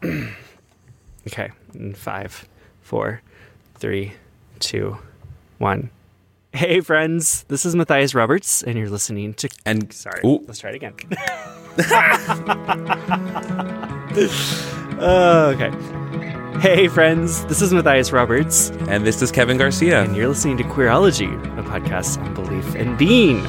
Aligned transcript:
Okay. 1.26 1.50
In 1.74 1.94
five, 1.94 2.48
four, 2.80 3.22
three, 3.76 4.12
two, 4.58 4.98
one. 5.58 5.90
Hey, 6.52 6.80
friends. 6.80 7.44
This 7.44 7.64
is 7.64 7.76
Matthias 7.76 8.12
Roberts, 8.14 8.62
and 8.62 8.76
you're 8.76 8.90
listening 8.90 9.34
to. 9.34 9.48
And 9.64 9.92
Sorry. 9.92 10.20
Ooh. 10.24 10.44
Let's 10.48 10.58
try 10.58 10.70
it 10.70 10.76
again. 10.76 10.94
Uh, 14.98 15.54
okay. 15.54 15.70
Hey, 16.60 16.88
friends. 16.88 17.44
This 17.46 17.62
is 17.62 17.72
Matthias 17.72 18.12
Roberts, 18.12 18.70
and 18.88 19.06
this 19.06 19.22
is 19.22 19.32
Kevin 19.32 19.56
Garcia. 19.56 20.02
and 20.02 20.16
you're 20.16 20.28
listening 20.28 20.56
to 20.58 20.64
Queerology, 20.64 21.32
a 21.58 21.62
podcast 21.62 22.20
on 22.20 22.34
belief 22.34 22.74
and 22.74 22.98
being. 22.98 23.44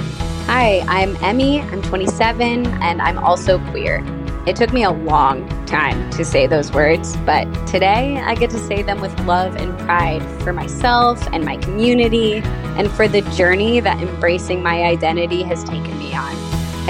Hi, 0.46 0.84
I'm 0.88 1.16
Emmy. 1.24 1.62
I'm 1.62 1.82
27 1.82 2.68
and 2.68 3.02
I'm 3.02 3.18
also 3.18 3.60
queer. 3.72 4.04
It 4.46 4.58
took 4.58 4.74
me 4.74 4.84
a 4.84 4.92
long 4.92 5.48
time 5.66 6.10
to 6.12 6.26
say 6.26 6.48
those 6.48 6.70
words, 6.74 7.16
but 7.26 7.46
today 7.66 8.18
I 8.18 8.36
get 8.36 8.50
to 8.50 8.60
say 8.60 8.82
them 8.82 9.00
with 9.00 9.18
love 9.22 9.56
and 9.56 9.80
pride 9.80 10.22
for 10.42 10.52
myself 10.52 11.26
and 11.32 11.46
my 11.46 11.56
community 11.56 12.42
and 12.76 12.92
for 12.92 13.08
the 13.08 13.22
journey 13.38 13.80
that 13.80 14.02
embracing 14.02 14.62
my 14.62 14.84
identity 14.84 15.44
has 15.44 15.64
taken 15.64 15.98
me 15.98 16.14
on. 16.14 16.36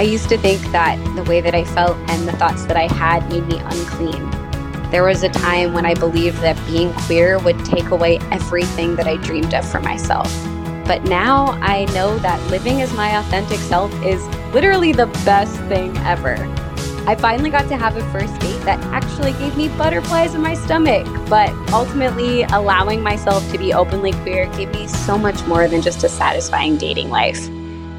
I 0.00 0.02
used 0.02 0.28
to 0.30 0.38
think 0.38 0.60
that 0.72 0.96
the 1.14 1.22
way 1.22 1.40
that 1.40 1.54
I 1.54 1.64
felt 1.64 1.96
and 2.10 2.26
the 2.26 2.32
thoughts 2.32 2.64
that 2.64 2.76
I 2.76 2.92
had 2.92 3.30
made 3.30 3.46
me 3.46 3.60
unclean. 3.60 4.30
There 4.90 5.04
was 5.04 5.22
a 5.22 5.28
time 5.28 5.74
when 5.74 5.86
I 5.86 5.94
believed 5.94 6.38
that 6.38 6.56
being 6.66 6.92
queer 6.92 7.38
would 7.38 7.64
take 7.64 7.90
away 7.90 8.18
everything 8.32 8.96
that 8.96 9.06
I 9.06 9.16
dreamed 9.18 9.54
of 9.54 9.64
for 9.70 9.78
myself. 9.78 10.26
But 10.86 11.04
now 11.04 11.52
I 11.62 11.84
know 11.94 12.18
that 12.18 12.44
living 12.50 12.82
as 12.82 12.92
my 12.94 13.16
authentic 13.16 13.60
self 13.60 13.92
is 14.04 14.26
literally 14.52 14.92
the 14.92 15.06
best 15.24 15.56
thing 15.68 15.96
ever. 15.98 16.36
I 17.06 17.14
finally 17.14 17.50
got 17.50 17.68
to 17.68 17.76
have 17.76 17.98
a 17.98 18.12
first 18.12 18.40
date 18.40 18.60
that 18.62 18.80
actually 18.84 19.32
gave 19.32 19.58
me 19.58 19.68
butterflies 19.68 20.34
in 20.34 20.40
my 20.40 20.54
stomach, 20.54 21.06
but 21.28 21.50
ultimately 21.70 22.44
allowing 22.44 23.02
myself 23.02 23.46
to 23.52 23.58
be 23.58 23.74
openly 23.74 24.12
queer 24.12 24.46
gave 24.56 24.70
me 24.70 24.86
so 24.86 25.18
much 25.18 25.44
more 25.44 25.68
than 25.68 25.82
just 25.82 26.02
a 26.02 26.08
satisfying 26.08 26.78
dating 26.78 27.10
life. 27.10 27.46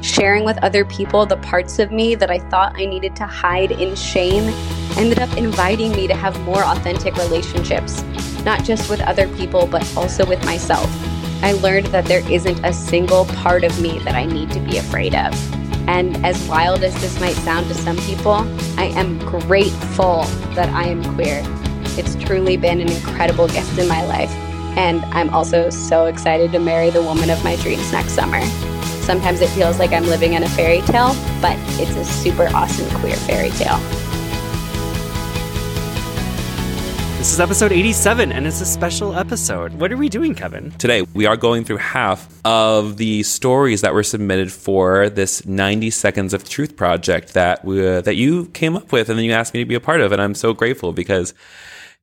Sharing 0.02 0.44
with 0.44 0.58
other 0.64 0.84
people 0.84 1.24
the 1.24 1.36
parts 1.36 1.78
of 1.78 1.92
me 1.92 2.16
that 2.16 2.32
I 2.32 2.40
thought 2.40 2.74
I 2.76 2.84
needed 2.84 3.14
to 3.16 3.26
hide 3.26 3.70
in 3.70 3.94
shame 3.94 4.52
ended 4.98 5.20
up 5.20 5.36
inviting 5.36 5.92
me 5.92 6.08
to 6.08 6.14
have 6.14 6.38
more 6.40 6.64
authentic 6.64 7.14
relationships, 7.14 8.02
not 8.44 8.64
just 8.64 8.90
with 8.90 9.00
other 9.02 9.28
people, 9.36 9.68
but 9.68 9.86
also 9.96 10.26
with 10.26 10.44
myself. 10.44 10.90
I 11.44 11.52
learned 11.52 11.86
that 11.86 12.06
there 12.06 12.28
isn't 12.28 12.64
a 12.64 12.72
single 12.72 13.26
part 13.26 13.62
of 13.62 13.80
me 13.80 14.00
that 14.00 14.16
I 14.16 14.24
need 14.24 14.50
to 14.50 14.58
be 14.58 14.78
afraid 14.78 15.14
of. 15.14 15.32
And 15.86 16.24
as 16.24 16.36
wild 16.48 16.82
as 16.82 16.94
this 17.00 17.18
might 17.20 17.36
sound 17.36 17.68
to 17.68 17.74
some 17.74 17.96
people, 17.98 18.34
I 18.76 18.92
am 18.94 19.18
grateful 19.18 20.24
that 20.54 20.68
I 20.70 20.84
am 20.84 21.02
queer. 21.14 21.42
It's 21.98 22.14
truly 22.16 22.56
been 22.56 22.80
an 22.80 22.90
incredible 22.90 23.48
gift 23.48 23.78
in 23.78 23.88
my 23.88 24.04
life. 24.06 24.30
And 24.76 25.04
I'm 25.06 25.30
also 25.30 25.70
so 25.70 26.06
excited 26.06 26.52
to 26.52 26.58
marry 26.58 26.90
the 26.90 27.02
woman 27.02 27.30
of 27.30 27.42
my 27.42 27.56
dreams 27.56 27.92
next 27.92 28.12
summer. 28.12 28.40
Sometimes 29.00 29.40
it 29.40 29.48
feels 29.50 29.78
like 29.78 29.92
I'm 29.92 30.06
living 30.06 30.34
in 30.34 30.42
a 30.42 30.48
fairy 30.48 30.82
tale, 30.82 31.14
but 31.40 31.56
it's 31.80 31.96
a 31.96 32.04
super 32.04 32.48
awesome 32.54 32.90
queer 33.00 33.16
fairy 33.16 33.50
tale. 33.50 33.80
This 37.26 37.32
is 37.32 37.40
episode 37.40 37.72
87, 37.72 38.30
and 38.30 38.46
it's 38.46 38.60
a 38.60 38.64
special 38.64 39.16
episode. 39.16 39.72
What 39.80 39.90
are 39.90 39.96
we 39.96 40.08
doing, 40.08 40.32
Kevin? 40.32 40.70
Today, 40.78 41.02
we 41.02 41.26
are 41.26 41.36
going 41.36 41.64
through 41.64 41.78
half 41.78 42.32
of 42.44 42.98
the 42.98 43.24
stories 43.24 43.80
that 43.80 43.92
were 43.92 44.04
submitted 44.04 44.52
for 44.52 45.10
this 45.10 45.44
90 45.44 45.90
Seconds 45.90 46.32
of 46.32 46.48
Truth 46.48 46.76
project 46.76 47.34
that 47.34 47.64
we, 47.64 47.84
uh, 47.84 48.00
that 48.02 48.14
you 48.14 48.46
came 48.50 48.76
up 48.76 48.92
with 48.92 49.08
and 49.08 49.18
then 49.18 49.24
you 49.24 49.32
asked 49.32 49.54
me 49.54 49.60
to 49.60 49.66
be 49.66 49.74
a 49.74 49.80
part 49.80 50.02
of. 50.02 50.12
And 50.12 50.22
I'm 50.22 50.36
so 50.36 50.54
grateful 50.54 50.92
because 50.92 51.34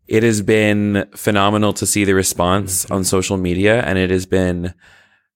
it 0.10 0.24
has 0.24 0.42
been 0.42 1.08
phenomenal 1.16 1.72
to 1.72 1.86
see 1.86 2.04
the 2.04 2.16
response 2.16 2.86
on 2.92 3.06
social 3.06 3.38
media 3.38 3.82
and 3.84 3.98
it 3.98 4.10
has 4.10 4.26
been 4.26 4.74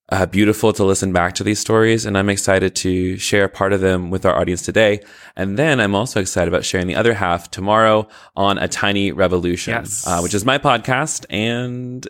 uh, 0.09 0.25
beautiful 0.25 0.71
to 0.73 0.83
listen 0.83 1.11
back 1.11 1.35
to 1.35 1.43
these 1.43 1.59
stories. 1.59 2.05
And 2.05 2.17
I'm 2.17 2.29
excited 2.29 2.75
to 2.77 3.17
share 3.17 3.47
part 3.47 3.73
of 3.73 3.81
them 3.81 4.09
with 4.09 4.25
our 4.25 4.39
audience 4.39 4.61
today. 4.61 5.01
And 5.35 5.57
then 5.57 5.79
I'm 5.79 5.95
also 5.95 6.21
excited 6.21 6.47
about 6.47 6.63
sharing 6.63 6.87
the 6.87 6.95
other 6.95 7.13
half 7.13 7.51
tomorrow 7.51 8.07
on 8.35 8.57
A 8.57 8.67
Tiny 8.67 9.11
Revolution, 9.11 9.73
Yes. 9.73 10.05
uh, 10.07 10.21
which 10.21 10.33
is 10.33 10.45
my 10.45 10.57
podcast. 10.57 11.25
And 11.29 12.07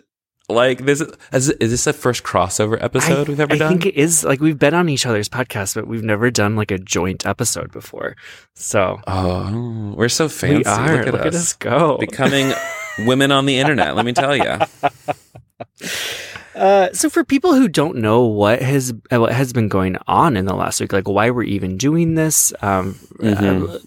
like 0.50 0.84
this 0.86 1.02
is, 1.32 1.50
is 1.50 1.70
this 1.70 1.84
the 1.84 1.92
first 1.92 2.22
crossover 2.22 2.82
episode 2.82 3.26
I, 3.26 3.30
we've 3.30 3.40
ever 3.40 3.52
I 3.54 3.58
done? 3.58 3.66
I 3.66 3.70
think 3.70 3.84
it 3.86 3.96
is 3.96 4.24
like 4.24 4.40
we've 4.40 4.58
been 4.58 4.74
on 4.74 4.88
each 4.88 5.04
other's 5.04 5.28
podcast, 5.28 5.74
but 5.74 5.86
we've 5.86 6.02
never 6.04 6.30
done 6.30 6.56
like 6.56 6.70
a 6.70 6.78
joint 6.78 7.26
episode 7.26 7.70
before. 7.72 8.16
So 8.54 9.00
oh, 9.06 9.92
we're 9.96 10.08
so 10.08 10.28
fancy. 10.28 10.58
we 10.58 10.64
are. 10.64 11.04
Look 11.04 11.26
at 11.26 11.34
us. 11.34 11.52
go. 11.52 11.98
Becoming 11.98 12.52
women 13.00 13.30
on 13.30 13.44
the 13.44 13.58
internet, 13.58 13.94
let 13.96 14.06
me 14.06 14.12
tell 14.12 14.34
you. 14.36 14.58
Uh, 16.58 16.92
so 16.92 17.08
for 17.08 17.24
people 17.24 17.54
who 17.54 17.68
don't 17.68 17.96
know 17.96 18.22
what 18.26 18.60
has 18.60 18.92
uh, 19.12 19.20
what 19.20 19.32
has 19.32 19.52
been 19.52 19.68
going 19.68 19.96
on 20.06 20.36
in 20.36 20.44
the 20.46 20.54
last 20.54 20.80
week, 20.80 20.92
like 20.92 21.08
why 21.08 21.30
we're 21.30 21.44
even 21.44 21.76
doing 21.76 22.14
this, 22.14 22.52
um, 22.62 22.94
Mhm. 23.20 23.68
uh, 23.74 23.78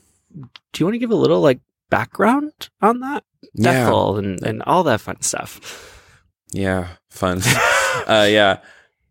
do 0.72 0.80
you 0.80 0.86
want 0.86 0.94
to 0.96 1.00
give 1.00 1.12
a 1.12 1.16
little 1.16 1.42
like 1.42 1.60
background 1.90 2.70
on 2.82 3.02
that, 3.02 3.24
Yeah. 3.54 3.92
And 4.18 4.42
and 4.44 4.64
all 4.64 4.84
that 4.84 5.02
fun 5.02 5.22
stuff? 5.22 5.60
Yeah, 6.54 6.88
fun. 7.10 7.42
uh, 8.08 8.28
yeah, 8.30 8.58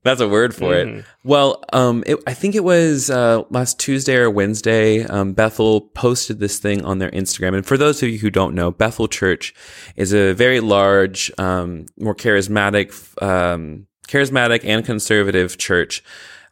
that's 0.02 0.20
a 0.20 0.29
word 0.29 0.55
for 0.55 0.75
it. 0.75 0.88
Mhm. 0.88 1.05
Well, 1.25 1.62
um, 1.73 2.02
it, 2.06 2.19
I 2.26 2.35
think 2.35 2.55
it 2.55 2.64
was 2.64 3.11
uh, 3.11 3.43
last 3.50 3.79
Tuesday 3.79 4.17
or 4.17 4.31
Wednesday. 4.31 5.05
Um, 5.05 5.32
Bethel 5.32 5.82
posted 5.82 6.38
this 6.38 6.58
thing 6.58 6.85
on 6.85 6.99
their 6.99 7.11
Instagram, 7.11 7.55
and 7.55 7.67
for 7.67 7.76
those 7.76 8.02
of 8.02 8.08
you 8.08 8.19
who 8.19 8.31
don't 8.31 8.55
know, 8.55 8.70
Bethel 8.70 9.08
Church 9.08 9.55
is 9.97 10.12
a 10.12 10.32
very 10.32 10.61
large, 10.61 11.31
um, 11.38 11.87
more 11.99 12.14
charismatic, 12.14 12.93
um, 13.23 13.87
charismatic 14.08 14.64
and 14.64 14.85
conservative 14.85 15.58
church. 15.58 16.03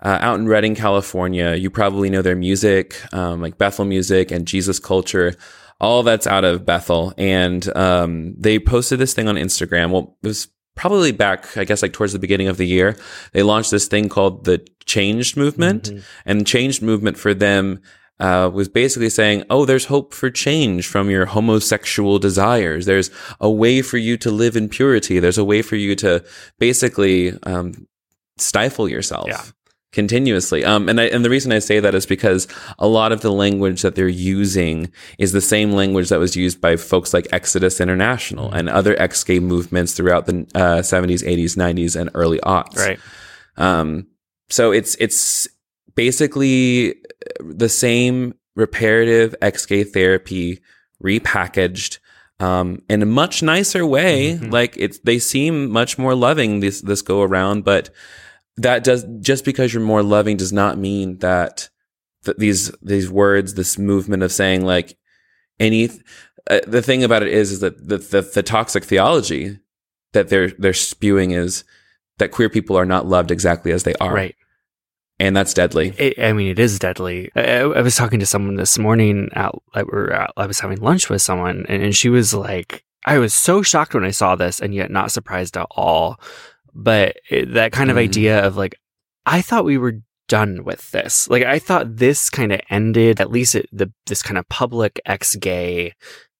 Uh, 0.00 0.16
out 0.20 0.38
in 0.38 0.46
Redding, 0.46 0.76
California, 0.76 1.54
you 1.56 1.70
probably 1.70 2.08
know 2.08 2.22
their 2.22 2.36
music, 2.36 3.02
um, 3.12 3.40
like 3.40 3.58
Bethel 3.58 3.84
music 3.84 4.30
and 4.30 4.46
Jesus 4.46 4.78
culture. 4.78 5.34
All 5.80 6.02
that's 6.04 6.26
out 6.26 6.44
of 6.44 6.64
Bethel, 6.64 7.14
and 7.16 7.68
um, 7.76 8.34
they 8.36 8.58
posted 8.58 8.98
this 8.98 9.14
thing 9.14 9.28
on 9.28 9.36
Instagram. 9.36 9.90
Well, 9.90 10.16
it 10.22 10.26
was 10.26 10.48
probably 10.78 11.12
back, 11.12 11.56
I 11.58 11.64
guess, 11.64 11.82
like 11.82 11.92
towards 11.92 12.14
the 12.14 12.18
beginning 12.18 12.48
of 12.48 12.56
the 12.56 12.66
year. 12.66 12.96
They 13.32 13.42
launched 13.42 13.70
this 13.70 13.88
thing 13.88 14.08
called 14.08 14.44
the 14.44 14.66
Changed 14.86 15.36
Movement, 15.36 15.90
and 16.24 16.46
Changed 16.46 16.80
Movement 16.80 17.18
for 17.18 17.34
them 17.34 17.80
uh, 18.20 18.50
was 18.52 18.68
basically 18.68 19.10
saying, 19.10 19.44
"Oh, 19.50 19.64
there's 19.64 19.86
hope 19.86 20.14
for 20.14 20.30
change 20.30 20.86
from 20.86 21.10
your 21.10 21.26
homosexual 21.26 22.18
desires. 22.18 22.86
There's 22.86 23.10
a 23.40 23.50
way 23.50 23.82
for 23.82 23.98
you 23.98 24.16
to 24.18 24.30
live 24.30 24.56
in 24.56 24.68
purity. 24.68 25.18
There's 25.20 25.38
a 25.38 25.44
way 25.44 25.62
for 25.62 25.76
you 25.76 25.94
to 25.96 26.24
basically 26.58 27.32
um, 27.42 27.86
stifle 28.38 28.88
yourself." 28.88 29.28
Yeah. 29.28 29.42
Continuously, 29.90 30.64
um, 30.66 30.86
and 30.88 31.00
I, 31.00 31.04
and 31.04 31.24
the 31.24 31.30
reason 31.30 31.50
I 31.50 31.60
say 31.60 31.80
that 31.80 31.94
is 31.94 32.04
because 32.04 32.46
a 32.78 32.86
lot 32.86 33.10
of 33.10 33.22
the 33.22 33.32
language 33.32 33.80
that 33.80 33.94
they're 33.94 34.06
using 34.06 34.92
is 35.18 35.32
the 35.32 35.40
same 35.40 35.72
language 35.72 36.10
that 36.10 36.18
was 36.18 36.36
used 36.36 36.60
by 36.60 36.76
folks 36.76 37.14
like 37.14 37.26
Exodus 37.32 37.80
International 37.80 38.52
and 38.52 38.68
other 38.68 38.94
ex-gay 39.00 39.40
movements 39.40 39.94
throughout 39.94 40.26
the 40.26 40.46
uh, 40.54 40.82
70s, 40.82 41.26
80s, 41.26 41.56
90s, 41.56 41.98
and 41.98 42.10
early 42.12 42.38
aughts. 42.40 42.76
Right. 42.76 43.00
Um, 43.56 44.08
so 44.50 44.72
it's 44.72 44.94
it's 44.96 45.48
basically 45.94 46.96
the 47.40 47.70
same 47.70 48.34
reparative 48.56 49.34
ex-gay 49.40 49.84
therapy 49.84 50.60
repackaged 51.02 51.98
um, 52.40 52.82
in 52.88 53.02
a 53.02 53.06
much 53.06 53.42
nicer 53.42 53.86
way. 53.86 54.34
Mhm. 54.34 54.52
Like 54.52 54.76
it's 54.76 54.98
they 55.00 55.18
seem 55.18 55.70
much 55.70 55.98
more 55.98 56.14
loving 56.14 56.60
this 56.60 56.80
this 56.82 57.02
go 57.02 57.22
around, 57.22 57.64
but 57.64 57.90
that 58.58 58.84
does 58.84 59.04
just 59.20 59.44
because 59.44 59.72
you're 59.72 59.82
more 59.82 60.02
loving 60.02 60.36
does 60.36 60.52
not 60.52 60.78
mean 60.78 61.18
that 61.18 61.68
that 62.24 62.38
these 62.38 62.70
these 62.82 63.10
words, 63.10 63.54
this 63.54 63.78
movement 63.78 64.22
of 64.22 64.32
saying 64.32 64.64
like 64.64 64.96
any. 65.58 65.88
Uh, 66.50 66.60
the 66.66 66.80
thing 66.80 67.04
about 67.04 67.22
it 67.22 67.28
is, 67.28 67.52
is 67.52 67.60
that 67.60 67.76
the, 67.88 67.98
the 67.98 68.22
the 68.22 68.42
toxic 68.42 68.82
theology 68.84 69.58
that 70.14 70.28
they're 70.30 70.48
they're 70.58 70.72
spewing 70.72 71.32
is 71.32 71.62
that 72.18 72.30
queer 72.30 72.48
people 72.48 72.76
are 72.76 72.86
not 72.86 73.06
loved 73.06 73.30
exactly 73.30 73.70
as 73.70 73.82
they 73.82 73.94
are, 73.96 74.14
Right. 74.14 74.34
and 75.20 75.36
that's 75.36 75.52
deadly. 75.52 75.88
It, 75.98 76.18
I 76.18 76.32
mean, 76.32 76.48
it 76.48 76.58
is 76.58 76.78
deadly. 76.78 77.30
I, 77.36 77.58
I 77.60 77.82
was 77.82 77.96
talking 77.96 78.18
to 78.20 78.26
someone 78.26 78.56
this 78.56 78.78
morning. 78.78 79.28
At, 79.34 79.52
I, 79.74 79.80
at, 79.80 80.32
I 80.38 80.46
was 80.46 80.60
having 80.60 80.80
lunch 80.80 81.10
with 81.10 81.20
someone, 81.20 81.66
and, 81.68 81.82
and 81.82 81.94
she 81.94 82.08
was 82.08 82.32
like, 82.32 82.82
"I 83.04 83.18
was 83.18 83.34
so 83.34 83.60
shocked 83.62 83.92
when 83.94 84.04
I 84.04 84.10
saw 84.10 84.34
this, 84.34 84.58
and 84.58 84.74
yet 84.74 84.90
not 84.90 85.12
surprised 85.12 85.56
at 85.58 85.66
all." 85.72 86.18
But 86.80 87.16
it, 87.28 87.52
that 87.54 87.72
kind 87.72 87.90
of 87.90 87.96
Mhm. 87.96 88.00
idea 88.08 88.46
of 88.46 88.56
like, 88.56 88.76
I 89.26 89.42
thought 89.42 89.64
we 89.66 89.78
were 89.78 90.00
done 90.28 90.62
with 90.64 90.90
this. 90.92 91.28
Like, 91.28 91.42
I 91.42 91.58
thought 91.58 91.96
this 91.96 92.30
kind 92.30 92.52
of 92.52 92.60
ended. 92.70 93.20
At 93.20 93.30
least 93.32 93.54
it, 93.56 93.68
the 93.72 93.90
this 94.06 94.22
kind 94.22 94.38
of 94.38 94.48
public 94.48 95.00
ex-gay 95.04 95.92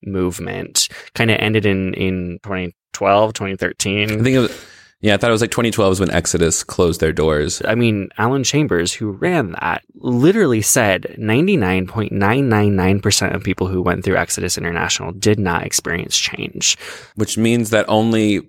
movement 0.04 0.88
kind 1.14 1.30
of 1.30 1.38
ended 1.40 1.66
in 1.66 1.94
in 1.94 2.38
2012, 2.44 3.32
2013. 3.34 4.10
I 4.12 4.22
think 4.22 4.36
it 4.36 4.38
was, 4.38 4.66
yeah, 5.00 5.14
I 5.14 5.16
thought 5.16 5.30
it 5.30 5.32
was 5.32 5.40
like 5.40 5.50
2012 5.50 5.92
is 5.94 6.00
when 6.00 6.10
Exodus 6.10 6.62
closed 6.62 7.00
their 7.00 7.12
doors. 7.12 7.60
I 7.66 7.74
mean, 7.74 8.08
Alan 8.18 8.44
Chambers, 8.44 8.92
who 8.92 9.10
ran 9.10 9.52
that, 9.52 9.82
literally 9.94 10.62
said 10.62 11.16
99.999% 11.18 13.34
of 13.34 13.42
people 13.42 13.66
who 13.68 13.80
went 13.82 14.04
through 14.04 14.16
Exodus 14.16 14.58
International 14.58 15.12
did 15.12 15.38
not 15.38 15.64
experience 15.64 16.16
change. 16.16 16.76
which 17.16 17.36
means 17.38 17.70
that 17.70 17.84
only 17.88 18.42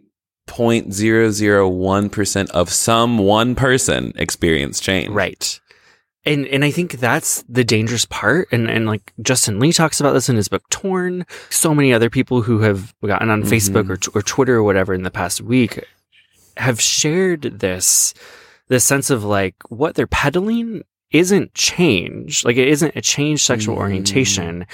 0.001% 0.49 2.49
of 2.51 2.69
some 2.69 3.17
one 3.17 3.55
person 3.55 4.13
experienced 4.15 4.83
change. 4.83 5.09
Right. 5.09 5.59
And 6.25 6.45
and 6.47 6.65
I 6.65 6.71
think 6.71 6.99
that's 6.99 7.43
the 7.47 7.63
dangerous 7.63 8.05
part. 8.05 8.49
And 8.51 8.69
and 8.69 8.85
like 8.85 9.13
Justin 9.21 9.59
Lee 9.59 9.71
talks 9.71 9.99
about 10.01 10.11
this 10.13 10.27
in 10.29 10.35
his 10.35 10.49
book 10.49 10.67
Torn. 10.69 11.25
So 11.49 11.73
many 11.73 11.93
other 11.93 12.09
people 12.09 12.41
who 12.41 12.59
have 12.59 12.93
gotten 13.05 13.29
on 13.29 13.43
Facebook 13.43 13.89
or, 13.89 13.95
t- 13.97 14.11
or 14.13 14.21
Twitter 14.21 14.55
or 14.55 14.63
whatever 14.63 14.93
in 14.93 15.03
the 15.03 15.11
past 15.11 15.39
week 15.41 15.83
have 16.57 16.81
shared 16.81 17.59
this 17.59 18.13
this 18.67 18.83
sense 18.83 19.09
of 19.09 19.23
like 19.23 19.55
what 19.69 19.95
they're 19.95 20.07
peddling 20.07 20.83
isn't 21.11 21.53
change. 21.53 22.43
Like 22.43 22.57
it 22.57 22.67
isn't 22.67 22.95
a 22.97 23.01
changed 23.01 23.43
sexual 23.43 23.75
Mm. 23.77 23.79
orientation, 23.79 24.67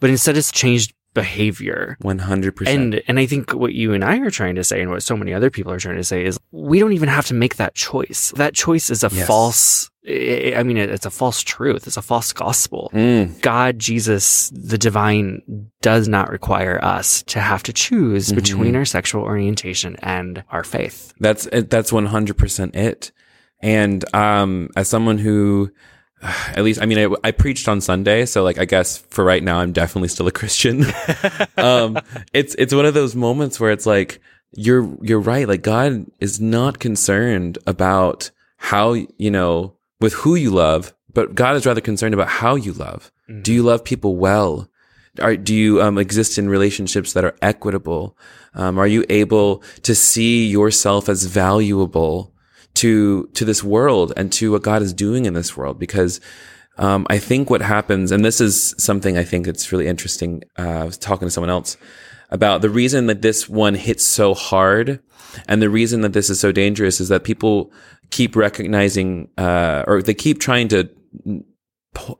but 0.00 0.10
instead 0.10 0.36
it's 0.36 0.50
changed 0.52 0.92
behavior. 1.22 1.96
100%. 2.02 2.66
And 2.74 3.02
and 3.08 3.18
I 3.18 3.26
think 3.26 3.52
what 3.62 3.72
you 3.74 3.92
and 3.94 4.04
I 4.04 4.18
are 4.20 4.30
trying 4.30 4.56
to 4.56 4.64
say, 4.64 4.80
and 4.82 4.90
what 4.90 5.02
so 5.02 5.16
many 5.16 5.32
other 5.34 5.50
people 5.50 5.72
are 5.72 5.78
trying 5.86 5.96
to 5.96 6.04
say, 6.12 6.24
is 6.24 6.38
we 6.52 6.78
don't 6.80 6.92
even 6.92 7.08
have 7.08 7.26
to 7.26 7.34
make 7.34 7.56
that 7.56 7.74
choice. 7.74 8.32
That 8.36 8.54
choice 8.54 8.90
is 8.90 9.02
a 9.04 9.10
Yes. 9.12 9.26
false. 9.26 9.90
I 10.08 10.62
mean, 10.64 10.78
it's 10.78 11.04
a 11.04 11.10
false 11.10 11.42
truth. 11.42 11.86
It's 11.86 11.98
a 11.98 12.02
false 12.02 12.32
gospel. 12.32 12.90
Mm, 12.94 13.42
God, 13.42 13.78
Jesus, 13.78 14.48
the 14.72 14.78
divine, 14.78 15.42
does 15.82 16.08
not 16.08 16.30
require 16.30 16.82
us 16.82 17.22
to 17.34 17.40
have 17.40 17.62
to 17.64 17.72
choose 17.74 18.30
Mhm. 18.30 18.34
between 18.36 18.74
our 18.76 18.86
sexual 18.86 19.22
orientation 19.22 19.96
and 20.02 20.44
our 20.50 20.64
faith. 20.64 21.12
that's 21.20 21.46
that's 21.74 21.92
100% 21.92 22.74
it. 22.74 23.12
And 23.60 24.04
um 24.14 24.68
as 24.76 24.88
someone 24.88 25.18
who 25.18 25.70
at 26.22 26.64
least 26.64 26.80
I 26.80 26.86
mean 26.86 26.98
I, 26.98 27.28
I 27.28 27.30
preached 27.30 27.68
on 27.68 27.80
Sunday, 27.80 28.26
so 28.26 28.42
like 28.42 28.58
I 28.58 28.64
guess 28.64 28.98
for 28.98 29.24
right 29.24 29.42
now 29.42 29.58
I'm 29.58 29.72
definitely 29.72 30.08
still 30.08 30.26
a 30.26 30.32
Christian. 30.40 30.84
um 31.56 31.98
it's 32.32 32.54
it's 32.56 32.74
one 32.74 32.86
of 32.86 32.94
those 32.94 33.14
moments 33.14 33.60
where 33.60 33.70
it's 33.70 33.86
like 33.86 34.20
you're 34.52 34.96
you're 35.02 35.20
right 35.20 35.46
like 35.46 35.62
God 35.62 36.06
is 36.20 36.40
not 36.40 36.78
concerned 36.78 37.58
about 37.66 38.30
how 38.56 38.92
you 38.92 39.30
know 39.30 39.74
with 40.00 40.12
who 40.14 40.34
you 40.34 40.50
love, 40.50 40.94
but 41.12 41.34
God 41.34 41.56
is 41.56 41.66
rather 41.66 41.80
concerned 41.80 42.14
about 42.14 42.28
how 42.28 42.54
you 42.54 42.72
love. 42.72 43.10
Do 43.42 43.52
you 43.52 43.62
love 43.62 43.84
people 43.84 44.16
well? 44.16 44.70
Are, 45.20 45.36
do 45.36 45.54
you 45.54 45.82
um, 45.82 45.98
exist 45.98 46.38
in 46.38 46.48
relationships 46.48 47.12
that 47.12 47.24
are 47.24 47.36
equitable? 47.42 48.16
Um, 48.54 48.78
are 48.78 48.86
you 48.86 49.04
able 49.08 49.62
to 49.82 49.94
see 49.94 50.46
yourself 50.46 51.08
as 51.08 51.24
valuable 51.24 52.32
to 52.78 53.26
to 53.34 53.44
this 53.44 53.62
world 53.62 54.12
and 54.16 54.32
to 54.32 54.52
what 54.52 54.62
God 54.62 54.82
is 54.82 54.92
doing 54.92 55.26
in 55.26 55.34
this 55.34 55.56
world? 55.56 55.78
Because 55.78 56.20
um, 56.78 57.06
I 57.10 57.18
think 57.18 57.50
what 57.50 57.60
happens, 57.60 58.12
and 58.12 58.24
this 58.24 58.40
is 58.40 58.74
something 58.78 59.18
I 59.18 59.24
think 59.24 59.46
that's 59.46 59.72
really 59.72 59.88
interesting. 59.88 60.44
Uh, 60.58 60.62
I 60.62 60.84
was 60.84 60.96
talking 60.96 61.26
to 61.26 61.30
someone 61.30 61.50
else 61.50 61.76
about 62.30 62.62
the 62.62 62.70
reason 62.70 63.06
that 63.06 63.22
this 63.22 63.48
one 63.48 63.74
hits 63.74 64.04
so 64.04 64.34
hard, 64.34 65.00
and 65.48 65.60
the 65.60 65.70
reason 65.70 66.02
that 66.02 66.12
this 66.12 66.30
is 66.30 66.38
so 66.38 66.52
dangerous 66.52 67.00
is 67.00 67.08
that 67.08 67.24
people 67.24 67.72
keep 68.10 68.36
recognizing, 68.36 69.28
uh, 69.36 69.84
or 69.86 70.02
they 70.02 70.14
keep 70.14 70.38
trying 70.40 70.68
to 70.68 70.88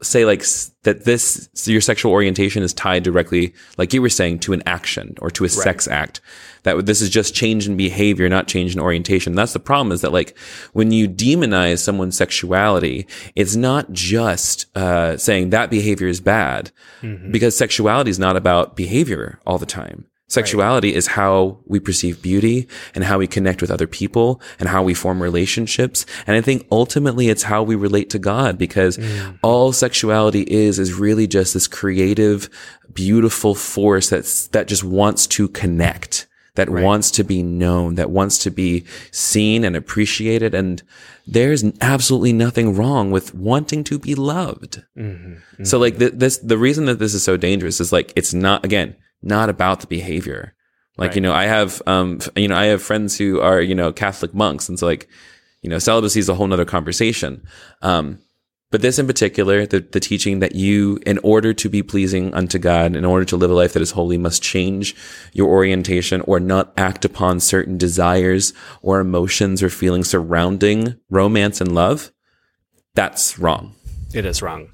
say 0.03 0.25
like 0.25 0.43
that 0.83 1.05
this 1.05 1.49
your 1.67 1.81
sexual 1.81 2.13
orientation 2.13 2.63
is 2.63 2.73
tied 2.73 3.03
directly 3.03 3.55
like 3.77 3.93
you 3.93 4.03
were 4.03 4.09
saying 4.09 4.41
to 4.41 4.53
an 4.53 4.63
action 4.67 5.15
or 5.21 5.31
to 5.31 5.45
a 5.45 5.49
sex 5.49 5.87
act. 5.87 6.21
That 6.65 6.87
this 6.87 7.01
is 7.01 7.11
just 7.11 7.35
change 7.35 7.69
in 7.69 7.77
behavior 7.77 8.29
not 8.29 8.49
change 8.49 8.75
in 8.75 8.81
orientation. 8.81 9.35
That's 9.35 9.53
the 9.53 9.61
problem 9.61 9.93
is 9.93 10.01
that 10.01 10.13
like 10.13 10.37
when 10.73 10.91
you 10.91 11.09
demonize 11.09 11.79
someone's 11.79 12.17
sexuality 12.17 13.07
it's 13.37 13.55
not 13.57 13.93
just 13.93 14.67
uh, 14.77 15.17
saying 15.17 15.51
that 15.51 15.71
behavior 15.71 16.09
is 16.09 16.21
bad 16.21 16.73
because 17.31 17.57
sexuality 17.57 18.11
is 18.11 18.19
not 18.19 18.37
about 18.37 18.75
behavior 18.77 19.39
all 19.47 19.59
the 19.59 19.67
time 19.67 20.07
Sexuality 20.31 20.95
is 20.95 21.07
how 21.07 21.59
we 21.65 21.81
perceive 21.81 22.21
beauty 22.21 22.69
and 22.95 23.03
how 23.03 23.17
we 23.17 23.27
connect 23.27 23.63
with 23.63 23.71
other 23.71 23.87
people 23.87 24.43
and 24.61 24.69
how 24.69 24.83
we 24.83 24.93
form 24.93 25.23
relationships. 25.23 26.05
And 26.27 26.37
I 26.37 26.43
think 26.43 26.67
ultimately 26.71 27.31
it's 27.31 27.45
how 27.45 27.63
we 27.63 27.75
relate 27.75 28.11
to 28.11 28.19
God 28.19 28.59
because 28.59 28.99
mm. 28.99 29.39
all 29.43 29.73
sexuality 29.73 30.43
is, 30.43 30.79
is 30.79 30.93
really 30.93 31.27
just 31.27 31.55
this 31.55 31.67
creative, 31.67 32.51
beautiful 32.93 33.55
force 33.55 34.11
that's, 34.11 34.49
that 34.49 34.69
just 34.69 34.85
wants 34.85 35.27
to 35.29 35.49
connect, 35.49 36.27
that 36.57 36.69
wants 36.69 37.11
to 37.13 37.25
be 37.25 37.43
known, 37.43 37.95
that 37.95 38.11
wants 38.11 38.37
to 38.39 38.51
be 38.51 38.85
seen 39.11 39.65
and 39.65 39.75
appreciated. 39.75 40.55
And 40.55 40.83
there's 41.27 41.65
absolutely 41.81 42.35
nothing 42.35 42.75
wrong 42.75 43.11
with 43.11 43.35
wanting 43.35 43.83
to 43.85 43.99
be 43.99 44.15
loved. 44.15 44.83
Mm-hmm. 44.95 45.65
So 45.65 45.79
like 45.79 45.95
mm-hmm. 45.95 46.01
th- 46.01 46.13
this, 46.17 46.37
the 46.39 46.59
reason 46.59 46.85
that 46.85 46.99
this 46.99 47.15
is 47.15 47.25
so 47.25 47.39
dangerous 47.39 47.81
is 47.81 47.93
like, 47.93 48.13
it's 48.15 48.35
not, 48.35 48.63
again, 48.63 48.95
not 49.23 49.49
about 49.49 49.81
the 49.81 49.87
behavior. 49.87 50.55
Like, 50.97 51.15
you 51.15 51.21
know, 51.21 51.33
I 51.33 51.45
have, 51.45 51.81
um, 51.87 52.19
you 52.35 52.49
know, 52.49 52.57
I 52.57 52.67
have 52.67 52.83
friends 52.83 53.17
who 53.17 53.41
are, 53.41 53.61
you 53.61 53.75
know, 53.75 53.93
Catholic 53.93 54.35
monks. 54.35 54.69
And 54.69 54.77
so 54.79 54.87
like, 54.87 55.09
you 55.63 55.71
know, 55.71 55.79
celibacy 55.79 56.19
is 56.19 56.29
a 56.29 56.35
whole 56.35 56.49
nother 56.49 56.65
conversation. 56.65 57.47
Um, 57.83 58.19
but 58.71 58.83
this 58.83 58.99
in 58.99 59.07
particular, 59.07 59.65
the, 59.65 59.81
the 59.81 60.01
teaching 60.01 60.41
that 60.41 60.57
you, 60.57 60.99
in 61.07 61.19
order 61.19 61.55
to 61.55 61.69
be 61.69 61.83
pleasing 61.83 62.35
unto 62.35 62.59
God, 62.59 62.97
in 62.97 63.05
order 63.05 63.25
to 63.27 63.37
live 63.37 63.51
a 63.51 63.55
life 63.55 63.73
that 63.73 63.83
is 63.83 63.93
holy, 63.93 64.19
must 64.19 64.43
change 64.43 64.95
your 65.33 65.49
orientation 65.49 66.21
or 66.23 66.41
not 66.41 66.73
act 66.77 67.05
upon 67.05 67.41
certain 67.41 67.79
desires 67.79 68.53
or 68.83 69.01
emotions 69.01 69.63
or 69.63 69.71
feelings 69.71 70.11
surrounding 70.11 70.99
romance 71.09 71.61
and 71.61 71.75
love. 71.75 72.13
That's 72.95 73.39
wrong. 73.39 73.75
It 74.13 74.27
is 74.27 74.43
wrong. 74.43 74.69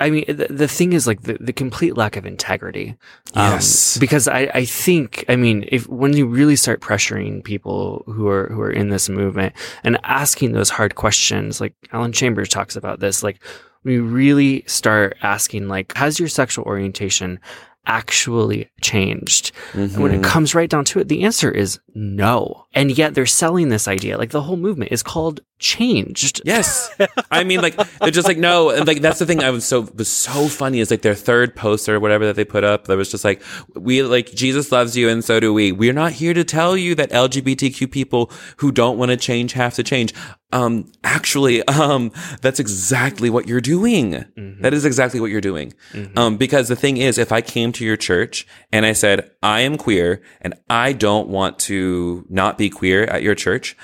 I 0.00 0.10
mean, 0.10 0.24
the, 0.26 0.46
the 0.50 0.66
thing 0.66 0.92
is 0.94 1.06
like 1.06 1.22
the, 1.22 1.36
the 1.40 1.52
complete 1.52 1.96
lack 1.96 2.16
of 2.16 2.24
integrity. 2.26 2.96
Um, 3.34 3.52
Yes. 3.52 3.98
because 3.98 4.26
I, 4.26 4.50
I 4.54 4.64
think, 4.64 5.24
I 5.28 5.36
mean, 5.36 5.66
if 5.68 5.86
when 5.88 6.14
you 6.16 6.26
really 6.26 6.56
start 6.56 6.80
pressuring 6.80 7.44
people 7.44 8.02
who 8.06 8.26
are 8.28 8.48
who 8.48 8.60
are 8.62 8.70
in 8.70 8.88
this 8.88 9.08
movement 9.08 9.54
and 9.84 9.98
asking 10.02 10.52
those 10.52 10.70
hard 10.70 10.94
questions, 10.94 11.60
like 11.60 11.74
Alan 11.92 12.12
Chambers 12.12 12.48
talks 12.48 12.74
about 12.76 13.00
this, 13.00 13.22
like 13.22 13.40
we 13.84 13.98
really 13.98 14.64
start 14.66 15.16
asking, 15.22 15.68
like, 15.68 15.94
has 15.96 16.18
your 16.18 16.28
sexual 16.28 16.64
orientation 16.64 17.38
actually 17.86 18.68
changed? 18.82 19.52
And 19.72 19.96
when 19.98 20.12
it 20.12 20.22
comes 20.22 20.54
right 20.54 20.68
down 20.68 20.84
to 20.86 21.00
it, 21.00 21.08
the 21.08 21.22
answer 21.24 21.50
is 21.50 21.80
no. 21.94 22.66
And 22.74 22.96
yet 22.96 23.14
they're 23.14 23.26
selling 23.26 23.68
this 23.68 23.88
idea. 23.88 24.18
Like 24.18 24.30
the 24.30 24.42
whole 24.42 24.56
movement 24.56 24.92
is 24.92 25.02
called 25.02 25.40
changed. 25.60 26.40
Yes. 26.44 26.90
I 27.30 27.44
mean, 27.44 27.60
like, 27.60 27.76
they're 27.98 28.10
just 28.10 28.26
like, 28.26 28.38
no. 28.38 28.70
And 28.70 28.86
like, 28.86 29.00
that's 29.00 29.18
the 29.18 29.26
thing 29.26 29.42
I 29.42 29.50
was 29.50 29.64
so, 29.64 29.82
was 29.94 30.08
so 30.08 30.48
funny 30.48 30.80
is 30.80 30.90
like 30.90 31.02
their 31.02 31.14
third 31.14 31.54
poster 31.54 31.96
or 31.96 32.00
whatever 32.00 32.26
that 32.26 32.36
they 32.36 32.44
put 32.44 32.64
up 32.64 32.86
that 32.86 32.96
was 32.96 33.10
just 33.10 33.24
like, 33.24 33.42
we 33.74 34.02
like, 34.02 34.32
Jesus 34.32 34.72
loves 34.72 34.96
you 34.96 35.08
and 35.08 35.22
so 35.22 35.38
do 35.38 35.52
we. 35.52 35.70
We're 35.70 35.92
not 35.92 36.12
here 36.12 36.34
to 36.34 36.42
tell 36.42 36.76
you 36.76 36.94
that 36.96 37.10
LGBTQ 37.10 37.90
people 37.90 38.30
who 38.56 38.72
don't 38.72 38.98
want 38.98 39.10
to 39.10 39.16
change 39.16 39.52
have 39.52 39.74
to 39.74 39.82
change. 39.82 40.12
Um, 40.52 40.90
actually, 41.04 41.62
um, 41.68 42.10
that's 42.40 42.58
exactly 42.58 43.30
what 43.30 43.46
you're 43.46 43.60
doing. 43.60 44.12
Mm-hmm. 44.12 44.62
That 44.62 44.74
is 44.74 44.84
exactly 44.84 45.20
what 45.20 45.30
you're 45.30 45.40
doing. 45.40 45.74
Um, 46.16 46.36
because 46.36 46.68
the 46.68 46.74
thing 46.74 46.96
is, 46.96 47.18
if 47.18 47.30
I 47.30 47.40
came 47.40 47.70
to 47.72 47.84
your 47.84 47.96
church 47.96 48.46
and 48.72 48.84
I 48.84 48.92
said, 48.92 49.30
I 49.42 49.60
am 49.60 49.76
queer 49.76 50.22
and 50.40 50.54
I 50.68 50.92
don't 50.92 51.28
want 51.28 51.58
to 51.60 52.26
not 52.28 52.58
be 52.58 52.68
queer 52.68 53.04
at 53.04 53.22
your 53.22 53.36
church, 53.36 53.76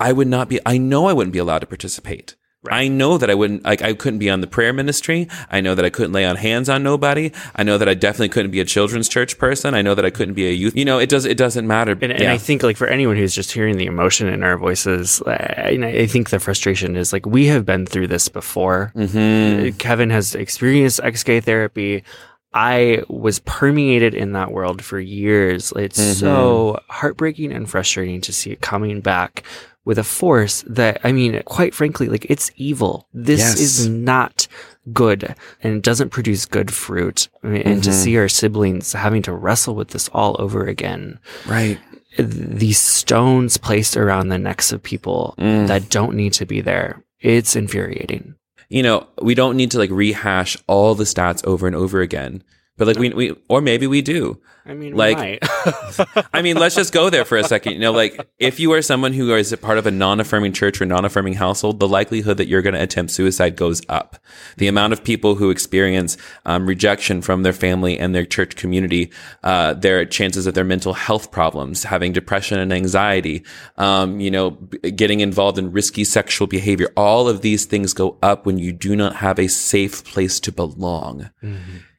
I 0.00 0.12
would 0.12 0.26
not 0.28 0.48
be, 0.48 0.58
I 0.66 0.78
know 0.78 1.06
I 1.06 1.12
wouldn't 1.12 1.32
be 1.32 1.38
allowed 1.38 1.60
to 1.60 1.66
participate. 1.66 2.34
I 2.70 2.88
know 2.88 3.16
that 3.16 3.30
I 3.30 3.34
wouldn't, 3.34 3.64
like, 3.64 3.80
I 3.80 3.94
couldn't 3.94 4.18
be 4.18 4.28
on 4.28 4.42
the 4.42 4.46
prayer 4.46 4.74
ministry. 4.74 5.28
I 5.50 5.62
know 5.62 5.74
that 5.74 5.82
I 5.84 5.88
couldn't 5.88 6.12
lay 6.12 6.26
on 6.26 6.36
hands 6.36 6.68
on 6.68 6.82
nobody. 6.82 7.32
I 7.56 7.62
know 7.62 7.78
that 7.78 7.88
I 7.88 7.94
definitely 7.94 8.28
couldn't 8.28 8.50
be 8.50 8.60
a 8.60 8.66
children's 8.66 9.08
church 9.08 9.38
person. 9.38 9.72
I 9.74 9.80
know 9.80 9.94
that 9.94 10.04
I 10.04 10.10
couldn't 10.10 10.34
be 10.34 10.46
a 10.46 10.52
youth. 10.52 10.76
You 10.76 10.84
know, 10.84 10.98
it 10.98 11.08
does, 11.08 11.24
it 11.24 11.38
doesn't 11.38 11.66
matter. 11.66 11.92
And, 11.92 12.12
and 12.12 12.28
I 12.28 12.36
think 12.36 12.62
like 12.62 12.76
for 12.76 12.86
anyone 12.86 13.16
who's 13.16 13.34
just 13.34 13.50
hearing 13.52 13.78
the 13.78 13.86
emotion 13.86 14.28
in 14.28 14.42
our 14.42 14.58
voices, 14.58 15.22
I, 15.26 15.78
I 15.82 16.06
think 16.06 16.28
the 16.28 16.38
frustration 16.38 16.96
is 16.96 17.14
like 17.14 17.24
we 17.24 17.46
have 17.46 17.64
been 17.64 17.86
through 17.86 18.08
this 18.08 18.28
before. 18.28 18.92
Mhm. 18.94 19.78
Kevin 19.78 20.10
has 20.10 20.34
experienced 20.34 21.00
ex-gay 21.02 21.40
therapy. 21.40 22.04
I 22.52 23.04
was 23.08 23.38
permeated 23.38 24.12
in 24.12 24.32
that 24.32 24.50
world 24.52 24.84
for 24.84 24.98
years. 25.00 25.72
It's 25.76 25.98
Mm-hmm. 25.98 26.12
so 26.12 26.78
heartbreaking 26.90 27.52
and 27.52 27.70
frustrating 27.70 28.20
to 28.22 28.34
see 28.34 28.50
it 28.50 28.60
coming 28.60 29.00
back 29.00 29.44
with 29.90 29.98
a 29.98 30.04
force 30.20 30.62
that, 30.78 31.00
I 31.02 31.10
mean, 31.12 31.42
quite 31.44 31.74
frankly, 31.74 32.06
like 32.08 32.26
it's 32.30 32.50
evil. 32.56 33.08
This 33.12 33.40
Yes. 33.40 33.58
is 33.60 33.88
not 33.88 34.46
good 34.92 35.34
and 35.62 35.70
it 35.78 35.82
doesn't 35.82 36.10
produce 36.16 36.46
good 36.46 36.70
fruit. 36.72 37.28
I 37.42 37.46
mean, 37.48 37.62
And 37.66 37.82
Mm-hmm. 37.82 37.90
to 37.90 37.92
see 38.02 38.14
our 38.16 38.28
siblings 38.28 38.92
having 38.94 39.22
to 39.22 39.32
wrestle 39.34 39.74
with 39.74 39.88
this 39.88 40.08
all 40.14 40.36
over 40.38 40.60
again 40.74 41.18
Right. 41.56 41.78
these 42.18 42.78
stones 42.78 43.56
placed 43.58 43.96
around 43.96 44.28
the 44.28 44.38
necks 44.38 44.72
of 44.72 44.82
people 44.82 45.34
Mm. 45.38 45.66
that 45.68 45.90
don't 45.90 46.14
need 46.14 46.32
to 46.34 46.46
be 46.46 46.60
there. 46.60 47.02
It's 47.20 47.56
infuriating. 47.56 48.34
you 48.72 48.84
know, 48.84 48.98
we 49.20 49.34
don't 49.34 49.56
need 49.56 49.70
to 49.72 49.78
like 49.82 49.90
rehash 49.90 50.56
all 50.68 50.94
the 50.94 51.02
stats 51.12 51.44
over 51.44 51.66
and 51.66 51.74
over 51.74 52.00
again. 52.00 52.40
But 52.80 52.86
like 52.86 52.98
we, 52.98 53.10
we 53.10 53.36
or 53.48 53.60
maybe 53.60 53.86
we 53.86 54.00
do. 54.00 54.40
I 54.64 54.72
mean, 54.72 54.94
Like-. 54.94 55.42
I 56.32 56.40
mean, 56.40 56.56
let's 56.56 56.74
just 56.74 56.94
go 56.94 57.10
there 57.10 57.26
for 57.26 57.36
a 57.36 57.44
second. 57.44 57.74
You 57.74 57.78
know, 57.78 57.92
like 57.92 58.26
if 58.38 58.58
you 58.58 58.72
are 58.72 58.80
someone 58.80 59.12
who 59.12 59.34
is 59.34 59.52
a 59.52 59.58
part 59.58 59.76
of 59.76 59.86
a 59.86 59.90
non-affirming 59.90 60.54
church 60.54 60.80
or 60.80 60.86
non-affirming 60.86 61.34
household, 61.34 61.78
the 61.78 61.86
likelihood 61.86 62.38
that 62.38 62.48
you're 62.48 62.62
going 62.62 62.74
to 62.74 62.82
attempt 62.82 63.12
suicide 63.12 63.54
goes 63.56 63.82
up. 63.90 64.16
The 64.56 64.66
amount 64.66 64.94
of 64.94 65.04
people 65.04 65.34
who 65.34 65.50
experience 65.50 66.16
um, 66.46 66.66
rejection 66.66 67.20
from 67.20 67.42
their 67.42 67.52
family 67.52 67.98
and 67.98 68.14
their 68.14 68.24
church 68.24 68.56
community, 68.56 69.10
uh, 69.42 69.74
their 69.74 70.06
chances 70.06 70.46
of 70.46 70.54
their 70.54 70.64
mental 70.64 70.94
health 70.94 71.30
problems, 71.30 71.84
having 71.84 72.14
depression 72.14 72.58
and 72.58 72.72
anxiety, 72.72 73.44
um, 73.76 74.20
you 74.20 74.30
know, 74.30 74.52
getting 74.96 75.20
involved 75.20 75.58
in 75.58 75.70
risky 75.70 76.04
sexual 76.04 76.46
behavior, 76.46 76.90
all 76.96 77.28
of 77.28 77.42
these 77.42 77.66
things 77.66 77.92
go 77.92 78.16
up 78.22 78.46
when 78.46 78.58
you 78.58 78.72
do 78.72 78.96
not 78.96 79.16
have 79.16 79.38
a 79.38 79.48
safe 79.48 80.02
place 80.04 80.40
to 80.40 80.50
belong. 80.50 81.28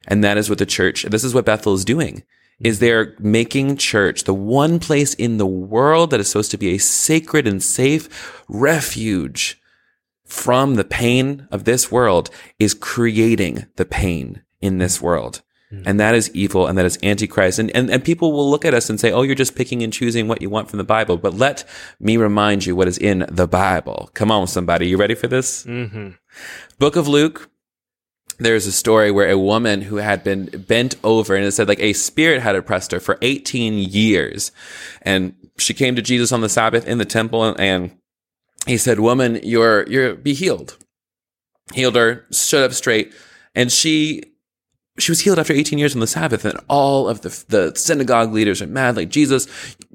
And 0.08 0.24
that 0.24 0.38
is 0.38 0.50
what 0.50 0.60
the 0.60 0.66
church, 0.66 1.04
this 1.04 1.24
is 1.24 1.34
what 1.34 1.46
Bethel 1.46 1.74
is 1.74 1.86
doing, 1.86 2.24
is 2.60 2.78
mm-hmm. 2.78 2.86
they're 2.86 3.16
making 3.20 3.78
church 3.78 4.24
the 4.24 4.34
one 4.34 4.80
place 4.80 5.14
in 5.14 5.38
the 5.38 5.46
world 5.46 6.12
that 6.12 6.20
is 6.20 6.30
supposed 6.30 6.52
to 6.52 6.58
be 6.58 6.70
a 6.70 6.78
sacred 6.80 7.48
and 7.48 7.62
safe 7.62 8.44
refuge 8.48 9.62
from 10.26 10.76
the 10.76 10.86
pain 10.86 11.48
of 11.52 11.66
this 11.66 11.92
world 11.92 12.30
is 12.58 12.74
creating 12.74 13.66
the 13.76 13.86
pain 13.86 14.42
in 14.62 14.78
this 14.78 14.98
mm-hmm. 14.98 15.06
world. 15.06 15.42
Mm-hmm. 15.72 15.88
And 15.88 16.00
that 16.00 16.16
is 16.16 16.34
evil 16.34 16.68
and 16.68 16.78
that 16.78 16.86
is 16.86 16.98
antichrist. 17.02 17.60
And, 17.60 17.74
and, 17.76 17.90
and 17.90 18.04
people 18.04 18.34
will 18.34 18.50
look 18.50 18.66
at 18.66 18.74
us 18.74 18.90
and 18.90 19.00
say, 19.00 19.12
Oh, 19.12 19.22
you're 19.22 19.36
just 19.36 19.56
picking 19.56 19.84
and 19.84 19.94
choosing 19.94 20.28
what 20.28 20.42
you 20.42 20.50
want 20.50 20.70
from 20.70 20.78
the 20.78 20.84
Bible. 20.84 21.18
But 21.18 21.34
let 21.34 21.64
me 22.00 22.18
remind 22.18 22.66
you 22.66 22.76
what 22.76 22.88
is 22.88 22.98
in 22.98 23.26
the 23.30 23.48
Bible. 23.48 24.10
Come 24.14 24.32
on, 24.32 24.48
somebody. 24.48 24.88
You 24.88 24.98
ready 24.98 25.16
for 25.16 25.28
this? 25.28 25.64
hmm 25.64 26.10
Book 26.80 26.96
of 26.96 27.08
Luke, 27.08 27.50
there's 28.42 28.66
a 28.66 28.72
story 28.72 29.12
where 29.12 29.30
a 29.30 29.38
woman 29.38 29.82
who 29.82 29.98
had 29.98 30.24
been 30.24 30.46
bent 30.46 30.96
over 31.04 31.36
and 31.36 31.46
it 31.46 31.52
said 31.52 31.68
like 31.68 31.80
a 31.80 31.94
spirit 31.94 32.42
had 32.42 32.56
oppressed 32.56 32.92
her 32.92 33.00
for 33.00 33.20
18 33.22 33.78
years. 33.78 34.52
And 35.04 35.36
she 35.58 35.76
came 35.76 35.96
to 35.96 36.02
Jesus 36.02 36.32
on 36.32 36.42
the 36.42 36.50
Sabbath 36.50 36.88
in 36.88 36.98
the 36.98 37.06
temple 37.06 37.44
and, 37.44 37.60
and 37.60 37.98
he 38.66 38.78
said, 38.78 39.00
woman, 39.00 39.40
you're, 39.44 39.88
you're, 39.88 40.16
be 40.16 40.34
healed. 40.34 40.78
Healed 41.74 41.96
her, 41.96 42.26
stood 42.32 42.64
up 42.64 42.74
straight. 42.74 43.14
And 43.54 43.72
she, 43.72 44.24
she 45.00 45.12
was 45.12 45.22
healed 45.22 45.40
after 45.40 45.54
18 45.54 45.80
years 45.80 45.96
on 45.96 46.02
the 46.02 46.08
Sabbath, 46.08 46.44
and 46.44 46.60
all 46.68 47.08
of 47.08 47.22
the, 47.22 47.44
the 47.48 47.74
synagogue 47.76 48.34
leaders 48.34 48.62
are 48.62 48.68
mad. 48.68 48.98
Like, 48.98 49.10
Jesus, 49.10 49.48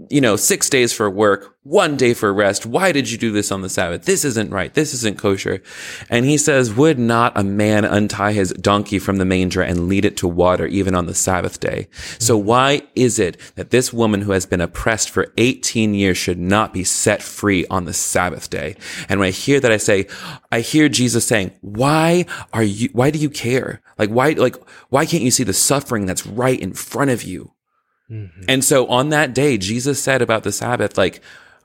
you 0.09 0.23
know, 0.23 0.37
six 0.37 0.71
days 0.71 0.93
for 0.93 1.11
work, 1.11 1.55
one 1.65 1.97
day 1.97 2.15
for 2.15 2.33
rest. 2.33 2.65
Why 2.65 2.93
did 2.93 3.11
you 3.11 3.19
do 3.19 3.31
this 3.31 3.53
on 3.53 3.61
the 3.61 3.69
Sabbath? 3.69 4.05
This 4.05 4.25
isn't 4.25 4.50
right. 4.50 4.73
This 4.73 4.95
isn't 4.95 5.19
kosher. 5.19 5.62
And 6.09 6.25
he 6.25 6.38
says, 6.38 6.73
Would 6.73 6.99
not 6.99 7.37
a 7.37 7.45
man 7.45 7.85
untie 7.85 8.33
his 8.33 8.53
donkey 8.53 8.99
from 8.99 9.17
the 9.17 9.25
manger 9.25 9.61
and 9.61 9.88
lead 9.88 10.05
it 10.07 10.17
to 10.19 10.29
water 10.29 10.67
even 10.67 10.95
on 10.95 11.07
the 11.07 11.15
Sabbath 11.15 11.61
day? 11.61 11.88
So 12.19 12.38
mm-hmm. 12.38 12.47
why 12.47 12.83
is 12.95 13.19
it 13.19 13.38
that 13.57 13.71
this 13.71 13.93
woman 13.93 14.23
who 14.23 14.33
has 14.33 14.47
been 14.47 14.61
oppressed 14.61 15.11
for 15.11 15.33
18 15.37 15.93
years 15.93 16.17
should 16.17 16.38
not 16.38 16.73
be 16.73 16.85
set 16.85 17.23
free 17.23 17.67
on 17.67 17.85
the 17.85 17.93
Sabbath 17.93 18.49
day? 18.49 18.76
And 19.09 19.21
when 19.21 19.29
I 19.29 19.33
hear 19.33 19.61
that, 19.61 19.73
I 19.73 19.76
say, 19.76 20.07
I 20.50 20.61
hear 20.61 20.88
Jesus 20.88 21.26
saying, 21.26 21.53
why 21.61 22.25
are 22.53 22.62
you, 22.62 22.88
why 22.93 23.11
do 23.11 23.19
you 23.19 23.29
care? 23.29 23.83
Like, 23.99 24.11
why, 24.11 24.31
like, 24.33 24.57
why 24.91 25.07
can't 25.07 25.23
you 25.23 25.31
see 25.31 25.45
the 25.45 25.53
suffering 25.53 26.07
that's 26.07 26.26
right 26.26 26.59
in 26.61 26.73
front 26.75 27.11
of 27.11 27.23
you? 27.23 27.53
And 28.49 28.65
so 28.65 28.87
on 28.87 29.09
that 29.09 29.35
day, 29.35 29.59
Jesus 29.59 30.00
said 30.00 30.23
about 30.23 30.45
the 30.45 30.53
Sabbath, 30.53 30.97
like, 30.97 31.21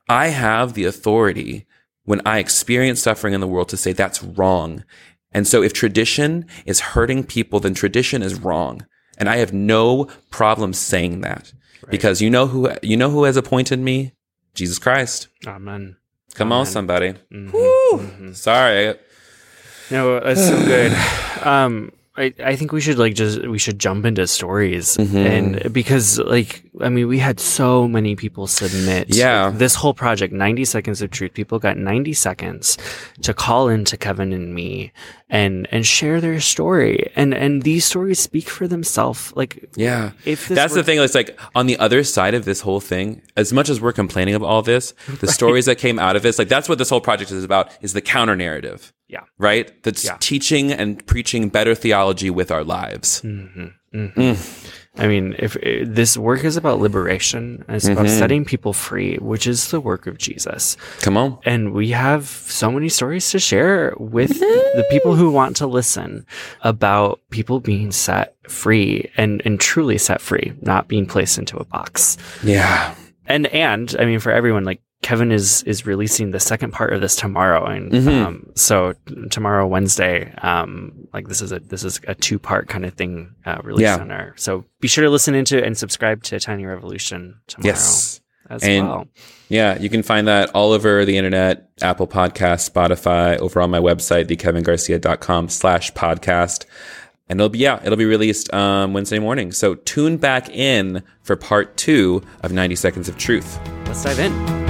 I 0.10 0.30
have 0.30 0.74
the 0.74 0.86
authority 0.86 1.68
when 2.06 2.20
I 2.26 2.40
experience 2.40 3.00
suffering 3.02 3.36
in 3.36 3.42
the 3.42 3.48
world 3.48 3.70
to 3.70 3.78
say 3.78 3.94
that's 3.94 4.24
wrong. 4.24 4.84
And 5.32 5.48
so 5.48 5.62
if 5.62 5.72
tradition 5.72 6.46
is 6.66 6.80
hurting 6.80 7.26
people, 7.26 7.60
then 7.60 7.76
tradition 7.76 8.24
is 8.24 8.40
wrong. 8.40 8.88
And 9.20 9.30
I 9.30 9.38
have 9.38 9.54
no 9.54 10.06
problem 10.32 10.74
saying 10.74 11.22
that 11.22 11.54
because 11.90 12.22
you 12.24 12.30
know 12.32 12.48
who, 12.48 12.72
you 12.82 12.98
know 12.98 13.12
who 13.12 13.26
has 13.26 13.38
appointed 13.38 13.80
me? 13.80 14.14
Jesus 14.56 14.80
Christ. 14.80 15.28
Amen. 15.46 15.98
Come 16.34 16.52
on, 16.52 16.66
somebody. 16.66 17.14
Mhm. 17.32 17.54
Woo! 17.54 18.34
Sorry. 18.34 18.96
No, 19.92 20.20
that's 20.20 20.48
so 20.48 20.58
good. 20.66 20.92
Um, 21.46 21.92
I, 22.18 22.34
I 22.44 22.56
think 22.58 22.74
we 22.74 22.82
should 22.82 22.98
like 23.00 23.15
just 23.15 23.41
we 23.48 23.58
should 23.58 23.80
jump 23.80 24.06
into 24.06 24.27
stories 24.27 24.98
Mm-hmm. 24.98 25.18
and 25.18 25.74
because 25.74 26.20
like 26.20 26.62
I 26.82 26.89
mean 26.89 27.08
we 27.08 27.20
had 27.20 27.39
so 27.39 27.88
many 27.88 28.18
people 28.18 28.48
submit 28.48 29.15
Yeah. 29.15 29.46
like, 29.46 29.60
this 29.60 29.75
whole 29.75 29.94
project 29.94 30.34
90 30.34 30.65
seconds 30.65 31.01
of 31.01 31.10
truth 31.12 31.34
people 31.34 31.58
got 31.58 31.77
90 31.77 32.12
seconds 32.13 32.77
to 33.22 33.34
call 33.34 33.70
in 33.70 33.86
to 33.86 33.96
Kevin 33.96 34.34
and 34.34 34.53
me 34.53 34.91
and 35.30 35.70
and 35.72 35.86
share 35.86 36.20
their 36.20 36.41
story 36.41 37.10
and 37.15 37.34
and 37.34 37.63
these 37.63 37.86
stories 37.86 38.20
speak 38.20 38.50
for 38.50 38.68
themselves 38.68 39.32
like 39.38 39.70
Yeah. 39.77 40.12
if 40.25 40.50
That's 40.50 40.74
were- 40.74 40.80
the 40.82 40.84
thing. 40.84 41.00
It's 41.00 41.15
like 41.15 41.39
on 41.56 41.65
the 41.68 41.77
other 41.80 42.03
side 42.03 42.34
of 42.34 42.44
this 42.44 42.60
whole 42.60 42.82
thing, 42.82 43.22
as 43.38 43.53
much 43.53 43.70
as 43.70 43.80
we're 43.80 43.94
complaining 43.94 44.36
of 44.36 44.44
all 44.44 44.62
this, 44.62 44.94
the 45.22 45.27
stories 45.39 45.65
that 45.65 45.77
came 45.77 45.98
out 45.98 46.18
of 46.18 46.24
this, 46.24 46.38
like 46.38 46.50
that's 46.50 46.68
what 46.68 46.77
this 46.77 46.89
whole 46.89 47.00
project 47.01 47.32
is 47.32 47.44
about, 47.46 47.72
is 47.82 47.94
the 47.94 48.01
counter 48.01 48.36
narrative, 48.36 48.91
yeah 49.12 49.24
right? 49.38 49.68
That's 49.84 50.03
Yeah. 50.06 50.18
teaching 50.20 50.72
and 50.72 51.06
preaching 51.06 51.50
better 51.50 51.75
theology 51.75 52.30
with 52.30 52.50
our 52.51 52.63
lives. 52.63 53.22
I 54.98 55.08
mean, 55.08 55.36
if 55.39 55.56
uh, 55.56 55.86
this 55.86 56.18
work 56.18 56.44
is 56.44 56.58
about 56.58 56.80
liberation, 56.80 57.63
and 57.68 57.75
it's 57.77 57.88
about 57.88 58.06
Mm-hmm. 58.08 58.20
setting 58.20 58.46
people 58.46 58.74
free, 58.74 59.15
which 59.18 59.48
is 59.48 59.72
the 59.72 59.80
work 59.80 60.06
of 60.08 60.18
Jesus. 60.18 60.75
Come 61.01 61.15
on. 61.18 61.38
And 61.46 61.72
we 61.74 61.91
have 61.91 62.25
so 62.27 62.72
many 62.72 62.89
stories 62.89 63.30
to 63.32 63.39
share 63.39 63.94
with 63.98 64.32
the 64.39 64.86
people 64.91 65.15
who 65.15 65.32
want 65.32 65.56
to 65.58 65.68
listen 65.68 66.25
about 66.62 67.20
people 67.32 67.60
being 67.62 67.91
set 67.91 68.36
free 68.50 69.10
and, 69.18 69.41
and 69.46 69.60
truly 69.60 69.98
set 69.98 70.20
free, 70.22 70.53
not 70.62 70.88
being 70.89 71.06
placed 71.06 71.38
into 71.38 71.56
a 71.58 71.65
box. 71.65 72.18
Yeah. 72.44 72.94
And, 73.27 73.48
and 73.48 73.96
I 74.00 74.03
mean, 74.06 74.20
for 74.20 74.32
everyone, 74.32 74.65
like 74.65 74.82
Kevin 75.01 75.31
is, 75.31 75.63
is 75.63 75.86
releasing 75.86 76.29
the 76.31 76.39
second 76.39 76.72
part 76.74 76.93
of 76.93 77.01
this 77.01 77.15
tomorrow. 77.15 77.65
And, 77.65 77.91
Mhm. 77.91 78.25
um, 78.25 78.46
so 78.55 78.93
tomorrow, 79.31 79.65
Wednesday, 79.65 80.31
um, 80.43 80.91
like 81.12 81.27
this 81.27 81.41
is 81.41 81.51
a, 81.51 81.60
this 81.60 81.84
is 81.84 82.00
a 82.08 82.13
two 82.13 82.38
part 82.38 82.67
kind 82.70 82.86
of 82.86 82.93
thing, 82.93 83.31
uh, 83.46 83.58
released 83.63 83.81
Yeah. 83.84 83.98
on 83.98 84.12
our, 84.12 84.34
so 84.38 84.63
be 84.79 84.88
sure 84.88 85.03
to 85.03 85.10
listen 85.10 85.34
into 85.34 85.63
and 85.63 85.75
subscribe 85.75 86.22
to 86.25 86.39
Tiny 86.39 86.65
Revolution 86.65 87.36
tomorrow 87.48 87.74
Yes. 87.74 88.22
as 88.50 88.63
And- 88.63 88.88
well. 88.88 89.08
Yeah, 89.50 89.77
you 89.79 89.89
can 89.89 90.03
find 90.03 90.27
that 90.27 90.50
all 90.53 90.72
over 90.72 91.03
the 91.03 91.17
internet, 91.17 91.70
Apple 91.81 92.08
Podcasts, 92.08 92.70
Spotify, 92.70 93.38
over 93.39 93.60
on 93.60 93.70
my 93.72 93.79
website, 93.79 94.27
thekevingarcia.com 94.27 95.50
slash 95.50 95.91
podcast. 95.93 96.65
and 97.29 97.39
it'll 97.39 97.48
be 97.50 97.60
yeah, 97.60 97.79
it'll 97.86 97.98
be 97.98 98.03
released 98.05 98.53
um, 98.53 98.91
Wednesday 98.93 99.17
morning. 99.17 99.53
So 99.53 99.75
tune 99.75 100.17
back 100.17 100.50
in 100.50 101.01
for 101.24 101.38
part 101.38 101.77
two 101.77 102.22
of 102.43 102.51
90 102.51 102.75
Seconds 102.75 103.08
of 103.08 103.17
Truth. 103.17 103.58
Let's 103.88 104.03
dive 104.03 104.20
in. 104.20 104.61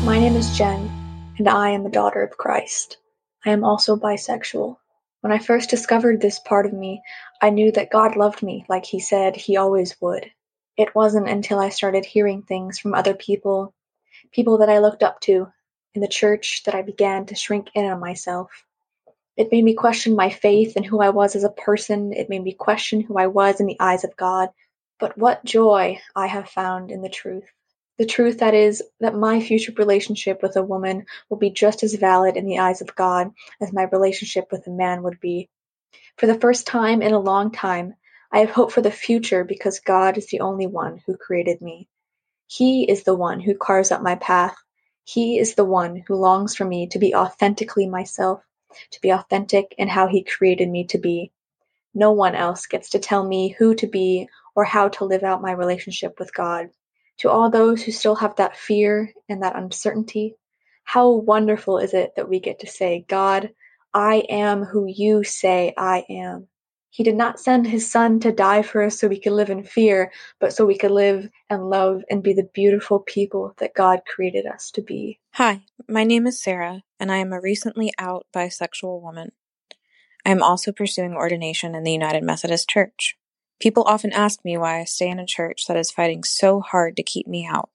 My 0.00 0.20
name 0.20 0.36
is 0.36 0.52
Jen, 0.52 0.94
and 1.38 1.48
I 1.48 1.70
am 1.70 1.86
a 1.86 1.90
daughter 1.90 2.22
of 2.22 2.38
Christ. 2.38 2.98
I 3.44 3.50
am 3.50 3.64
also 3.64 3.96
bisexual. 3.96 4.76
When 5.22 5.32
I 5.32 5.38
first 5.38 5.70
discovered 5.70 6.20
this 6.20 6.38
part 6.38 6.66
of 6.66 6.72
me, 6.72 7.02
I 7.42 7.50
knew 7.50 7.72
that 7.72 7.90
God 7.90 8.16
loved 8.16 8.42
me 8.44 8.64
like 8.68 8.86
He 8.86 9.00
said 9.00 9.36
He 9.36 9.56
always 9.58 10.00
would. 10.00 10.30
It 10.78 10.94
wasn't 10.94 11.28
until 11.28 11.58
I 11.58 11.70
started 11.70 12.06
hearing 12.06 12.42
things 12.42 12.78
from 12.78 12.94
other 12.94 13.14
people, 13.14 13.74
people 14.32 14.58
that 14.58 14.70
I 14.70 14.78
looked 14.78 15.02
up 15.02 15.20
to, 15.22 15.48
in 15.94 16.02
the 16.02 16.08
church 16.08 16.62
that 16.66 16.76
I 16.76 16.82
began 16.82 17.26
to 17.26 17.34
shrink 17.34 17.68
in 17.74 17.86
on 17.86 18.00
myself. 18.00 18.64
It 19.36 19.52
made 19.52 19.64
me 19.64 19.74
question 19.74 20.16
my 20.16 20.30
faith 20.30 20.76
and 20.76 20.86
who 20.86 21.00
I 21.02 21.10
was 21.10 21.36
as 21.36 21.44
a 21.44 21.50
person. 21.50 22.12
It 22.12 22.30
made 22.30 22.44
me 22.44 22.54
question 22.54 23.00
who 23.02 23.18
I 23.18 23.28
was 23.28 23.60
in 23.60 23.66
the 23.66 23.80
eyes 23.80 24.04
of 24.04 24.16
God. 24.16 24.50
But 25.00 25.18
what 25.18 25.44
joy 25.44 26.00
I 26.16 26.28
have 26.28 26.48
found 26.50 26.90
in 26.90 27.02
the 27.02 27.10
truth. 27.10 27.50
The 28.00 28.06
truth 28.06 28.38
that 28.38 28.54
is 28.54 28.82
that 29.00 29.14
my 29.14 29.42
future 29.42 29.74
relationship 29.76 30.40
with 30.42 30.56
a 30.56 30.62
woman 30.62 31.04
will 31.28 31.36
be 31.36 31.50
just 31.50 31.82
as 31.82 31.92
valid 31.92 32.38
in 32.38 32.46
the 32.46 32.58
eyes 32.58 32.80
of 32.80 32.96
God 32.96 33.32
as 33.60 33.74
my 33.74 33.82
relationship 33.82 34.46
with 34.50 34.66
a 34.66 34.70
man 34.70 35.02
would 35.02 35.20
be. 35.20 35.50
For 36.16 36.26
the 36.26 36.40
first 36.40 36.66
time 36.66 37.02
in 37.02 37.12
a 37.12 37.20
long 37.20 37.50
time, 37.50 37.96
I 38.32 38.38
have 38.38 38.48
hope 38.48 38.72
for 38.72 38.80
the 38.80 38.90
future 38.90 39.44
because 39.44 39.80
God 39.80 40.16
is 40.16 40.28
the 40.28 40.40
only 40.40 40.66
one 40.66 41.02
who 41.04 41.18
created 41.18 41.60
me. 41.60 41.88
He 42.46 42.90
is 42.90 43.04
the 43.04 43.14
one 43.14 43.38
who 43.38 43.54
carves 43.54 43.92
out 43.92 44.02
my 44.02 44.14
path. 44.14 44.56
He 45.04 45.38
is 45.38 45.54
the 45.54 45.66
one 45.66 46.02
who 46.08 46.14
longs 46.14 46.56
for 46.56 46.64
me 46.64 46.86
to 46.92 46.98
be 46.98 47.14
authentically 47.14 47.86
myself, 47.86 48.40
to 48.92 49.00
be 49.02 49.10
authentic 49.10 49.74
in 49.76 49.88
how 49.88 50.06
He 50.06 50.24
created 50.24 50.70
me 50.70 50.86
to 50.86 50.96
be. 50.96 51.32
No 51.92 52.12
one 52.12 52.34
else 52.34 52.64
gets 52.64 52.88
to 52.92 52.98
tell 52.98 53.28
me 53.28 53.50
who 53.58 53.74
to 53.74 53.86
be 53.86 54.30
or 54.54 54.64
how 54.64 54.88
to 54.88 55.04
live 55.04 55.22
out 55.22 55.42
my 55.42 55.52
relationship 55.52 56.18
with 56.18 56.32
God. 56.32 56.70
To 57.20 57.30
all 57.30 57.50
those 57.50 57.82
who 57.82 57.92
still 57.92 58.16
have 58.16 58.36
that 58.36 58.56
fear 58.56 59.12
and 59.28 59.42
that 59.42 59.56
uncertainty, 59.56 60.36
how 60.84 61.10
wonderful 61.10 61.78
is 61.78 61.92
it 61.92 62.12
that 62.16 62.28
we 62.28 62.40
get 62.40 62.60
to 62.60 62.66
say, 62.66 63.04
God, 63.08 63.50
I 63.92 64.24
am 64.30 64.64
who 64.64 64.86
you 64.86 65.22
say 65.22 65.74
I 65.76 66.04
am. 66.08 66.48
He 66.88 67.04
did 67.04 67.16
not 67.16 67.38
send 67.38 67.66
his 67.66 67.90
son 67.90 68.20
to 68.20 68.32
die 68.32 68.62
for 68.62 68.82
us 68.82 68.98
so 68.98 69.06
we 69.06 69.20
could 69.20 69.32
live 69.32 69.50
in 69.50 69.62
fear, 69.64 70.10
but 70.40 70.52
so 70.54 70.64
we 70.64 70.78
could 70.78 70.90
live 70.90 71.28
and 71.48 71.68
love 71.68 72.02
and 72.10 72.22
be 72.22 72.32
the 72.32 72.48
beautiful 72.54 72.98
people 73.00 73.54
that 73.58 73.74
God 73.74 74.00
created 74.06 74.46
us 74.46 74.70
to 74.72 74.82
be. 74.82 75.20
Hi, 75.34 75.62
my 75.88 76.04
name 76.04 76.26
is 76.26 76.42
Sarah, 76.42 76.82
and 76.98 77.12
I 77.12 77.18
am 77.18 77.32
a 77.32 77.40
recently 77.40 77.92
out 77.98 78.26
bisexual 78.34 79.00
woman. 79.02 79.32
I 80.24 80.30
am 80.30 80.42
also 80.42 80.72
pursuing 80.72 81.14
ordination 81.14 81.74
in 81.74 81.84
the 81.84 81.92
United 81.92 82.24
Methodist 82.24 82.68
Church. 82.68 83.16
People 83.60 83.84
often 83.86 84.12
ask 84.12 84.42
me 84.42 84.56
why 84.56 84.80
I 84.80 84.84
stay 84.84 85.08
in 85.08 85.18
a 85.18 85.26
church 85.26 85.66
that 85.66 85.76
is 85.76 85.90
fighting 85.90 86.24
so 86.24 86.60
hard 86.60 86.96
to 86.96 87.02
keep 87.02 87.28
me 87.28 87.46
out. 87.46 87.68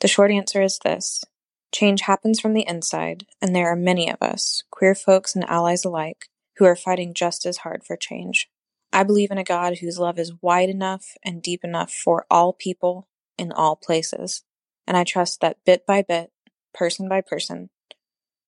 The 0.00 0.08
short 0.08 0.32
answer 0.32 0.60
is 0.62 0.80
this 0.80 1.24
change 1.72 2.02
happens 2.02 2.40
from 2.40 2.54
the 2.54 2.66
inside, 2.66 3.26
and 3.40 3.54
there 3.54 3.70
are 3.70 3.76
many 3.76 4.10
of 4.10 4.20
us, 4.20 4.64
queer 4.70 4.94
folks 4.94 5.36
and 5.36 5.48
allies 5.48 5.84
alike, 5.84 6.28
who 6.56 6.64
are 6.64 6.74
fighting 6.74 7.14
just 7.14 7.46
as 7.46 7.58
hard 7.58 7.84
for 7.84 7.96
change. 7.96 8.50
I 8.92 9.04
believe 9.04 9.30
in 9.30 9.38
a 9.38 9.44
God 9.44 9.78
whose 9.78 9.98
love 9.98 10.18
is 10.18 10.32
wide 10.42 10.70
enough 10.70 11.14
and 11.24 11.42
deep 11.42 11.62
enough 11.62 11.92
for 11.92 12.26
all 12.30 12.52
people 12.52 13.06
in 13.36 13.52
all 13.52 13.76
places, 13.76 14.42
and 14.86 14.96
I 14.96 15.04
trust 15.04 15.40
that 15.40 15.58
bit 15.64 15.86
by 15.86 16.02
bit, 16.02 16.32
person 16.74 17.08
by 17.08 17.20
person, 17.20 17.70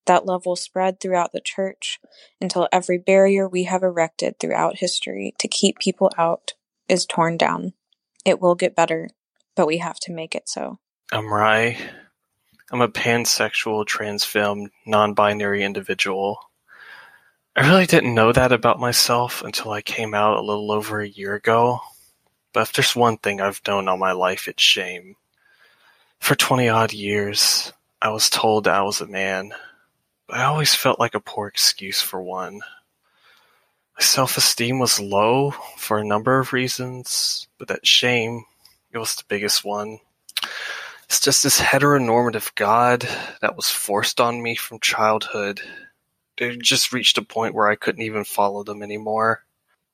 that 0.07 0.27
love 0.27 0.45
will 0.45 0.57
spread 0.57 0.99
throughout 0.99 1.33
the 1.33 1.43
church 1.43 2.01
until 2.41 2.69
every 2.73 2.99
barrier 2.99 3.47
we 3.49 3.65
have 3.65 3.83
erected 3.85 4.41
throughout 4.41 4.79
history 4.79 5.35
to 5.39 5.47
keep 5.47 5.79
people 5.79 6.11
out 6.19 6.55
is 6.91 7.07
torn 7.07 7.37
down. 7.37 7.73
It 8.25 8.41
will 8.41 8.55
get 8.55 8.75
better, 8.75 9.09
but 9.55 9.67
we 9.67 9.79
have 9.79 9.99
to 10.01 10.13
make 10.13 10.35
it 10.35 10.49
so. 10.49 10.79
I'm 11.13 11.33
Rai. 11.33 11.79
I'm 12.71 12.81
a 12.81 12.89
pansexual, 12.89 13.87
trans 13.87 14.25
femme, 14.25 14.71
non 14.87 15.15
binary 15.15 15.63
individual. 15.63 16.39
I 17.57 17.67
really 17.67 17.87
didn't 17.87 18.15
know 18.15 18.33
that 18.33 18.53
about 18.53 18.79
myself 18.79 19.43
until 19.43 19.73
I 19.73 19.83
came 19.83 20.15
out 20.15 20.39
a 20.39 20.43
little 20.43 20.71
over 20.71 21.01
a 21.01 21.09
year 21.09 21.35
ago. 21.35 21.81
But 22.53 22.63
if 22.63 22.73
there's 22.73 22.97
one 22.97 23.17
thing 23.17 23.41
I've 23.41 23.61
known 23.67 23.89
all 23.89 23.97
my 23.97 24.13
life, 24.13 24.49
it's 24.49 24.63
shame. 24.63 25.17
For 26.21 26.35
20 26.35 26.69
odd 26.69 26.93
years, 26.93 27.73
I 28.03 28.11
was 28.11 28.31
told 28.31 28.69
I 28.69 28.83
was 28.83 29.01
a 29.01 29.07
man, 29.07 29.53
but 30.27 30.39
I 30.39 30.45
always 30.45 30.75
felt 30.75 31.01
like 31.01 31.15
a 31.15 31.21
poor 31.21 31.49
excuse 31.49 32.01
for 32.01 32.23
one. 32.23 32.61
Self-esteem 34.01 34.79
was 34.79 34.99
low 34.99 35.53
for 35.77 35.99
a 35.99 36.05
number 36.05 36.39
of 36.39 36.53
reasons, 36.53 37.47
but 37.59 37.69
that 37.69 37.87
shame, 37.87 38.45
it 38.93 38.99
was 38.99 39.15
the 39.15 39.25
biggest 39.29 39.65
one. 39.65 39.99
It's 41.05 41.21
just 41.21 41.43
this 41.43 41.61
heteronormative 41.61 42.55
God 42.55 43.07
that 43.41 43.57
was 43.57 43.69
forced 43.69 44.21
on 44.21 44.43
me 44.43 44.55
from 44.55 44.81
childhood. 44.81 45.61
It 46.39 46.63
just 46.63 46.93
reached 46.93 47.19
a 47.19 47.23
point 47.23 47.55
where 47.55 47.69
I 47.69 47.77
couldn't 47.77 48.03
even 48.03 48.25
follow 48.25 48.65
them 48.65 48.83
anymore. 48.83 49.45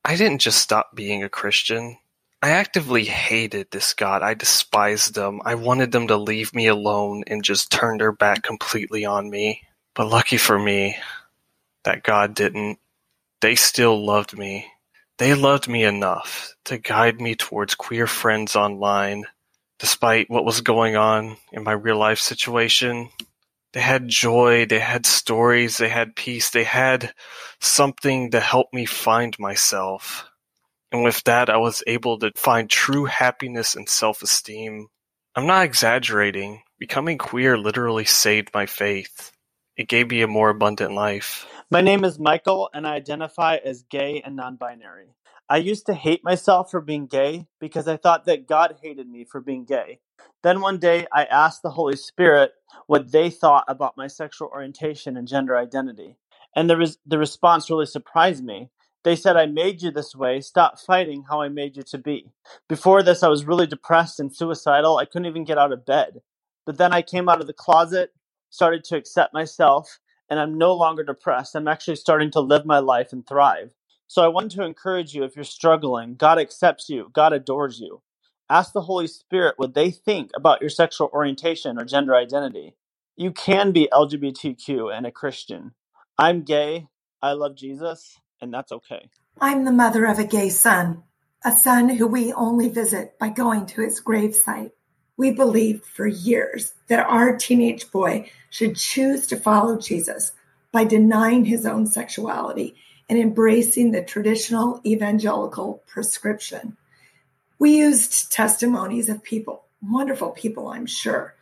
I 0.05 0.15
didn't 0.15 0.39
just 0.39 0.61
stop 0.61 0.95
being 0.95 1.23
a 1.23 1.29
Christian. 1.29 1.97
I 2.41 2.51
actively 2.51 3.03
hated 3.03 3.71
this 3.71 3.93
God. 3.93 4.21
I 4.21 4.35
despised 4.35 5.15
them. 5.15 5.41
I 5.43 5.55
wanted 5.55 5.91
them 5.91 6.07
to 6.07 6.17
leave 6.17 6.53
me 6.53 6.67
alone 6.67 7.23
and 7.27 7.43
just 7.43 7.71
turn 7.71 7.97
their 7.97 8.11
back 8.11 8.43
completely 8.43 9.05
on 9.05 9.29
me. 9.29 9.63
But 9.95 10.09
lucky 10.09 10.37
for 10.37 10.57
me, 10.57 10.97
that 11.83 12.03
God 12.03 12.35
didn't. 12.35 12.79
They 13.41 13.55
still 13.55 14.03
loved 14.03 14.35
me. 14.37 14.71
They 15.19 15.35
loved 15.35 15.67
me 15.67 15.83
enough 15.83 16.55
to 16.65 16.79
guide 16.79 17.21
me 17.21 17.35
towards 17.35 17.75
queer 17.75 18.07
friends 18.07 18.55
online, 18.55 19.25
despite 19.77 20.29
what 20.29 20.45
was 20.45 20.61
going 20.61 20.95
on 20.95 21.37
in 21.51 21.63
my 21.63 21.73
real 21.73 21.97
life 21.97 22.19
situation. 22.19 23.09
They 23.73 23.81
had 23.81 24.07
joy, 24.07 24.65
they 24.65 24.79
had 24.79 25.05
stories, 25.05 25.77
they 25.77 25.89
had 25.89 26.15
peace, 26.15 26.49
they 26.49 26.63
had 26.63 27.13
something 27.59 28.31
to 28.31 28.39
help 28.39 28.73
me 28.73 28.85
find 28.85 29.37
myself. 29.37 30.25
And 30.91 31.03
with 31.03 31.23
that, 31.25 31.49
I 31.49 31.57
was 31.57 31.83
able 31.85 32.17
to 32.19 32.31
find 32.35 32.67
true 32.69 33.05
happiness 33.05 33.75
and 33.75 33.87
self 33.87 34.23
esteem. 34.23 34.87
I'm 35.35 35.45
not 35.45 35.65
exaggerating. 35.65 36.63
Becoming 36.79 37.19
queer 37.19 37.57
literally 37.57 38.05
saved 38.05 38.49
my 38.53 38.65
faith. 38.65 39.31
It 39.77 39.89
gave 39.89 40.11
me 40.11 40.21
a 40.23 40.27
more 40.27 40.49
abundant 40.51 40.93
life. 40.93 41.47
My 41.69 41.81
name 41.81 42.05
is 42.05 42.17
Michael, 42.17 42.69
and 42.73 42.87
I 42.87 42.95
identify 42.95 43.57
as 43.57 43.83
gay 43.83 44.21
and 44.25 44.37
non 44.37 44.55
binary. 44.55 45.07
I 45.49 45.57
used 45.57 45.85
to 45.87 45.93
hate 45.93 46.23
myself 46.23 46.71
for 46.71 46.79
being 46.79 47.07
gay 47.07 47.47
because 47.59 47.89
I 47.89 47.97
thought 47.97 48.23
that 48.25 48.47
God 48.47 48.77
hated 48.81 49.09
me 49.09 49.25
for 49.25 49.41
being 49.41 49.65
gay. 49.65 49.99
Then 50.43 50.61
one 50.61 50.77
day 50.79 51.07
I 51.13 51.25
asked 51.25 51.63
the 51.63 51.71
Holy 51.71 51.97
Spirit 51.97 52.53
what 52.87 53.11
they 53.11 53.29
thought 53.29 53.65
about 53.67 53.97
my 53.97 54.07
sexual 54.07 54.47
orientation 54.47 55.17
and 55.17 55.27
gender 55.27 55.57
identity. 55.57 56.15
And 56.55 56.69
the, 56.69 56.77
res- 56.77 56.99
the 57.05 57.19
response 57.19 57.69
really 57.69 57.85
surprised 57.85 58.45
me. 58.45 58.69
They 59.03 59.17
said, 59.17 59.35
I 59.35 59.45
made 59.45 59.81
you 59.81 59.91
this 59.91 60.15
way. 60.15 60.39
Stop 60.39 60.79
fighting 60.79 61.25
how 61.29 61.41
I 61.41 61.49
made 61.49 61.75
you 61.75 61.83
to 61.83 61.97
be. 61.97 62.31
Before 62.69 63.03
this, 63.03 63.23
I 63.23 63.27
was 63.27 63.45
really 63.45 63.67
depressed 63.67 64.21
and 64.21 64.33
suicidal. 64.33 64.99
I 64.99 65.05
couldn't 65.05 65.27
even 65.27 65.43
get 65.43 65.57
out 65.57 65.73
of 65.73 65.85
bed. 65.85 66.21
But 66.65 66.77
then 66.77 66.93
I 66.93 67.01
came 67.01 67.27
out 67.27 67.41
of 67.41 67.47
the 67.47 67.53
closet, 67.53 68.13
started 68.49 68.83
to 68.85 68.97
accept 68.97 69.33
myself, 69.33 69.99
and 70.29 70.39
I'm 70.39 70.57
no 70.57 70.73
longer 70.73 71.03
depressed. 71.03 71.55
I'm 71.55 71.67
actually 71.67 71.95
starting 71.97 72.31
to 72.31 72.39
live 72.41 72.65
my 72.65 72.79
life 72.79 73.13
and 73.13 73.25
thrive. 73.25 73.71
So 74.07 74.23
I 74.23 74.27
want 74.29 74.51
to 74.51 74.63
encourage 74.63 75.13
you 75.13 75.23
if 75.23 75.35
you're 75.35 75.45
struggling, 75.45 76.15
God 76.15 76.39
accepts 76.39 76.89
you, 76.89 77.09
God 77.13 77.33
adores 77.33 77.79
you. 77.79 78.01
Ask 78.49 78.73
the 78.73 78.81
Holy 78.81 79.07
Spirit 79.07 79.55
what 79.57 79.73
they 79.73 79.91
think 79.91 80.31
about 80.35 80.61
your 80.61 80.69
sexual 80.69 81.09
orientation 81.13 81.77
or 81.77 81.85
gender 81.85 82.15
identity. 82.15 82.75
You 83.17 83.31
can 83.31 83.73
be 83.73 83.89
LGBTQ 83.91 84.95
and 84.95 85.05
a 85.05 85.11
Christian. 85.11 85.73
I'm 86.17 86.43
gay, 86.43 86.87
I 87.21 87.33
love 87.33 87.55
Jesus, 87.55 88.19
and 88.41 88.53
that's 88.53 88.71
okay. 88.71 89.09
I'm 89.41 89.65
the 89.65 89.71
mother 89.71 90.05
of 90.05 90.19
a 90.19 90.23
gay 90.23 90.49
son, 90.49 91.03
a 91.43 91.51
son 91.51 91.89
who 91.89 92.07
we 92.07 92.33
only 92.33 92.69
visit 92.69 93.19
by 93.19 93.29
going 93.29 93.65
to 93.67 93.81
his 93.81 94.01
gravesite. 94.01 94.71
We 95.17 95.31
believed 95.31 95.83
for 95.83 96.05
years 96.05 96.73
that 96.87 97.05
our 97.07 97.35
teenage 97.35 97.91
boy 97.91 98.29
should 98.51 98.75
choose 98.75 99.25
to 99.27 99.35
follow 99.35 99.79
Jesus 99.79 100.31
by 100.71 100.83
denying 100.83 101.45
his 101.45 101.65
own 101.65 101.87
sexuality 101.87 102.75
and 103.09 103.17
embracing 103.17 103.91
the 103.91 104.03
traditional 104.03 104.79
evangelical 104.85 105.81
prescription. 105.87 106.77
We 107.57 107.77
used 107.77 108.31
testimonies 108.31 109.09
of 109.09 109.23
people, 109.23 109.63
wonderful 109.81 110.29
people, 110.31 110.67
I'm 110.67 110.85
sure, 110.85 111.33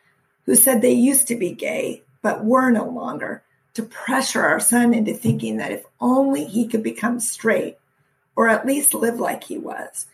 who 0.45 0.55
said 0.55 0.81
they 0.81 0.93
used 0.93 1.27
to 1.27 1.35
be 1.35 1.51
gay 1.51 2.03
but 2.21 2.45
were 2.45 2.71
no 2.71 2.85
longer, 2.85 3.43
to 3.73 3.83
pressure 3.83 4.41
our 4.41 4.59
son 4.59 4.93
into 4.93 5.13
thinking 5.13 5.57
that 5.57 5.71
if 5.73 5.83
only 5.99 6.45
he 6.45 6.67
could 6.67 6.81
become 6.81 7.19
straight, 7.19 7.77
or 8.35 8.47
at 8.47 8.65
least 8.65 8.93
live 8.93 9.19
like 9.19 9.43
he 9.43 9.57
was, 9.57 10.07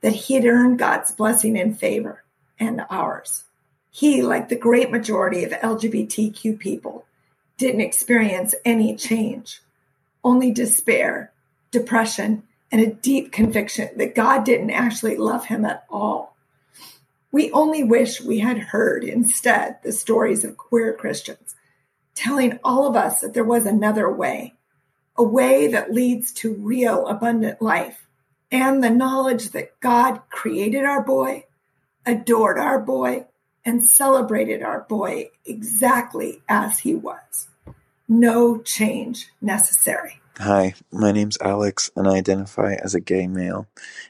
that 0.00 0.14
he'd 0.14 0.46
earn 0.46 0.76
God's 0.76 1.10
blessing 1.10 1.58
and 1.58 1.78
favor 1.78 2.22
and 2.58 2.82
ours. 2.90 3.44
He, 3.90 4.22
like 4.22 4.48
the 4.48 4.56
great 4.56 4.90
majority 4.90 5.44
of 5.44 5.52
LGBTQ 5.52 6.58
people, 6.58 7.06
didn't 7.56 7.80
experience 7.80 8.54
any 8.64 8.94
change, 8.96 9.60
only 10.22 10.50
despair 10.52 11.32
depression, 11.70 12.42
and 12.70 12.80
a 12.80 12.92
deep 12.92 13.32
conviction 13.32 13.88
that 13.96 14.14
God 14.14 14.44
didn't 14.44 14.70
actually 14.70 15.16
love 15.16 15.46
him 15.46 15.64
at 15.64 15.84
all. 15.90 16.36
We 17.30 17.50
only 17.52 17.82
wish 17.82 18.20
we 18.20 18.38
had 18.38 18.58
heard 18.58 19.04
instead 19.04 19.78
the 19.82 19.92
stories 19.92 20.44
of 20.44 20.56
queer 20.56 20.94
Christians, 20.94 21.56
telling 22.14 22.58
all 22.64 22.86
of 22.86 22.96
us 22.96 23.20
that 23.20 23.34
there 23.34 23.44
was 23.44 23.66
another 23.66 24.10
way, 24.10 24.54
a 25.16 25.22
way 25.22 25.68
that 25.68 25.92
leads 25.92 26.32
to 26.32 26.54
real 26.54 27.06
abundant 27.06 27.60
life, 27.60 28.06
and 28.50 28.82
the 28.82 28.90
knowledge 28.90 29.50
that 29.50 29.78
God 29.80 30.22
created 30.30 30.84
our 30.84 31.02
boy, 31.02 31.44
adored 32.06 32.58
our 32.58 32.78
boy, 32.78 33.26
and 33.64 33.88
celebrated 33.88 34.62
our 34.62 34.80
boy 34.88 35.28
exactly 35.44 36.40
as 36.48 36.80
he 36.80 36.94
was. 36.94 37.48
No 38.08 38.58
change 38.58 39.28
necessary. 39.42 40.20
Hi, 40.38 40.74
my 40.92 41.12
name's 41.12 41.36
Alex, 41.40 41.90
and 41.96 42.06
I 42.06 42.12
identify 42.12 42.74
as 42.74 42.94
a 42.94 43.00
gay 43.00 43.26
male. 43.26 43.66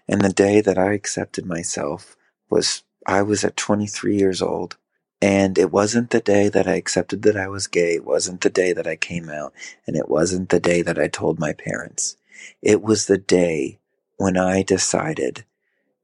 And 0.07 0.21
the 0.21 0.33
day 0.33 0.61
that 0.61 0.79
I 0.79 0.93
accepted 0.93 1.47
myself 1.47 2.17
was 2.51 2.83
I 3.07 3.23
was 3.23 3.45
at 3.45 3.57
23 3.57 4.17
years 4.17 4.43
old. 4.43 4.77
And 5.21 5.59
it 5.59 5.73
wasn't 5.73 6.11
the 6.11 6.21
day 6.21 6.49
that 6.49 6.69
I 6.69 6.75
accepted 6.75 7.23
that 7.23 7.37
I 7.37 7.49
was 7.49 7.67
gay. 7.67 7.95
It 7.95 8.05
wasn't 8.05 8.43
the 8.43 8.51
day 8.51 8.73
that 8.73 8.87
I 8.87 8.95
came 8.95 9.29
out. 9.29 9.53
And 9.87 9.97
it 9.97 10.09
wasn't 10.09 10.51
the 10.51 10.61
day 10.61 10.83
that 10.83 10.99
I 10.99 11.09
told 11.09 11.41
my 11.41 11.53
parents. 11.53 12.17
It 12.63 12.83
was 12.83 13.07
the 13.07 13.19
day 13.19 13.79
when 14.17 14.37
I 14.37 14.63
decided 14.63 15.45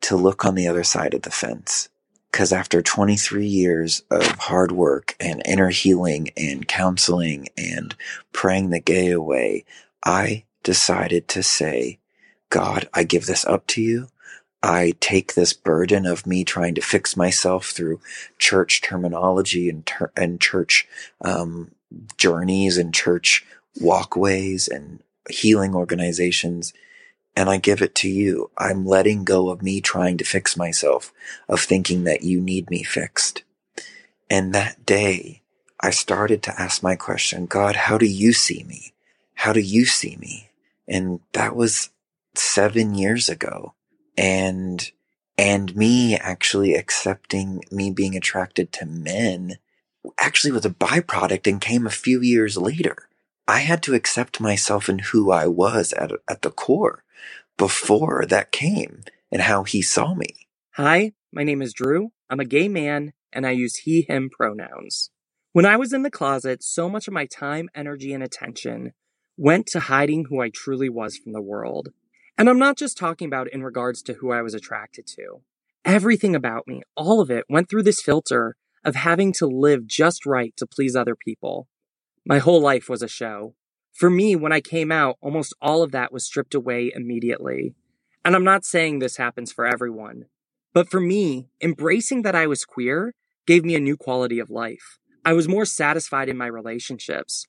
to 0.05 0.17
look 0.17 0.47
on 0.47 0.57
the 0.57 0.69
other 0.69 0.85
side 0.85 1.14
of 1.14 1.23
the 1.23 1.33
fence. 1.33 1.90
Because 2.33 2.53
after 2.53 2.83
23 2.83 3.47
years 3.47 4.03
of 4.11 4.27
hard 4.27 4.73
work 4.73 5.17
and 5.21 5.43
inner 5.47 5.71
healing 5.71 6.31
and 6.37 6.69
counseling 6.69 7.49
and 7.59 7.97
praying 8.33 8.71
the 8.71 8.81
gay 8.81 9.11
away, 9.11 9.64
I 10.05 10.45
decided 10.64 11.29
to 11.29 11.43
say, 11.43 12.01
God, 12.51 12.88
I 12.95 13.05
give 13.05 13.27
this 13.27 13.47
up 13.47 13.67
to 13.69 13.83
you. 13.83 14.09
I 14.62 14.95
take 15.01 15.35
this 15.35 15.55
burden 15.55 16.07
of 16.07 16.27
me 16.27 16.45
trying 16.45 16.77
to 16.77 16.83
fix 16.83 17.17
myself 17.17 17.69
through 17.69 18.01
church 18.38 18.83
terminology 18.83 19.71
and, 19.71 19.87
ter- 19.87 20.12
and 20.17 20.40
church 20.40 20.88
um, 21.23 21.73
journeys 22.19 22.79
and 22.79 22.95
church 22.95 23.47
walkways 23.81 24.69
and 24.69 25.03
healing 25.31 25.75
organizations 25.75 26.75
and 27.37 27.49
I 27.49 27.57
give 27.57 27.83
it 27.83 27.94
to 27.97 28.09
you. 28.09 28.51
I'm 28.57 28.87
letting 28.87 29.25
go 29.25 29.51
of 29.51 29.62
me 29.62 29.81
trying 29.81 30.18
to 30.18 30.25
fix 30.25 30.57
myself, 30.57 31.12
of 31.49 31.61
thinking 31.61 32.05
that 32.05 32.23
you 32.23 32.40
need 32.40 32.70
me 32.70 32.83
fixed. 32.83 33.42
And 34.31 34.55
that 34.55 34.87
day, 34.87 35.42
I 35.81 35.90
started 35.90 36.42
to 36.44 36.61
ask 36.61 36.83
my 36.83 36.97
question, 36.97 37.47
God, 37.47 37.77
how 37.77 37.99
do 37.99 38.07
you 38.07 38.33
see 38.33 38.64
me? 38.64 38.94
How 39.35 39.53
do 39.53 39.61
you 39.61 39.85
see 39.85 40.16
me? 40.16 40.51
And 40.88 41.20
that 41.33 41.57
was 41.57 41.90
seven 42.35 42.94
years 42.94 43.29
ago. 43.29 43.75
And, 44.16 44.90
and 45.37 45.75
me 45.77 46.16
actually 46.16 46.75
accepting 46.75 47.64
me 47.70 47.90
being 47.90 48.16
attracted 48.16 48.73
to 48.73 48.87
men 48.87 49.59
actually 50.18 50.53
was 50.53 50.64
a 50.64 50.70
byproduct 50.70 51.47
and 51.47 51.61
came 51.61 51.87
a 51.87 51.90
few 51.90 52.20
years 52.20 52.57
later. 52.57 53.09
I 53.46 53.61
had 53.61 53.83
to 53.83 53.94
accept 53.94 54.40
myself 54.40 54.88
and 54.88 55.00
who 55.00 55.30
I 55.30 55.46
was 55.46 55.92
at, 55.92 56.12
at 56.26 56.40
the 56.40 56.50
core 56.50 57.04
before 57.59 58.24
that 58.28 58.52
came 58.52 59.04
and 59.30 59.42
how 59.42 59.64
he 59.64 59.83
saw 59.83 60.14
me. 60.14 60.48
Hi, 60.76 61.12
my 61.30 61.44
name 61.44 61.61
is 61.61 61.74
Drew. 61.74 62.12
I'm 62.30 62.40
a 62.40 62.46
gay 62.46 62.68
man 62.68 63.12
and 63.35 63.46
I 63.46 63.50
use 63.50 63.76
he, 63.76 64.07
him 64.09 64.30
pronouns. 64.30 65.11
When 65.52 65.66
I 65.66 65.76
was 65.76 65.92
in 65.92 66.02
the 66.02 66.11
closet, 66.11 66.62
so 66.62 66.88
much 66.88 67.07
of 67.07 67.12
my 67.12 67.26
time, 67.26 67.68
energy, 67.74 68.14
and 68.14 68.22
attention 68.22 68.92
went 69.37 69.66
to 69.68 69.80
hiding 69.80 70.26
who 70.28 70.40
I 70.40 70.48
truly 70.48 70.88
was 70.88 71.18
from 71.18 71.33
the 71.33 71.42
world. 71.42 71.90
And 72.38 72.48
I'm 72.48 72.59
not 72.59 72.78
just 72.78 72.96
talking 72.96 73.26
about 73.26 73.52
in 73.52 73.62
regards 73.62 74.02
to 74.02 74.14
who 74.14 74.33
I 74.33 74.42
was 74.42 74.54
attracted 74.54 75.07
to. 75.09 75.42
Everything 75.85 76.35
about 76.35 76.66
me, 76.66 76.83
all 76.96 77.20
of 77.20 77.30
it, 77.30 77.44
went 77.50 77.68
through 77.68 77.83
this 77.83 78.00
filter 78.00 78.57
of 78.85 78.94
having 78.94 79.33
to 79.35 79.46
live 79.46 79.87
just 79.87 80.24
right 80.24 80.54
to 80.57 80.66
please 80.66 80.96
other 80.96 81.14
people. 81.14 81.68
My 82.27 82.39
whole 82.39 82.61
life 82.61 82.89
was 82.89 83.03
a 83.03 83.09
show. 83.09 83.55
For 83.93 84.09
me, 84.09 84.35
when 84.35 84.53
I 84.53 84.61
came 84.61 84.91
out, 84.91 85.17
almost 85.21 85.55
all 85.61 85.83
of 85.83 85.93
that 85.93 86.13
was 86.13 86.25
stripped 86.25 86.55
away 86.55 86.91
immediately. 86.95 87.75
And 88.25 88.35
I'm 88.35 88.45
not 88.45 88.65
saying 88.65 88.99
this 88.99 89.19
happens 89.19 89.53
for 89.53 89.67
everyone. 89.67 90.25
But 90.73 90.91
for 90.91 91.01
me, 91.01 91.49
embracing 91.63 92.23
that 92.23 92.35
I 92.35 92.47
was 92.47 92.65
queer 92.65 93.15
gave 93.47 93.65
me 93.65 93.75
a 93.75 93.81
new 93.81 93.97
quality 93.97 94.39
of 94.39 94.51
life. 94.51 94.99
I 95.25 95.35
was 95.35 95.49
more 95.49 95.67
satisfied 95.67 96.29
in 96.29 96.37
my 96.37 96.47
relationships. 96.47 97.47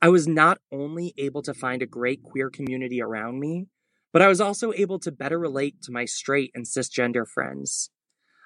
I 0.00 0.10
was 0.10 0.28
not 0.28 0.58
only 0.70 1.14
able 1.16 1.42
to 1.42 1.54
find 1.54 1.82
a 1.82 1.86
great 1.86 2.22
queer 2.22 2.50
community 2.50 3.02
around 3.02 3.40
me, 3.40 3.66
but 4.12 4.22
I 4.22 4.28
was 4.28 4.40
also 4.40 4.72
able 4.74 4.98
to 5.00 5.10
better 5.10 5.38
relate 5.38 5.82
to 5.82 5.92
my 5.92 6.04
straight 6.04 6.52
and 6.54 6.66
cisgender 6.66 7.26
friends. 7.26 7.90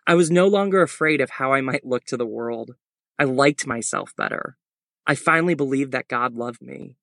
I 0.06 0.14
was 0.14 0.30
no 0.30 0.46
longer 0.46 0.80
afraid 0.80 1.20
of 1.20 1.30
how 1.30 1.52
I 1.52 1.60
might 1.60 1.84
look 1.84 2.04
to 2.06 2.16
the 2.16 2.26
world. 2.26 2.72
I 3.18 3.24
liked 3.24 3.66
myself 3.66 4.12
better. 4.16 4.56
I 5.06 5.14
finally 5.14 5.54
believed 5.54 5.92
that 5.92 6.08
God 6.08 6.34
loved 6.34 6.62
me 6.62 6.96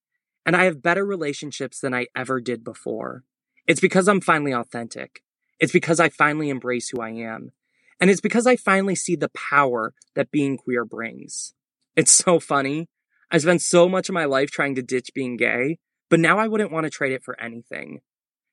and 0.45 0.55
I 0.55 0.65
have 0.65 0.81
better 0.81 1.05
relationships 1.05 1.79
than 1.79 1.93
I 1.93 2.07
ever 2.15 2.39
did 2.39 2.63
before. 2.63 3.23
It's 3.67 3.81
because 3.81 4.07
I'm 4.07 4.21
finally 4.21 4.53
authentic. 4.53 5.21
It's 5.59 5.71
because 5.73 5.99
I 5.99 6.09
finally 6.09 6.49
embrace 6.49 6.89
who 6.89 7.01
I 7.01 7.09
am. 7.09 7.51
And 7.99 8.09
it's 8.09 8.21
because 8.21 8.47
I 8.47 8.55
finally 8.55 8.95
see 8.95 9.15
the 9.15 9.29
power 9.29 9.93
that 10.15 10.31
being 10.31 10.57
queer 10.57 10.85
brings. 10.85 11.53
It's 11.95 12.11
so 12.11 12.39
funny. 12.39 12.87
I 13.29 13.37
spent 13.37 13.61
so 13.61 13.89
much 13.89 14.09
of 14.09 14.13
my 14.13 14.25
life 14.25 14.49
trying 14.49 14.75
to 14.75 14.81
ditch 14.81 15.11
being 15.13 15.37
gay, 15.37 15.77
but 16.09 16.19
now 16.19 16.39
I 16.39 16.47
wouldn't 16.47 16.71
want 16.71 16.85
to 16.85 16.89
trade 16.89 17.11
it 17.11 17.23
for 17.23 17.39
anything. 17.39 17.99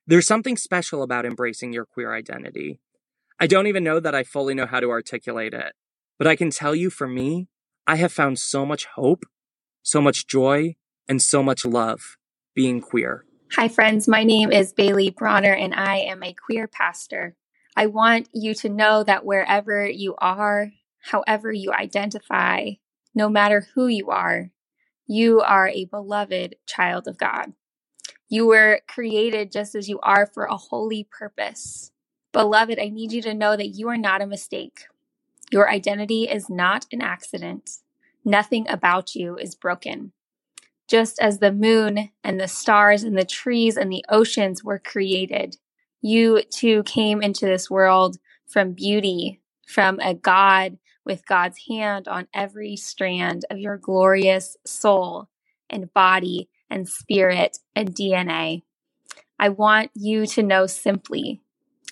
There's 0.06 0.26
something 0.26 0.56
special 0.56 1.02
about 1.02 1.24
embracing 1.24 1.72
your 1.72 1.86
queer 1.86 2.14
identity. 2.14 2.80
I 3.40 3.46
don't 3.46 3.68
even 3.68 3.84
know 3.84 4.00
that 4.00 4.14
I 4.14 4.24
fully 4.24 4.54
know 4.54 4.66
how 4.66 4.80
to 4.80 4.90
articulate 4.90 5.54
it, 5.54 5.72
but 6.18 6.26
I 6.26 6.36
can 6.36 6.50
tell 6.50 6.74
you 6.74 6.90
for 6.90 7.06
me, 7.06 7.48
I 7.86 7.96
have 7.96 8.12
found 8.12 8.38
so 8.38 8.66
much 8.66 8.86
hope, 8.86 9.24
so 9.86 10.00
much 10.00 10.26
joy, 10.26 10.74
and 11.08 11.22
so 11.22 11.44
much 11.44 11.64
love 11.64 12.16
being 12.56 12.80
queer. 12.80 13.24
Hi, 13.52 13.68
friends. 13.68 14.08
My 14.08 14.24
name 14.24 14.50
is 14.50 14.72
Bailey 14.72 15.10
Bronner, 15.10 15.52
and 15.52 15.72
I 15.72 15.98
am 15.98 16.24
a 16.24 16.34
queer 16.34 16.66
pastor. 16.66 17.36
I 17.76 17.86
want 17.86 18.28
you 18.32 18.52
to 18.54 18.68
know 18.68 19.04
that 19.04 19.24
wherever 19.24 19.88
you 19.88 20.16
are, 20.18 20.72
however 20.98 21.52
you 21.52 21.72
identify, 21.72 22.70
no 23.14 23.28
matter 23.28 23.68
who 23.76 23.86
you 23.86 24.10
are, 24.10 24.50
you 25.06 25.40
are 25.40 25.68
a 25.68 25.84
beloved 25.84 26.56
child 26.66 27.06
of 27.06 27.16
God. 27.16 27.52
You 28.28 28.48
were 28.48 28.80
created 28.88 29.52
just 29.52 29.76
as 29.76 29.88
you 29.88 30.00
are 30.00 30.26
for 30.26 30.46
a 30.46 30.56
holy 30.56 31.06
purpose. 31.08 31.92
Beloved, 32.32 32.80
I 32.80 32.88
need 32.88 33.12
you 33.12 33.22
to 33.22 33.34
know 33.34 33.56
that 33.56 33.68
you 33.68 33.88
are 33.88 33.96
not 33.96 34.20
a 34.20 34.26
mistake. 34.26 34.86
Your 35.52 35.70
identity 35.70 36.24
is 36.24 36.50
not 36.50 36.86
an 36.90 37.02
accident. 37.02 37.70
Nothing 38.26 38.68
about 38.68 39.14
you 39.14 39.38
is 39.38 39.54
broken 39.54 40.12
just 40.88 41.18
as 41.18 41.38
the 41.38 41.52
moon 41.52 42.10
and 42.22 42.40
the 42.40 42.48
stars 42.48 43.02
and 43.02 43.16
the 43.16 43.24
trees 43.24 43.76
and 43.76 43.90
the 43.90 44.04
oceans 44.08 44.62
were 44.62 44.78
created. 44.78 45.56
You 46.00 46.42
too 46.42 46.82
came 46.84 47.22
into 47.22 47.46
this 47.46 47.70
world 47.70 48.18
from 48.46 48.72
beauty, 48.72 49.40
from 49.66 49.98
a 50.00 50.14
God 50.14 50.78
with 51.04 51.26
God's 51.26 51.58
hand 51.68 52.08
on 52.08 52.28
every 52.32 52.76
strand 52.76 53.44
of 53.50 53.58
your 53.58 53.76
glorious 53.76 54.56
soul 54.64 55.28
and 55.68 55.92
body 55.92 56.48
and 56.70 56.88
spirit 56.88 57.58
and 57.74 57.94
DNA. 57.94 58.62
I 59.38 59.48
want 59.48 59.90
you 59.94 60.26
to 60.26 60.42
know 60.42 60.66
simply 60.66 61.42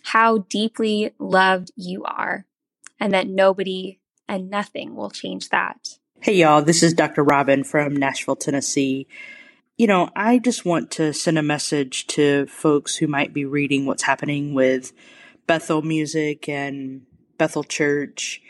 how 0.05 0.39
deeply 0.39 1.13
loved 1.19 1.73
you 1.77 2.05
are 2.05 2.47
and 3.01 3.13
that 3.13 3.29
nobody 3.29 4.01
and 4.29 4.51
nothing 4.51 4.95
will 4.95 5.11
change 5.11 5.49
that. 5.49 5.99
Hey, 6.25 6.37
y'all, 6.37 6.63
this 6.63 6.83
is 6.83 6.95
Dr. 6.95 7.23
Robin 7.23 7.65
from 7.65 7.95
Nashville, 7.95 8.35
Tennessee. 8.35 9.07
You 9.77 9.87
know, 9.87 10.09
I 10.17 10.39
just 10.39 10.65
want 10.65 10.91
to 10.93 11.13
send 11.13 11.37
a 11.37 11.43
message 11.43 12.07
to 12.07 12.47
folks 12.47 12.97
who 12.97 13.07
might 13.07 13.35
be 13.35 13.45
reading 13.45 13.85
what's 13.85 14.05
happening 14.05 14.55
with 14.55 14.95
Bethel 15.47 15.83
music 15.83 16.49
and 16.49 17.03
Bethel 17.37 17.63
Church. 17.63 18.41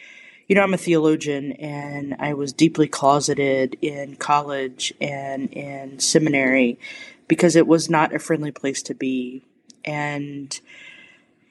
You 0.46 0.54
know, 0.54 0.62
I'm 0.62 0.72
a 0.72 0.76
theologian 0.76 1.50
and 1.50 2.14
I 2.20 2.34
was 2.34 2.52
deeply 2.52 2.86
closeted 2.86 3.76
in 3.82 4.14
college 4.14 4.94
and 5.00 5.52
in 5.52 5.98
seminary 5.98 6.78
because 7.26 7.56
it 7.56 7.66
was 7.66 7.90
not 7.90 8.14
a 8.14 8.20
friendly 8.20 8.52
place 8.52 8.84
to 8.84 8.94
be. 8.94 9.42
And 9.84 10.60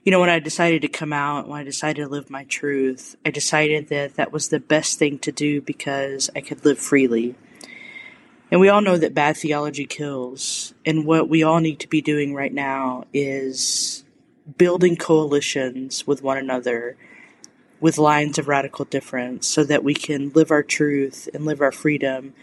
you 0.03 0.11
know, 0.11 0.19
when 0.19 0.29
I 0.29 0.39
decided 0.39 0.81
to 0.81 0.87
come 0.89 1.13
out, 1.13 1.47
when 1.47 1.61
I 1.61 1.63
decided 1.63 2.03
to 2.03 2.09
live 2.09 2.29
my 2.29 2.43
truth, 2.45 3.15
I 3.25 3.31
decided 3.31 3.87
that 3.87 4.15
that 4.15 4.33
was 4.33 4.49
the 4.49 4.59
best 4.59 4.99
thing 4.99 5.17
to 5.19 5.31
do 5.31 5.61
because 5.61 6.29
I 6.35 6.41
could 6.41 6.65
live 6.65 6.77
freely. 6.77 7.35
And 8.51 8.59
we 8.59 8.69
all 8.69 8.81
know 8.81 8.97
that 8.97 9.13
bad 9.13 9.37
theology 9.37 9.85
kills. 9.85 10.73
And 10.85 11.05
what 11.05 11.29
we 11.29 11.41
all 11.41 11.59
need 11.59 11.79
to 11.79 11.87
be 11.87 12.01
doing 12.01 12.33
right 12.33 12.53
now 12.53 13.05
is 13.13 14.03
building 14.57 14.97
coalitions 14.97 16.05
with 16.05 16.21
one 16.21 16.37
another 16.37 16.97
with 17.79 17.97
lines 17.97 18.37
of 18.37 18.47
radical 18.47 18.85
difference 18.85 19.47
so 19.47 19.63
that 19.63 19.83
we 19.83 19.93
can 19.93 20.29
live 20.29 20.51
our 20.51 20.63
truth 20.63 21.27
and 21.33 21.45
live 21.45 21.61
our 21.61 21.71
freedom 21.71 22.33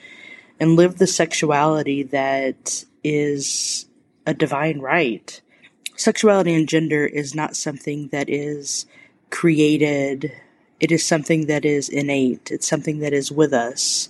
and 0.59 0.77
live 0.77 0.97
the 0.97 1.07
sexuality 1.07 2.03
that 2.03 2.85
is 3.05 3.87
a 4.27 4.35
divine 4.35 4.81
right. 4.81 5.41
Sexuality 6.01 6.55
and 6.55 6.67
gender 6.67 7.05
is 7.05 7.35
not 7.35 7.55
something 7.55 8.09
that 8.09 8.31
is 8.31 8.87
created, 9.29 10.33
it 10.81 10.91
is 10.91 11.05
something 11.05 11.45
that 11.45 11.67
is 11.67 11.91
innate, 11.91 12.51
it's 12.51 12.67
something 12.67 13.01
that 13.01 13.13
is 13.13 13.31
with 13.31 13.53
us. 13.53 14.09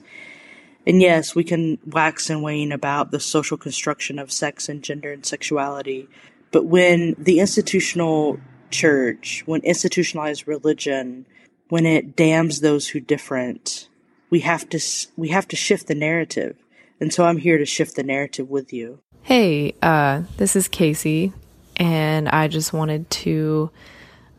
And 0.86 1.02
yes, 1.02 1.34
we 1.34 1.42
can 1.42 1.78
wax 1.84 2.30
and 2.30 2.44
wane 2.44 2.70
about 2.70 3.10
the 3.10 3.18
social 3.18 3.56
construction 3.56 4.20
of 4.20 4.30
sex 4.30 4.68
and 4.68 4.84
gender 4.84 5.12
and 5.12 5.26
sexuality, 5.26 6.08
but 6.52 6.64
when 6.64 7.16
the 7.18 7.40
institutional 7.40 8.38
church, 8.70 9.42
when 9.46 9.60
institutionalized 9.62 10.46
religion, 10.46 11.26
when 11.70 11.86
it 11.86 12.14
damns 12.14 12.60
those 12.60 12.90
who 12.90 13.00
different, 13.00 13.88
we 14.30 14.38
have 14.38 14.68
to 14.68 14.80
we 15.16 15.30
have 15.30 15.48
to 15.48 15.56
shift 15.56 15.88
the 15.88 15.96
narrative. 15.96 16.54
And 17.00 17.12
so 17.12 17.24
I'm 17.24 17.38
here 17.38 17.58
to 17.58 17.66
shift 17.66 17.96
the 17.96 18.04
narrative 18.04 18.48
with 18.48 18.72
you. 18.72 19.00
Hey, 19.22 19.74
uh, 19.82 20.22
this 20.36 20.54
is 20.54 20.68
Casey, 20.68 21.32
and 21.76 22.28
I 22.28 22.48
just 22.48 22.72
wanted 22.72 23.08
to 23.10 23.70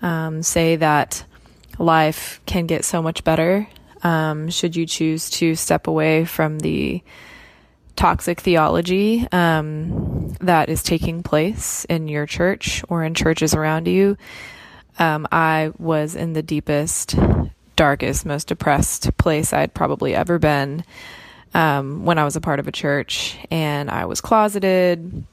um, 0.01 0.43
say 0.43 0.75
that 0.77 1.23
life 1.77 2.41
can 2.45 2.67
get 2.67 2.85
so 2.85 3.01
much 3.01 3.23
better 3.23 3.67
um, 4.03 4.49
should 4.49 4.75
you 4.75 4.85
choose 4.85 5.29
to 5.31 5.55
step 5.55 5.87
away 5.87 6.25
from 6.25 6.59
the 6.59 7.03
toxic 7.95 8.41
theology 8.41 9.27
um, 9.31 10.29
that 10.41 10.69
is 10.69 10.81
taking 10.81 11.23
place 11.23 11.85
in 11.85 12.07
your 12.07 12.25
church 12.25 12.83
or 12.89 13.03
in 13.03 13.13
churches 13.13 13.53
around 13.53 13.87
you. 13.87 14.17
Um, 14.97 15.27
I 15.31 15.71
was 15.77 16.15
in 16.15 16.33
the 16.33 16.41
deepest, 16.41 17.15
darkest, 17.75 18.25
most 18.25 18.47
depressed 18.47 19.15
place 19.17 19.53
I'd 19.53 19.73
probably 19.73 20.15
ever 20.15 20.39
been 20.39 20.83
um, 21.53 22.05
when 22.05 22.17
I 22.17 22.23
was 22.23 22.35
a 22.35 22.41
part 22.41 22.59
of 22.59 22.67
a 22.67 22.71
church, 22.71 23.37
and 23.49 23.89
I 23.89 24.05
was 24.05 24.21
closeted, 24.21 25.23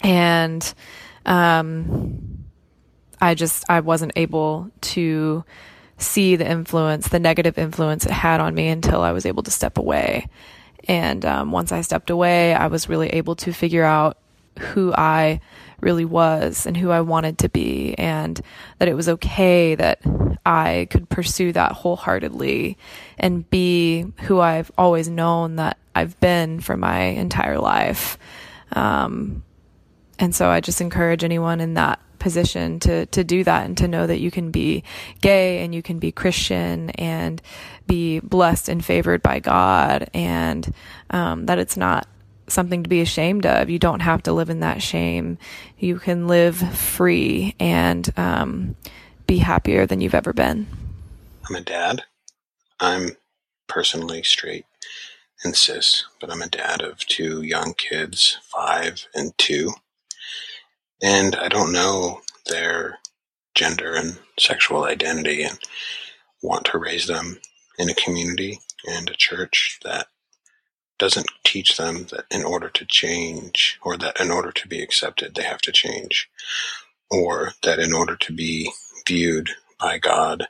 and 0.00 0.74
um, 1.24 2.44
I 3.20 3.34
just 3.34 3.64
I 3.68 3.80
wasn't 3.80 4.12
able 4.16 4.70
to 4.80 5.44
see 5.98 6.36
the 6.36 6.48
influence, 6.48 7.08
the 7.08 7.20
negative 7.20 7.58
influence 7.58 8.04
it 8.04 8.12
had 8.12 8.40
on 8.40 8.54
me 8.54 8.68
until 8.68 9.00
I 9.00 9.12
was 9.12 9.26
able 9.26 9.42
to 9.44 9.50
step 9.50 9.78
away. 9.78 10.28
And 10.86 11.24
um, 11.24 11.50
once 11.50 11.72
I 11.72 11.80
stepped 11.80 12.10
away, 12.10 12.54
I 12.54 12.66
was 12.66 12.88
really 12.88 13.08
able 13.10 13.36
to 13.36 13.52
figure 13.52 13.84
out 13.84 14.18
who 14.58 14.92
I 14.92 15.40
really 15.80 16.04
was 16.04 16.66
and 16.66 16.76
who 16.76 16.90
I 16.90 17.00
wanted 17.00 17.38
to 17.38 17.48
be, 17.48 17.94
and 17.94 18.40
that 18.78 18.88
it 18.88 18.94
was 18.94 19.08
okay 19.08 19.74
that 19.74 20.00
I 20.46 20.88
could 20.90 21.08
pursue 21.08 21.52
that 21.52 21.72
wholeheartedly 21.72 22.76
and 23.18 23.48
be 23.48 24.06
who 24.22 24.40
I've 24.40 24.70
always 24.76 25.08
known 25.08 25.56
that 25.56 25.78
I've 25.94 26.18
been 26.20 26.60
for 26.60 26.76
my 26.76 27.00
entire 27.00 27.58
life. 27.58 28.18
Um, 28.72 29.42
and 30.18 30.34
so 30.34 30.48
I 30.48 30.60
just 30.60 30.80
encourage 30.80 31.24
anyone 31.24 31.60
in 31.60 31.74
that 31.74 32.00
position 32.18 32.80
to 32.80 33.04
to 33.06 33.22
do 33.22 33.44
that 33.44 33.66
and 33.66 33.76
to 33.76 33.86
know 33.86 34.06
that 34.06 34.18
you 34.18 34.30
can 34.30 34.50
be 34.50 34.82
gay 35.20 35.62
and 35.62 35.74
you 35.74 35.82
can 35.82 35.98
be 35.98 36.10
Christian 36.10 36.88
and 36.90 37.42
be 37.86 38.18
blessed 38.20 38.70
and 38.70 38.82
favored 38.82 39.22
by 39.22 39.40
God 39.40 40.08
and 40.14 40.72
um, 41.10 41.44
that 41.46 41.58
it's 41.58 41.76
not 41.76 42.06
something 42.48 42.82
to 42.82 42.88
be 42.88 43.02
ashamed 43.02 43.44
of. 43.44 43.68
You 43.68 43.78
don't 43.78 44.00
have 44.00 44.22
to 44.24 44.32
live 44.32 44.48
in 44.48 44.60
that 44.60 44.82
shame. 44.82 45.36
You 45.78 45.98
can 45.98 46.26
live 46.26 46.56
free 46.56 47.54
and 47.60 48.10
um, 48.18 48.76
be 49.26 49.38
happier 49.38 49.86
than 49.86 50.00
you've 50.00 50.14
ever 50.14 50.32
been. 50.32 50.66
I'm 51.48 51.56
a 51.56 51.60
dad. 51.60 52.04
I'm 52.80 53.10
personally 53.68 54.22
straight 54.22 54.64
and 55.42 55.54
cis, 55.54 56.04
but 56.20 56.30
I'm 56.30 56.40
a 56.40 56.48
dad 56.48 56.80
of 56.80 56.98
two 57.00 57.42
young 57.42 57.74
kids, 57.74 58.38
five 58.42 59.06
and 59.14 59.36
two 59.36 59.74
and 61.02 61.36
I 61.36 61.48
don't 61.48 61.72
know 61.72 62.22
their 62.46 62.98
gender 63.54 63.94
and 63.94 64.18
sexual 64.38 64.84
identity 64.84 65.42
and 65.42 65.58
want 66.42 66.66
to 66.66 66.78
raise 66.78 67.06
them 67.06 67.38
in 67.78 67.90
a 67.90 67.94
community 67.94 68.60
and 68.86 69.08
a 69.10 69.14
church 69.14 69.80
that 69.84 70.08
doesn't 70.98 71.28
teach 71.44 71.76
them 71.76 72.06
that 72.10 72.24
in 72.30 72.44
order 72.44 72.68
to 72.70 72.84
change 72.86 73.78
or 73.82 73.96
that 73.96 74.20
in 74.20 74.30
order 74.30 74.52
to 74.52 74.68
be 74.68 74.82
accepted 74.82 75.34
they 75.34 75.42
have 75.42 75.60
to 75.62 75.72
change. 75.72 76.28
Or 77.10 77.52
that 77.62 77.78
in 77.78 77.94
order 77.94 78.16
to 78.16 78.32
be 78.32 78.72
viewed 79.06 79.50
by 79.78 79.98
God 79.98 80.48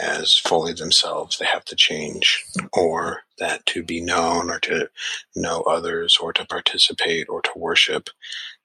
as 0.00 0.36
fully 0.38 0.72
themselves 0.72 1.38
they 1.38 1.46
have 1.46 1.64
to 1.64 1.76
change 1.76 2.44
or 2.72 3.22
that 3.38 3.64
to 3.66 3.82
be 3.82 4.00
known 4.00 4.50
or 4.50 4.58
to 4.60 4.88
know 5.36 5.62
others 5.62 6.18
or 6.20 6.32
to 6.32 6.44
participate 6.46 7.28
or 7.28 7.42
to 7.42 7.50
worship 7.56 8.10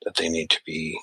that 0.03 0.15
they 0.17 0.29
need 0.29 0.49
to 0.49 0.59
be 0.65 0.99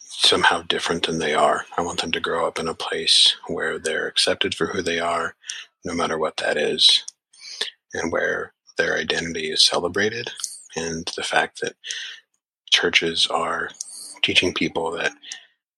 somehow 0.00 0.62
different 0.62 1.06
than 1.06 1.18
they 1.18 1.34
are. 1.34 1.64
I 1.76 1.82
want 1.82 2.00
them 2.00 2.12
to 2.12 2.20
grow 2.20 2.46
up 2.46 2.58
in 2.58 2.68
a 2.68 2.74
place 2.74 3.36
where 3.48 3.78
they're 3.78 4.06
accepted 4.06 4.54
for 4.54 4.66
who 4.66 4.82
they 4.82 5.00
are, 5.00 5.34
no 5.84 5.94
matter 5.94 6.18
what 6.18 6.36
that 6.38 6.56
is, 6.56 7.04
and 7.94 8.12
where 8.12 8.52
their 8.78 8.96
identity 8.96 9.50
is 9.50 9.64
celebrated. 9.64 10.30
And 10.76 11.10
the 11.16 11.22
fact 11.22 11.60
that 11.60 11.74
churches 12.70 13.26
are 13.28 13.70
teaching 14.22 14.54
people 14.54 14.90
that 14.92 15.12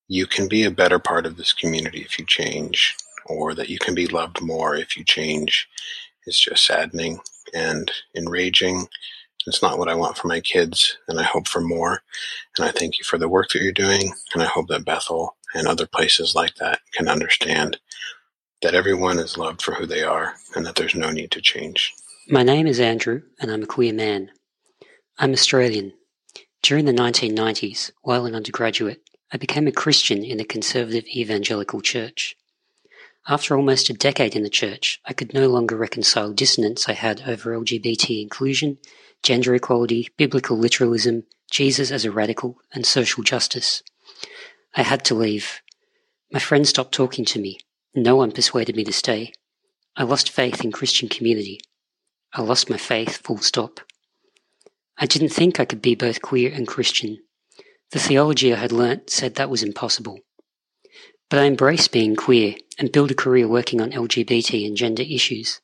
you 0.08 0.26
can 0.26 0.48
be 0.48 0.64
a 0.64 0.70
better 0.70 0.98
part 0.98 1.26
of 1.26 1.36
this 1.36 1.52
community 1.52 2.00
if 2.00 2.18
you 2.18 2.24
change, 2.26 2.94
or 3.26 3.54
that 3.54 3.68
you 3.68 3.78
can 3.78 3.94
be 3.94 4.06
loved 4.06 4.40
more 4.40 4.76
if 4.76 4.96
you 4.96 5.04
change, 5.04 5.68
is 6.26 6.38
just 6.38 6.66
saddening 6.66 7.20
and 7.54 7.90
enraging 8.16 8.86
it's 9.46 9.62
not 9.62 9.78
what 9.78 9.88
I 9.88 9.94
want 9.94 10.16
for 10.16 10.26
my 10.26 10.40
kids, 10.40 10.98
and 11.08 11.20
I 11.20 11.22
hope 11.22 11.46
for 11.46 11.60
more. 11.60 12.02
And 12.58 12.66
I 12.66 12.72
thank 12.72 12.98
you 12.98 13.04
for 13.04 13.16
the 13.16 13.28
work 13.28 13.50
that 13.50 13.62
you're 13.62 13.72
doing, 13.72 14.12
and 14.34 14.42
I 14.42 14.46
hope 14.46 14.66
that 14.68 14.84
Bethel 14.84 15.36
and 15.54 15.68
other 15.68 15.86
places 15.86 16.34
like 16.34 16.56
that 16.56 16.80
can 16.92 17.08
understand 17.08 17.78
that 18.62 18.74
everyone 18.74 19.18
is 19.18 19.38
loved 19.38 19.62
for 19.62 19.74
who 19.74 19.86
they 19.86 20.02
are 20.02 20.34
and 20.54 20.66
that 20.66 20.74
there's 20.74 20.94
no 20.94 21.10
need 21.10 21.30
to 21.30 21.40
change. 21.40 21.94
My 22.28 22.42
name 22.42 22.66
is 22.66 22.80
Andrew, 22.80 23.22
and 23.40 23.50
I'm 23.50 23.62
a 23.62 23.66
queer 23.66 23.92
man. 23.92 24.30
I'm 25.18 25.32
Australian. 25.32 25.92
During 26.62 26.84
the 26.84 26.92
1990s, 26.92 27.92
while 28.02 28.26
an 28.26 28.34
undergraduate, 28.34 29.00
I 29.36 29.38
became 29.38 29.66
a 29.66 29.70
Christian 29.70 30.24
in 30.24 30.40
a 30.40 30.46
conservative 30.46 31.04
evangelical 31.08 31.82
church. 31.82 32.38
After 33.28 33.54
almost 33.54 33.90
a 33.90 33.92
decade 33.92 34.34
in 34.34 34.42
the 34.42 34.48
church, 34.48 34.98
I 35.04 35.12
could 35.12 35.34
no 35.34 35.48
longer 35.48 35.76
reconcile 35.76 36.32
dissonance 36.32 36.88
I 36.88 36.94
had 36.94 37.28
over 37.28 37.54
LGBT 37.54 38.22
inclusion 38.22 38.78
gender 39.22 39.54
equality, 39.54 40.08
biblical 40.16 40.56
literalism, 40.56 41.24
Jesus 41.50 41.90
as 41.90 42.06
a 42.06 42.10
radical, 42.10 42.62
and 42.72 42.86
social 42.86 43.22
justice. 43.22 43.82
I 44.74 44.80
had 44.80 45.04
to 45.04 45.14
leave. 45.14 45.60
My 46.32 46.38
friends 46.38 46.70
stopped 46.70 46.94
talking 46.94 47.26
to 47.26 47.38
me. 47.38 47.58
No 47.94 48.16
one 48.16 48.32
persuaded 48.32 48.74
me 48.74 48.84
to 48.84 48.92
stay. 48.92 49.34
I 49.96 50.04
lost 50.04 50.30
faith 50.30 50.64
in 50.64 50.72
Christian 50.72 51.10
community. 51.10 51.60
I 52.32 52.40
lost 52.40 52.70
my 52.70 52.78
faith, 52.78 53.18
full 53.18 53.36
stop. 53.36 53.80
I 54.96 55.04
didn't 55.04 55.28
think 55.28 55.60
I 55.60 55.66
could 55.66 55.82
be 55.82 55.94
both 55.94 56.22
queer 56.22 56.50
and 56.50 56.66
Christian. 56.66 57.18
The 57.92 57.98
theology 58.00 58.52
I 58.52 58.56
had 58.56 58.72
learnt 58.72 59.10
said 59.10 59.34
that 59.34 59.50
was 59.50 59.62
impossible. 59.62 60.18
But 61.30 61.38
I 61.38 61.44
embraced 61.44 61.92
being 61.92 62.16
queer 62.16 62.56
and 62.78 62.92
built 62.92 63.10
a 63.10 63.14
career 63.14 63.46
working 63.48 63.80
on 63.80 63.92
LGBT 63.92 64.66
and 64.66 64.76
gender 64.76 65.02
issues. 65.02 65.60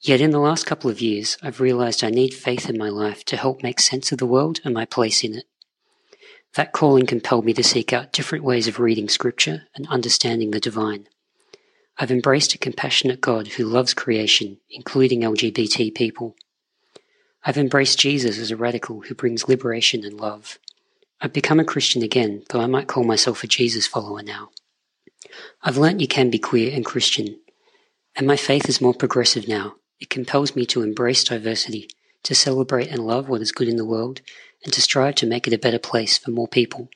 Yet 0.00 0.20
in 0.20 0.30
the 0.30 0.38
last 0.38 0.64
couple 0.64 0.90
of 0.90 1.00
years, 1.00 1.36
I've 1.42 1.60
realized 1.60 2.04
I 2.04 2.10
need 2.10 2.34
faith 2.34 2.68
in 2.68 2.78
my 2.78 2.88
life 2.88 3.24
to 3.26 3.36
help 3.36 3.62
make 3.62 3.80
sense 3.80 4.12
of 4.12 4.18
the 4.18 4.26
world 4.26 4.60
and 4.64 4.72
my 4.72 4.84
place 4.84 5.24
in 5.24 5.34
it. 5.34 5.44
That 6.54 6.72
calling 6.72 7.06
compelled 7.06 7.44
me 7.44 7.52
to 7.54 7.64
seek 7.64 7.92
out 7.92 8.12
different 8.12 8.44
ways 8.44 8.68
of 8.68 8.78
reading 8.78 9.08
scripture 9.08 9.64
and 9.74 9.86
understanding 9.88 10.50
the 10.50 10.60
divine. 10.60 11.08
I've 11.98 12.12
embraced 12.12 12.54
a 12.54 12.58
compassionate 12.58 13.20
God 13.20 13.48
who 13.48 13.64
loves 13.64 13.92
creation, 13.92 14.58
including 14.70 15.22
LGBT 15.22 15.94
people. 15.94 16.36
I've 17.44 17.58
embraced 17.58 17.98
Jesus 17.98 18.38
as 18.38 18.50
a 18.50 18.56
radical 18.56 19.00
who 19.02 19.14
brings 19.14 19.48
liberation 19.48 20.04
and 20.04 20.18
love. 20.20 20.58
I've 21.20 21.32
become 21.32 21.58
a 21.58 21.64
Christian 21.64 22.02
again, 22.02 22.44
though 22.50 22.60
I 22.60 22.66
might 22.66 22.86
call 22.86 23.02
myself 23.02 23.42
a 23.42 23.48
Jesus 23.48 23.86
follower 23.86 24.22
now. 24.22 24.50
I've 25.62 25.76
learnt 25.76 26.00
you 26.00 26.06
can 26.06 26.30
be 26.30 26.38
queer 26.38 26.72
and 26.72 26.84
Christian, 26.84 27.40
and 28.14 28.26
my 28.26 28.36
faith 28.36 28.68
is 28.68 28.80
more 28.80 28.94
progressive 28.94 29.48
now. 29.48 29.74
It 29.98 30.10
compels 30.10 30.54
me 30.54 30.64
to 30.66 30.82
embrace 30.82 31.24
diversity, 31.24 31.88
to 32.22 32.34
celebrate 32.34 32.88
and 32.88 33.04
love 33.04 33.28
what 33.28 33.40
is 33.40 33.50
good 33.50 33.68
in 33.68 33.76
the 33.76 33.84
world, 33.84 34.20
and 34.64 34.72
to 34.72 34.80
strive 34.80 35.16
to 35.16 35.26
make 35.26 35.48
it 35.48 35.52
a 35.52 35.58
better 35.58 35.78
place 35.78 36.18
for 36.18 36.30
more 36.30 36.48
people. 36.48 36.88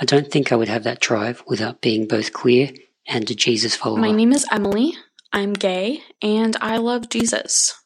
I 0.00 0.04
don't 0.04 0.30
think 0.30 0.50
I 0.50 0.56
would 0.56 0.68
have 0.68 0.82
that 0.82 1.00
drive 1.00 1.42
without 1.46 1.80
being 1.80 2.08
both 2.08 2.32
queer 2.32 2.70
and 3.06 3.30
a 3.30 3.34
Jesus 3.34 3.76
follower. 3.76 4.00
My 4.00 4.10
name 4.10 4.32
is 4.32 4.44
Emily. 4.50 4.94
I'm 5.32 5.52
gay, 5.52 6.02
and 6.20 6.56
I 6.60 6.78
love 6.78 7.08
Jesus. 7.08 7.80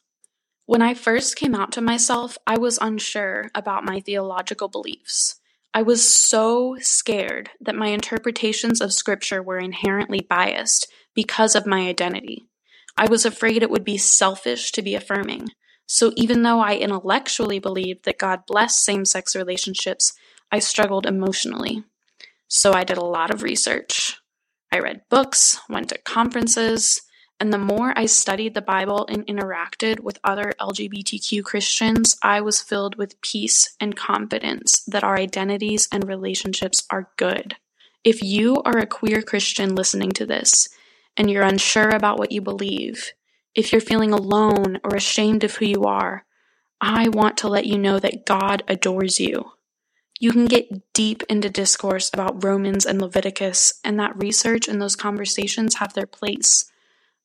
When 0.64 0.82
I 0.82 0.94
first 0.94 1.36
came 1.36 1.54
out 1.54 1.72
to 1.72 1.80
myself, 1.80 2.38
I 2.46 2.56
was 2.56 2.78
unsure 2.80 3.50
about 3.54 3.84
my 3.84 4.00
theological 4.00 4.68
beliefs. 4.68 5.39
I 5.72 5.82
was 5.82 6.12
so 6.12 6.76
scared 6.80 7.50
that 7.60 7.76
my 7.76 7.88
interpretations 7.88 8.80
of 8.80 8.92
Scripture 8.92 9.40
were 9.42 9.58
inherently 9.58 10.20
biased 10.20 10.88
because 11.14 11.54
of 11.54 11.66
my 11.66 11.86
identity. 11.86 12.46
I 12.96 13.06
was 13.08 13.24
afraid 13.24 13.62
it 13.62 13.70
would 13.70 13.84
be 13.84 13.96
selfish 13.96 14.72
to 14.72 14.82
be 14.82 14.94
affirming, 14.96 15.48
So 15.92 16.12
even 16.14 16.44
though 16.44 16.60
I 16.60 16.76
intellectually 16.76 17.58
believed 17.58 18.04
that 18.04 18.16
God 18.16 18.46
blessed 18.46 18.84
same 18.84 19.04
sex 19.04 19.34
relationships, 19.34 20.12
I 20.52 20.60
struggled 20.60 21.04
emotionally. 21.04 21.82
So 22.46 22.72
I 22.72 22.84
did 22.84 22.96
a 22.96 23.04
lot 23.04 23.34
of 23.34 23.42
research. 23.42 24.16
I 24.70 24.78
read 24.78 25.02
books, 25.10 25.58
went 25.68 25.88
to 25.88 25.98
conferences, 25.98 27.02
and 27.40 27.52
the 27.52 27.58
more 27.58 27.94
I 27.96 28.04
studied 28.04 28.52
the 28.52 28.60
Bible 28.60 29.06
and 29.08 29.26
interacted 29.26 30.00
with 30.00 30.20
other 30.22 30.52
LGBTQ 30.60 31.42
Christians, 31.42 32.16
I 32.22 32.42
was 32.42 32.60
filled 32.60 32.96
with 32.96 33.20
peace 33.22 33.74
and 33.80 33.96
confidence 33.96 34.84
that 34.86 35.02
our 35.02 35.16
identities 35.16 35.88
and 35.90 36.06
relationships 36.06 36.86
are 36.90 37.08
good. 37.16 37.56
If 38.04 38.22
you 38.22 38.62
are 38.64 38.76
a 38.76 38.86
queer 38.86 39.22
Christian 39.22 39.74
listening 39.74 40.10
to 40.12 40.26
this 40.26 40.68
and 41.16 41.30
you're 41.30 41.42
unsure 41.42 41.88
about 41.88 42.18
what 42.18 42.30
you 42.30 42.42
believe, 42.42 43.12
if 43.54 43.72
you're 43.72 43.80
feeling 43.80 44.12
alone 44.12 44.78
or 44.84 44.94
ashamed 44.94 45.42
of 45.42 45.56
who 45.56 45.64
you 45.64 45.84
are, 45.84 46.26
I 46.78 47.08
want 47.08 47.38
to 47.38 47.48
let 47.48 47.66
you 47.66 47.78
know 47.78 47.98
that 47.98 48.26
God 48.26 48.62
adores 48.68 49.18
you. 49.18 49.52
You 50.18 50.32
can 50.32 50.44
get 50.44 50.92
deep 50.92 51.22
into 51.28 51.48
discourse 51.48 52.10
about 52.12 52.44
Romans 52.44 52.84
and 52.84 53.00
Leviticus, 53.00 53.80
and 53.82 53.98
that 53.98 54.16
research 54.16 54.68
and 54.68 54.80
those 54.80 54.94
conversations 54.94 55.76
have 55.76 55.94
their 55.94 56.06
place. 56.06 56.70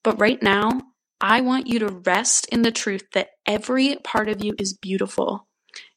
But 0.06 0.22
right 0.22 0.42
now, 0.42 0.82
I 1.20 1.42
want 1.42 1.66
you 1.66 1.80
to 1.80 1.88
rest 1.88 2.46
in 2.52 2.62
the 2.62 2.72
truth 2.72 3.08
that 3.14 3.32
every 3.48 3.96
part 4.04 4.30
of 4.30 4.44
you 4.44 4.54
is 4.60 4.78
beautiful. 4.78 5.48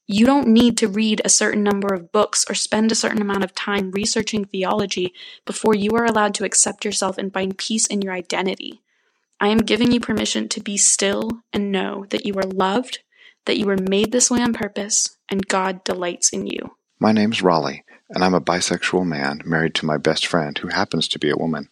You 0.07 0.25
don't 0.25 0.47
need 0.47 0.79
to 0.79 0.87
read 0.87 1.21
a 1.23 1.29
certain 1.29 1.61
number 1.61 1.93
of 1.93 2.11
books 2.11 2.43
or 2.49 2.55
spend 2.55 2.91
a 2.91 2.95
certain 2.95 3.21
amount 3.21 3.43
of 3.43 3.53
time 3.53 3.91
researching 3.91 4.45
theology 4.45 5.13
before 5.45 5.75
you 5.75 5.91
are 5.91 6.05
allowed 6.05 6.33
to 6.33 6.43
accept 6.43 6.83
yourself 6.83 7.19
and 7.19 7.31
find 7.31 7.55
peace 7.55 7.85
in 7.85 8.01
your 8.01 8.11
identity. 8.11 8.81
I 9.39 9.49
am 9.49 9.59
giving 9.59 9.91
you 9.91 9.99
permission 9.99 10.49
to 10.49 10.59
be 10.59 10.75
still 10.75 11.29
and 11.53 11.71
know 11.71 12.07
that 12.09 12.25
you 12.25 12.33
are 12.33 12.49
loved, 12.51 13.03
that 13.45 13.57
you 13.57 13.67
were 13.67 13.77
made 13.77 14.11
this 14.11 14.31
way 14.31 14.41
on 14.41 14.53
purpose, 14.53 15.17
and 15.29 15.47
God 15.47 15.83
delights 15.83 16.31
in 16.31 16.47
you. 16.47 16.71
My 16.99 17.11
name's 17.11 17.43
Raleigh, 17.43 17.83
and 18.09 18.23
I'm 18.23 18.33
a 18.33 18.41
bisexual 18.41 19.05
man 19.05 19.43
married 19.45 19.75
to 19.75 19.85
my 19.85 19.97
best 19.97 20.25
friend 20.25 20.57
who 20.57 20.69
happens 20.69 21.07
to 21.09 21.19
be 21.19 21.29
a 21.29 21.37
woman. 21.37 21.69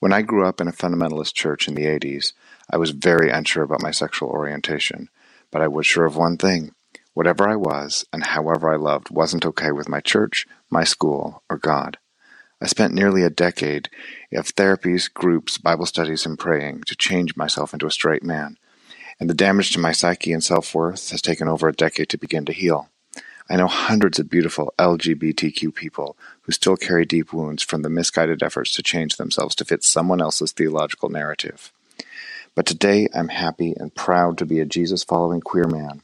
When 0.00 0.14
I 0.14 0.22
grew 0.22 0.46
up 0.46 0.62
in 0.62 0.68
a 0.68 0.72
fundamentalist 0.72 1.34
church 1.34 1.68
in 1.68 1.74
the 1.74 1.84
80s, 1.84 2.32
I 2.70 2.78
was 2.78 2.92
very 2.92 3.28
unsure 3.28 3.62
about 3.62 3.82
my 3.82 3.90
sexual 3.90 4.30
orientation, 4.30 5.10
but 5.50 5.60
I 5.60 5.68
was 5.68 5.86
sure 5.86 6.06
of 6.06 6.16
one 6.16 6.38
thing. 6.38 6.74
Whatever 7.12 7.46
I 7.46 7.56
was, 7.56 8.06
and 8.10 8.24
however 8.24 8.72
I 8.72 8.76
loved, 8.76 9.10
wasn't 9.10 9.44
okay 9.44 9.72
with 9.72 9.90
my 9.90 10.00
church, 10.00 10.46
my 10.70 10.84
school, 10.84 11.42
or 11.50 11.58
God. 11.58 11.98
I 12.62 12.66
spent 12.66 12.94
nearly 12.94 13.22
a 13.24 13.30
decade 13.30 13.90
of 14.32 14.54
therapies, 14.54 15.12
groups, 15.12 15.58
Bible 15.58 15.84
studies, 15.84 16.24
and 16.24 16.38
praying 16.38 16.84
to 16.86 16.96
change 16.96 17.36
myself 17.36 17.74
into 17.74 17.86
a 17.86 17.90
straight 17.90 18.22
man. 18.22 18.56
And 19.18 19.28
the 19.28 19.34
damage 19.34 19.70
to 19.72 19.78
my 19.78 19.92
psyche 19.92 20.32
and 20.32 20.42
self 20.42 20.74
worth 20.74 21.10
has 21.10 21.20
taken 21.20 21.46
over 21.46 21.68
a 21.68 21.74
decade 21.74 22.08
to 22.08 22.18
begin 22.18 22.46
to 22.46 22.54
heal. 22.54 22.88
I 23.50 23.56
know 23.56 23.66
hundreds 23.66 24.20
of 24.20 24.30
beautiful 24.30 24.72
LGBTQ 24.78 25.74
people 25.74 26.16
who 26.42 26.52
still 26.52 26.76
carry 26.76 27.04
deep 27.04 27.32
wounds 27.32 27.64
from 27.64 27.82
the 27.82 27.90
misguided 27.90 28.44
efforts 28.44 28.72
to 28.74 28.82
change 28.82 29.16
themselves 29.16 29.56
to 29.56 29.64
fit 29.64 29.82
someone 29.82 30.20
else's 30.20 30.52
theological 30.52 31.08
narrative. 31.08 31.72
But 32.54 32.64
today 32.64 33.08
I'm 33.12 33.26
happy 33.26 33.74
and 33.76 33.92
proud 33.92 34.38
to 34.38 34.46
be 34.46 34.60
a 34.60 34.64
Jesus 34.64 35.02
following 35.02 35.40
queer 35.40 35.66
man. 35.66 36.02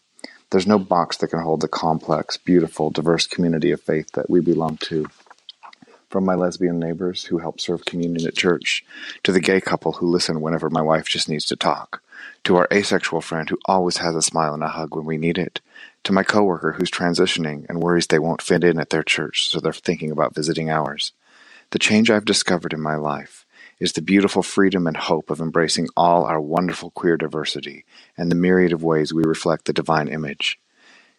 There's 0.50 0.66
no 0.66 0.80
box 0.80 1.18
that 1.18 1.28
can 1.28 1.40
hold 1.40 1.60
the 1.60 1.68
complex, 1.68 2.36
beautiful, 2.36 2.90
diverse 2.90 3.28
community 3.28 3.70
of 3.70 3.80
faith 3.80 4.10
that 4.14 4.28
we 4.28 4.40
belong 4.40 4.78
to. 4.78 5.06
From 6.10 6.24
my 6.24 6.34
lesbian 6.34 6.80
neighbors 6.80 7.24
who 7.24 7.38
help 7.38 7.60
serve 7.60 7.84
communion 7.84 8.26
at 8.26 8.34
church, 8.34 8.84
to 9.22 9.30
the 9.30 9.40
gay 9.40 9.60
couple 9.60 9.92
who 9.92 10.06
listen 10.08 10.40
whenever 10.40 10.68
my 10.68 10.82
wife 10.82 11.08
just 11.08 11.28
needs 11.28 11.44
to 11.46 11.56
talk, 11.56 12.02
to 12.42 12.56
our 12.56 12.66
asexual 12.72 13.20
friend 13.20 13.48
who 13.48 13.58
always 13.66 13.98
has 13.98 14.16
a 14.16 14.22
smile 14.22 14.54
and 14.54 14.64
a 14.64 14.68
hug 14.68 14.96
when 14.96 15.04
we 15.04 15.16
need 15.16 15.38
it, 15.38 15.60
to 16.06 16.12
my 16.12 16.22
coworker 16.22 16.72
who's 16.72 16.90
transitioning 16.90 17.66
and 17.68 17.82
worries 17.82 18.06
they 18.06 18.18
won't 18.20 18.40
fit 18.40 18.62
in 18.62 18.78
at 18.78 18.90
their 18.90 19.02
church, 19.02 19.48
so 19.48 19.58
they're 19.58 19.72
thinking 19.72 20.12
about 20.12 20.36
visiting 20.36 20.70
ours. 20.70 21.12
The 21.70 21.80
change 21.80 22.12
I've 22.12 22.24
discovered 22.24 22.72
in 22.72 22.80
my 22.80 22.94
life 22.94 23.44
is 23.80 23.92
the 23.92 24.02
beautiful 24.02 24.44
freedom 24.44 24.86
and 24.86 24.96
hope 24.96 25.30
of 25.30 25.40
embracing 25.40 25.88
all 25.96 26.24
our 26.24 26.40
wonderful 26.40 26.92
queer 26.92 27.16
diversity 27.16 27.84
and 28.16 28.30
the 28.30 28.36
myriad 28.36 28.72
of 28.72 28.84
ways 28.84 29.12
we 29.12 29.24
reflect 29.24 29.64
the 29.64 29.72
divine 29.72 30.06
image. 30.06 30.60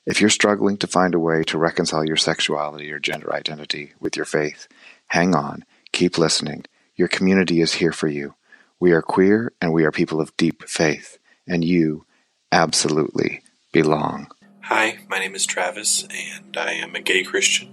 If 0.06 0.22
you're 0.22 0.30
struggling 0.30 0.78
to 0.78 0.88
find 0.88 1.14
a 1.14 1.20
way 1.20 1.44
to 1.44 1.58
reconcile 1.58 2.06
your 2.06 2.16
sexuality 2.16 2.90
or 2.90 2.98
gender 2.98 3.34
identity 3.34 3.92
with 4.00 4.16
your 4.16 4.26
faith, 4.26 4.70
hang 5.08 5.36
on, 5.36 5.66
keep 5.92 6.18
listening. 6.18 6.64
Your 6.96 7.10
community 7.10 7.60
is 7.60 7.74
here 7.74 7.92
for 7.92 8.08
you. 8.08 8.36
We 8.80 8.94
are 8.94 9.02
queer 9.02 9.52
and 9.62 9.74
we 9.74 9.84
are 9.84 9.92
people 9.92 10.22
of 10.22 10.36
deep 10.38 10.64
faith, 10.64 11.18
and 11.46 11.62
you 11.62 12.06
absolutely 12.54 13.42
belong. 13.74 14.32
Hi, 14.70 14.98
my 15.10 15.18
name 15.18 15.34
is 15.34 15.46
Travis, 15.46 16.06
and 16.14 16.58
I 16.58 16.74
am 16.74 16.94
a 16.94 17.00
gay 17.00 17.24
Christian. 17.24 17.70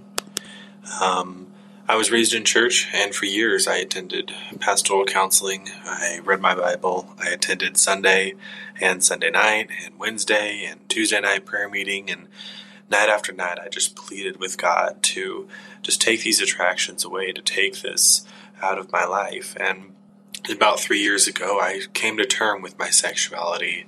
Um, 1.01 1.47
I 1.89 1.97
was 1.97 2.09
raised 2.09 2.33
in 2.33 2.45
church, 2.45 2.87
and 2.93 3.13
for 3.13 3.25
years 3.25 3.67
I 3.67 3.75
attended 3.79 4.33
pastoral 4.61 5.03
counseling. 5.03 5.67
I 5.83 6.21
read 6.23 6.39
my 6.39 6.55
Bible. 6.55 7.13
I 7.19 7.31
attended 7.31 7.75
Sunday 7.75 8.35
and 8.79 9.03
Sunday 9.03 9.29
night, 9.29 9.67
and 9.83 9.99
Wednesday 9.99 10.63
and 10.63 10.87
Tuesday 10.87 11.19
night 11.19 11.45
prayer 11.45 11.67
meeting, 11.67 12.09
and 12.09 12.29
night 12.89 13.09
after 13.09 13.33
night 13.33 13.59
I 13.61 13.67
just 13.67 13.97
pleaded 13.97 14.39
with 14.39 14.57
God 14.57 15.03
to 15.03 15.49
just 15.81 16.01
take 16.01 16.21
these 16.23 16.39
attractions 16.39 17.03
away, 17.03 17.33
to 17.33 17.41
take 17.41 17.81
this 17.81 18.25
out 18.61 18.79
of 18.79 18.93
my 18.93 19.03
life. 19.03 19.57
And 19.59 19.95
about 20.49 20.79
three 20.79 21.01
years 21.01 21.27
ago, 21.27 21.59
I 21.59 21.81
came 21.93 22.15
to 22.15 22.25
term 22.25 22.61
with 22.61 22.79
my 22.79 22.89
sexuality. 22.89 23.85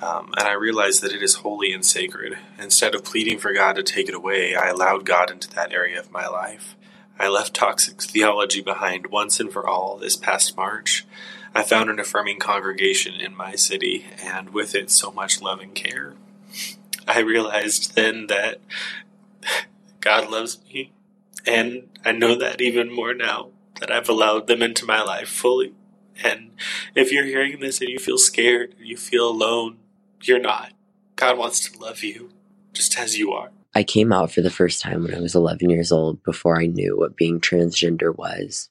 Um, 0.00 0.32
and 0.36 0.46
I 0.46 0.52
realized 0.52 1.02
that 1.02 1.12
it 1.12 1.22
is 1.22 1.36
holy 1.36 1.72
and 1.72 1.84
sacred. 1.84 2.38
Instead 2.58 2.94
of 2.94 3.04
pleading 3.04 3.38
for 3.38 3.52
God 3.52 3.74
to 3.74 3.82
take 3.82 4.08
it 4.08 4.14
away, 4.14 4.54
I 4.54 4.68
allowed 4.68 5.04
God 5.04 5.30
into 5.30 5.50
that 5.50 5.72
area 5.72 5.98
of 5.98 6.12
my 6.12 6.26
life. 6.28 6.76
I 7.18 7.28
left 7.28 7.54
toxic 7.54 8.00
theology 8.00 8.60
behind 8.60 9.08
once 9.08 9.40
and 9.40 9.52
for 9.52 9.66
all 9.66 9.96
this 9.96 10.16
past 10.16 10.56
March. 10.56 11.04
I 11.52 11.62
found 11.62 11.90
an 11.90 11.98
affirming 11.98 12.38
congregation 12.38 13.14
in 13.14 13.36
my 13.36 13.56
city, 13.56 14.06
and 14.22 14.50
with 14.50 14.76
it, 14.76 14.90
so 14.90 15.10
much 15.10 15.42
love 15.42 15.58
and 15.58 15.74
care. 15.74 16.14
I 17.08 17.18
realized 17.20 17.96
then 17.96 18.28
that 18.28 18.60
God 20.00 20.30
loves 20.30 20.60
me, 20.72 20.92
and 21.44 21.88
I 22.04 22.12
know 22.12 22.36
that 22.36 22.60
even 22.60 22.94
more 22.94 23.14
now 23.14 23.48
that 23.80 23.90
I've 23.90 24.08
allowed 24.08 24.46
them 24.46 24.62
into 24.62 24.84
my 24.84 25.02
life 25.02 25.28
fully. 25.28 25.72
And 26.22 26.52
if 26.94 27.10
you're 27.10 27.24
hearing 27.24 27.58
this 27.60 27.80
and 27.80 27.88
you 27.88 27.98
feel 27.98 28.18
scared, 28.18 28.74
you 28.78 28.96
feel 28.96 29.28
alone, 29.28 29.78
you're 30.22 30.40
not. 30.40 30.72
God 31.16 31.38
wants 31.38 31.68
to 31.68 31.78
love 31.78 32.02
you 32.02 32.30
just 32.72 32.98
as 32.98 33.18
you 33.18 33.32
are. 33.32 33.50
I 33.74 33.82
came 33.82 34.12
out 34.12 34.32
for 34.32 34.40
the 34.40 34.50
first 34.50 34.80
time 34.80 35.04
when 35.04 35.14
I 35.14 35.20
was 35.20 35.34
11 35.34 35.70
years 35.70 35.92
old 35.92 36.22
before 36.22 36.58
I 36.58 36.66
knew 36.66 36.96
what 36.96 37.16
being 37.16 37.40
transgender 37.40 38.16
was, 38.16 38.70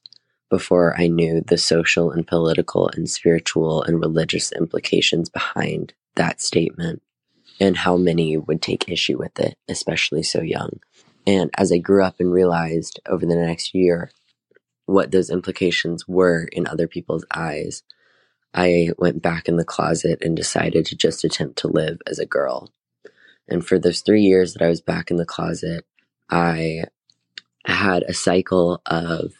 before 0.49 0.95
I 0.97 1.07
knew 1.07 1.41
the 1.41 1.57
social 1.57 2.11
and 2.11 2.25
political 2.25 2.89
and 2.89 3.09
spiritual 3.09 3.83
and 3.83 3.99
religious 3.99 4.51
implications 4.51 5.29
behind 5.29 5.93
that 6.15 6.41
statement, 6.41 7.01
and 7.59 7.77
how 7.77 7.95
many 7.95 8.37
would 8.37 8.61
take 8.61 8.89
issue 8.89 9.17
with 9.17 9.39
it, 9.39 9.55
especially 9.69 10.23
so 10.23 10.41
young. 10.41 10.79
And 11.25 11.51
as 11.57 11.71
I 11.71 11.77
grew 11.77 12.03
up 12.03 12.15
and 12.19 12.31
realized 12.31 12.99
over 13.07 13.25
the 13.25 13.35
next 13.35 13.73
year 13.73 14.11
what 14.85 15.11
those 15.11 15.29
implications 15.29 16.07
were 16.07 16.47
in 16.51 16.65
other 16.65 16.87
people's 16.87 17.25
eyes, 17.33 17.83
I 18.57 18.89
went 18.97 19.21
back 19.21 19.47
in 19.47 19.57
the 19.57 19.63
closet 19.63 20.17
and 20.23 20.35
decided 20.35 20.87
to 20.87 20.95
just 20.95 21.23
attempt 21.23 21.59
to 21.59 21.67
live 21.67 22.01
as 22.07 22.17
a 22.17 22.25
girl. 22.25 22.73
And 23.47 23.63
for 23.63 23.77
those 23.77 24.01
three 24.01 24.23
years 24.23 24.53
that 24.53 24.63
I 24.63 24.67
was 24.67 24.81
back 24.81 25.11
in 25.11 25.17
the 25.17 25.27
closet, 25.27 25.85
I 26.27 26.85
had 27.65 28.01
a 28.03 28.15
cycle 28.15 28.81
of 28.87 29.33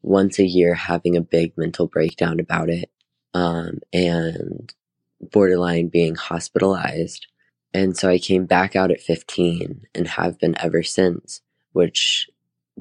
once 0.00 0.38
a 0.38 0.46
year 0.46 0.72
having 0.72 1.14
a 1.14 1.20
big 1.20 1.58
mental 1.58 1.86
breakdown 1.86 2.40
about 2.40 2.70
it 2.70 2.90
um, 3.34 3.80
and 3.92 4.72
borderline 5.20 5.88
being 5.88 6.14
hospitalized. 6.14 7.26
And 7.74 7.98
so 7.98 8.08
I 8.08 8.18
came 8.18 8.46
back 8.46 8.74
out 8.74 8.90
at 8.90 9.02
15 9.02 9.82
and 9.94 10.08
have 10.08 10.38
been 10.38 10.54
ever 10.58 10.82
since, 10.82 11.42
which 11.72 12.30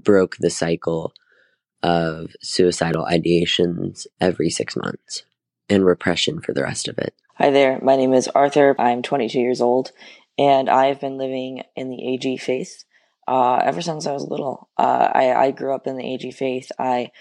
broke 0.01 0.37
the 0.37 0.49
cycle 0.49 1.11
of 1.83 2.31
suicidal 2.41 3.05
ideations 3.05 4.07
every 4.21 4.49
six 4.49 4.77
months 4.77 5.23
and 5.69 5.85
repression 5.85 6.41
for 6.41 6.53
the 6.53 6.63
rest 6.63 6.87
of 6.87 6.97
it. 6.97 7.13
Hi 7.35 7.49
there, 7.51 7.79
my 7.81 7.95
name 7.95 8.13
is 8.13 8.27
Arthur. 8.27 8.75
I'm 8.79 9.01
22 9.01 9.39
years 9.39 9.61
old, 9.61 9.91
and 10.37 10.69
I've 10.69 10.99
been 10.99 11.17
living 11.17 11.63
in 11.75 11.89
the 11.89 12.13
AG 12.13 12.37
faith 12.37 12.83
uh, 13.27 13.57
ever 13.57 13.81
since 13.81 14.07
I 14.07 14.13
was 14.13 14.23
little. 14.25 14.69
Uh, 14.77 15.09
I, 15.13 15.33
I, 15.33 15.51
grew 15.51 15.75
up 15.75 15.85
in 15.85 15.97
the 15.97 16.13
AG 16.13 16.31
faith. 16.31 16.71
I 16.79 17.11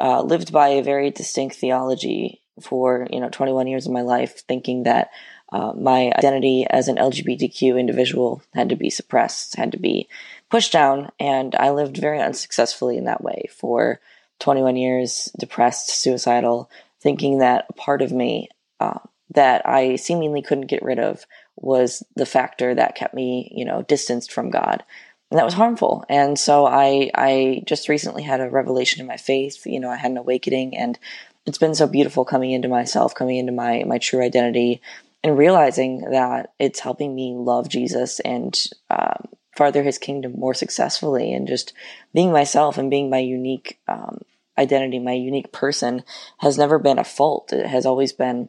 uh, 0.00 0.22
lived 0.22 0.52
by 0.52 0.68
a 0.68 0.82
very 0.82 1.10
distinct 1.10 1.56
theology 1.56 2.40
for 2.60 3.06
you 3.10 3.20
know 3.20 3.28
21 3.28 3.66
years 3.66 3.86
of 3.86 3.92
my 3.92 4.02
life, 4.02 4.40
thinking 4.40 4.84
that 4.84 5.10
uh, 5.52 5.72
my 5.74 6.12
identity 6.16 6.66
as 6.68 6.88
an 6.88 6.96
LGBTQ 6.96 7.78
individual 7.78 8.42
had 8.54 8.70
to 8.70 8.76
be 8.76 8.90
suppressed, 8.90 9.56
had 9.56 9.72
to 9.72 9.78
be 9.78 10.08
pushed 10.48 10.72
down, 10.72 11.10
and 11.20 11.54
I 11.54 11.70
lived 11.70 11.96
very 11.96 12.20
unsuccessfully 12.20 12.96
in 12.96 13.04
that 13.04 13.22
way 13.22 13.48
for 13.50 14.00
21 14.38 14.76
years, 14.76 15.30
depressed, 15.38 15.90
suicidal, 15.90 16.70
thinking 17.00 17.38
that 17.38 17.66
a 17.68 17.72
part 17.74 18.02
of 18.02 18.12
me 18.12 18.48
uh, 18.78 18.98
that 19.34 19.66
I 19.66 19.96
seemingly 19.96 20.42
couldn't 20.42 20.66
get 20.66 20.82
rid 20.82 20.98
of 20.98 21.24
was 21.56 22.02
the 22.16 22.26
factor 22.26 22.74
that 22.74 22.96
kept 22.96 23.14
me, 23.14 23.52
you 23.54 23.64
know, 23.64 23.82
distanced 23.82 24.32
from 24.32 24.50
God. 24.50 24.82
And 25.30 25.38
that 25.38 25.44
was 25.44 25.54
harmful. 25.54 26.04
And 26.08 26.38
so 26.38 26.66
I 26.66 27.10
I 27.14 27.62
just 27.64 27.88
recently 27.88 28.22
had 28.22 28.40
a 28.40 28.50
revelation 28.50 29.00
in 29.00 29.06
my 29.06 29.16
faith. 29.16 29.64
You 29.64 29.78
know, 29.78 29.90
I 29.90 29.96
had 29.96 30.10
an 30.10 30.16
awakening 30.16 30.76
and 30.76 30.98
it's 31.46 31.58
been 31.58 31.74
so 31.74 31.86
beautiful 31.86 32.24
coming 32.24 32.50
into 32.50 32.68
myself, 32.68 33.14
coming 33.14 33.36
into 33.36 33.52
my 33.52 33.84
my 33.86 33.98
true 33.98 34.22
identity 34.22 34.80
and 35.22 35.38
realizing 35.38 36.10
that 36.10 36.52
it's 36.58 36.80
helping 36.80 37.14
me 37.14 37.34
love 37.34 37.68
Jesus 37.68 38.20
and 38.20 38.58
um, 38.88 39.28
farther 39.56 39.82
his 39.82 39.98
kingdom 39.98 40.32
more 40.32 40.54
successfully 40.54 41.32
and 41.32 41.46
just 41.46 41.72
being 42.14 42.32
myself 42.32 42.78
and 42.78 42.90
being 42.90 43.10
my 43.10 43.18
unique 43.18 43.78
um, 43.86 44.22
identity, 44.58 44.98
my 44.98 45.12
unique 45.12 45.52
person 45.52 46.02
has 46.38 46.58
never 46.58 46.78
been 46.78 46.98
a 46.98 47.04
fault. 47.04 47.52
It 47.52 47.66
has 47.66 47.86
always 47.86 48.12
been 48.12 48.48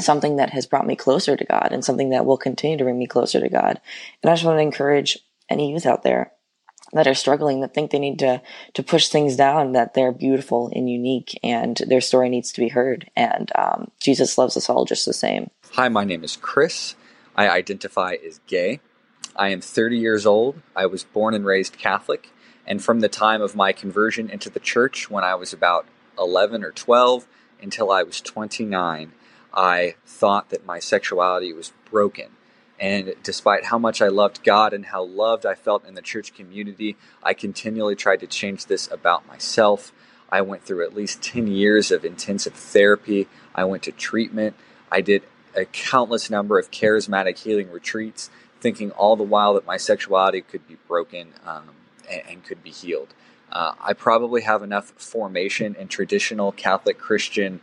something 0.00 0.36
that 0.36 0.50
has 0.50 0.66
brought 0.66 0.86
me 0.86 0.96
closer 0.96 1.36
to 1.36 1.44
God 1.44 1.68
and 1.72 1.84
something 1.84 2.10
that 2.10 2.26
will 2.26 2.36
continue 2.36 2.76
to 2.78 2.84
bring 2.84 2.98
me 2.98 3.06
closer 3.06 3.40
to 3.40 3.48
God. 3.48 3.80
And 4.22 4.30
I 4.30 4.34
just 4.34 4.44
want 4.44 4.58
to 4.58 4.62
encourage 4.62 5.18
any 5.48 5.72
youth 5.72 5.86
out 5.86 6.02
there 6.02 6.32
that 6.92 7.06
are 7.06 7.14
struggling 7.14 7.60
that 7.60 7.74
think 7.74 7.90
they 7.90 7.98
need 7.98 8.18
to 8.20 8.40
to 8.74 8.82
push 8.82 9.08
things 9.08 9.36
down 9.36 9.72
that 9.72 9.94
they're 9.94 10.12
beautiful 10.12 10.70
and 10.74 10.88
unique 10.88 11.38
and 11.42 11.76
their 11.86 12.00
story 12.00 12.28
needs 12.28 12.52
to 12.52 12.60
be 12.60 12.68
heard. 12.68 13.10
And 13.16 13.50
um, 13.56 13.90
jesus 14.00 14.38
loves 14.38 14.56
us 14.56 14.70
all 14.70 14.84
just 14.84 15.04
the 15.04 15.12
same. 15.12 15.50
Hi 15.72 15.88
my 15.88 16.04
name 16.04 16.24
is 16.24 16.36
chris. 16.36 16.94
I 17.36 17.48
identify 17.48 18.16
as 18.26 18.40
gay. 18.46 18.80
I 19.36 19.50
am 19.50 19.60
30 19.60 19.98
years 19.98 20.26
old. 20.26 20.60
I 20.74 20.86
was 20.86 21.04
born 21.04 21.34
and 21.34 21.44
raised 21.44 21.78
catholic 21.78 22.30
and 22.68 22.84
from 22.84 23.00
the 23.00 23.08
time 23.08 23.42
of 23.42 23.56
my 23.56 23.72
conversion 23.72 24.30
into 24.30 24.48
the 24.48 24.60
church 24.60 25.10
when 25.10 25.24
i 25.24 25.34
was 25.34 25.52
about 25.52 25.86
11 26.16 26.62
or 26.62 26.70
12 26.70 27.26
until 27.60 27.90
i 27.90 28.04
was 28.04 28.20
29 28.20 29.12
I 29.52 29.96
thought 30.06 30.50
that 30.50 30.66
my 30.66 30.78
sexuality 30.78 31.52
was 31.52 31.72
broken. 31.90 32.28
And 32.80 33.14
despite 33.24 33.66
how 33.66 33.78
much 33.78 34.00
I 34.00 34.08
loved 34.08 34.44
God 34.44 34.72
and 34.72 34.86
how 34.86 35.02
loved 35.02 35.44
I 35.44 35.54
felt 35.54 35.84
in 35.84 35.94
the 35.94 36.02
church 36.02 36.32
community, 36.32 36.96
I 37.22 37.34
continually 37.34 37.96
tried 37.96 38.20
to 38.20 38.28
change 38.28 38.66
this 38.66 38.88
about 38.90 39.26
myself. 39.26 39.92
I 40.30 40.42
went 40.42 40.62
through 40.62 40.84
at 40.84 40.94
least 40.94 41.22
10 41.22 41.48
years 41.48 41.90
of 41.90 42.04
intensive 42.04 42.54
therapy. 42.54 43.26
I 43.52 43.64
went 43.64 43.82
to 43.84 43.92
treatment. 43.92 44.54
I 44.92 45.00
did 45.00 45.24
a 45.56 45.64
countless 45.64 46.30
number 46.30 46.56
of 46.58 46.70
charismatic 46.70 47.38
healing 47.38 47.72
retreats, 47.72 48.30
thinking 48.60 48.92
all 48.92 49.16
the 49.16 49.24
while 49.24 49.54
that 49.54 49.66
my 49.66 49.76
sexuality 49.76 50.42
could 50.42 50.68
be 50.68 50.76
broken 50.86 51.32
um, 51.44 51.70
and, 52.10 52.22
and, 52.28 52.44
could 52.44 52.62
be 52.62 52.70
healed. 52.70 53.14
Uh, 53.50 53.72
I 53.80 53.92
probably 53.92 54.42
have 54.42 54.62
enough 54.62 54.90
formation 54.96 55.74
in 55.74 55.88
traditional 55.88 56.52
Catholic 56.52 56.98
Christian 56.98 57.60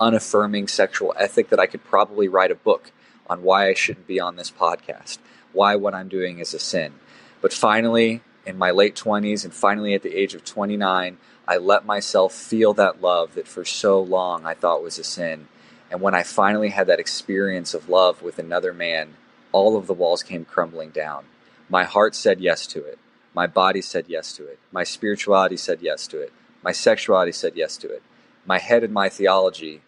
unaffirming 0.00 0.68
sexual 0.68 1.14
ethic 1.18 1.48
that 1.50 1.60
I 1.60 1.66
could 1.66 1.84
probably 1.84 2.28
write 2.28 2.50
a 2.50 2.56
book 2.56 2.92
on 3.28 3.42
why 3.42 3.68
I 3.68 3.74
shouldn't 3.74 4.06
be 4.06 4.20
on 4.20 4.36
this 4.36 4.50
podcast, 4.50 5.18
why 5.52 5.76
what 5.76 5.94
I'm 5.94 6.08
doing 6.08 6.38
is 6.38 6.54
a 6.54 6.58
sin. 6.58 6.94
But 7.40 7.52
finally, 7.52 8.22
in 8.46 8.58
my 8.58 8.70
late 8.70 8.94
20s 8.94 9.44
and 9.44 9.54
finally 9.54 9.94
at 9.94 10.02
the 10.02 10.14
age 10.14 10.34
of 10.34 10.44
29, 10.44 11.18
I 11.46 11.56
let 11.56 11.84
myself 11.84 12.32
feel 12.32 12.74
that 12.74 13.02
love 13.02 13.34
that 13.34 13.48
for 13.48 13.64
so 13.64 14.00
long 14.00 14.46
I 14.46 14.54
thought 14.54 14.82
was 14.82 14.98
a 14.98 15.04
sin. 15.04 15.48
And 15.90 16.00
when 16.00 16.14
I 16.14 16.22
finally 16.22 16.70
had 16.70 16.86
that 16.86 17.00
experience 17.00 17.74
of 17.74 17.88
love 17.88 18.22
with 18.22 18.38
another 18.38 18.72
man, 18.72 19.14
all 19.52 19.76
of 19.76 19.86
the 19.86 19.94
walls 19.94 20.22
came 20.22 20.44
crumbling 20.44 20.90
down. 20.90 21.24
My 21.68 21.84
heart 21.84 22.14
said 22.14 22.40
yes 22.40 22.66
to 22.68 22.84
it. 22.84 22.98
My 23.34 23.46
body 23.46 23.82
said 23.82 24.06
yes 24.08 24.32
to 24.36 24.46
it. 24.46 24.58
My 24.72 24.84
spirituality 24.84 25.56
said 25.56 25.80
yes 25.82 26.06
to 26.08 26.20
it. 26.20 26.32
My 26.62 26.72
sexuality 26.72 27.32
said 27.32 27.52
yes 27.56 27.76
to 27.78 27.88
it 27.92 28.02
my 28.46 28.58
head 28.58 28.84
and 28.84 28.92
my 28.92 29.08
theology 29.08 29.80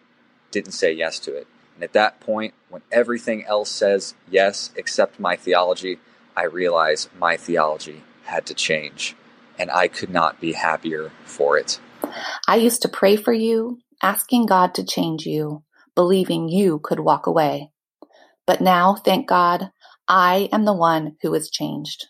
didn't 0.51 0.71
say 0.71 0.91
yes 0.91 1.19
to 1.19 1.35
it. 1.35 1.47
And 1.75 1.83
at 1.83 1.93
that 1.93 2.19
point, 2.19 2.53
when 2.69 2.81
everything 2.91 3.45
else 3.45 3.69
says 3.69 4.15
yes 4.29 4.71
except 4.75 5.19
my 5.19 5.35
theology, 5.35 5.99
I 6.35 6.45
realize 6.45 7.09
my 7.19 7.37
theology 7.37 8.03
had 8.25 8.45
to 8.47 8.53
change. 8.53 9.15
And 9.59 9.71
I 9.71 9.87
could 9.87 10.09
not 10.09 10.39
be 10.39 10.53
happier 10.53 11.11
for 11.25 11.57
it. 11.57 11.79
I 12.47 12.57
used 12.57 12.81
to 12.83 12.89
pray 12.89 13.15
for 13.15 13.33
you, 13.33 13.79
asking 14.01 14.45
God 14.45 14.73
to 14.75 14.85
change 14.85 15.25
you, 15.25 15.63
believing 15.95 16.47
you 16.47 16.79
could 16.83 16.99
walk 16.99 17.25
away. 17.25 17.71
But 18.45 18.61
now, 18.61 18.95
thank 18.95 19.27
God, 19.27 19.71
I 20.07 20.47
am 20.51 20.65
the 20.65 20.73
one 20.73 21.17
who 21.21 21.33
is 21.33 21.49
changed. 21.49 22.07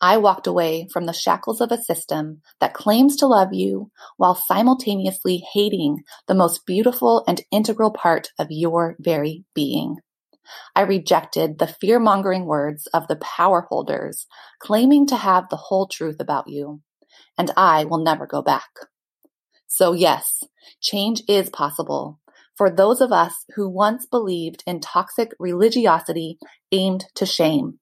I 0.00 0.16
walked 0.18 0.46
away 0.46 0.88
from 0.92 1.06
the 1.06 1.12
shackles 1.12 1.60
of 1.60 1.72
a 1.72 1.82
system 1.82 2.42
that 2.60 2.74
claims 2.74 3.16
to 3.16 3.26
love 3.26 3.52
you 3.52 3.90
while 4.16 4.34
simultaneously 4.34 5.44
hating 5.52 6.02
the 6.26 6.34
most 6.34 6.66
beautiful 6.66 7.24
and 7.26 7.40
integral 7.50 7.90
part 7.90 8.28
of 8.38 8.48
your 8.50 8.96
very 8.98 9.44
being. 9.54 9.96
I 10.76 10.82
rejected 10.82 11.58
the 11.58 11.66
fear 11.66 11.98
mongering 11.98 12.44
words 12.44 12.86
of 12.88 13.08
the 13.08 13.16
power 13.16 13.66
holders 13.68 14.26
claiming 14.60 15.06
to 15.06 15.16
have 15.16 15.48
the 15.48 15.56
whole 15.56 15.86
truth 15.86 16.16
about 16.20 16.48
you, 16.48 16.80
and 17.38 17.50
I 17.56 17.84
will 17.84 18.02
never 18.02 18.26
go 18.26 18.42
back. 18.42 18.68
So, 19.66 19.92
yes, 19.92 20.42
change 20.80 21.22
is 21.28 21.48
possible 21.48 22.20
for 22.56 22.70
those 22.70 23.00
of 23.00 23.12
us 23.12 23.44
who 23.56 23.68
once 23.68 24.06
believed 24.06 24.62
in 24.66 24.80
toxic 24.80 25.32
religiosity 25.38 26.38
aimed 26.70 27.06
to 27.14 27.26
shame. 27.26 27.80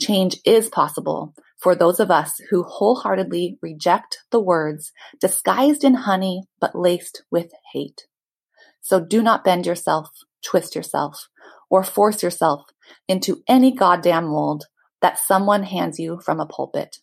Change 0.00 0.38
is 0.44 0.68
possible 0.68 1.34
for 1.58 1.74
those 1.74 2.00
of 2.00 2.10
us 2.10 2.40
who 2.50 2.62
wholeheartedly 2.62 3.58
reject 3.62 4.18
the 4.30 4.40
words 4.40 4.92
disguised 5.20 5.84
in 5.84 5.94
honey 5.94 6.42
but 6.60 6.78
laced 6.78 7.22
with 7.30 7.52
hate. 7.72 8.06
So 8.80 9.00
do 9.00 9.22
not 9.22 9.42
bend 9.42 9.66
yourself, 9.66 10.10
twist 10.44 10.74
yourself, 10.74 11.28
or 11.70 11.82
force 11.82 12.22
yourself 12.22 12.62
into 13.08 13.42
any 13.48 13.72
goddamn 13.72 14.26
mold 14.26 14.66
that 15.00 15.18
someone 15.18 15.64
hands 15.64 15.98
you 15.98 16.20
from 16.24 16.40
a 16.40 16.46
pulpit. 16.46 16.98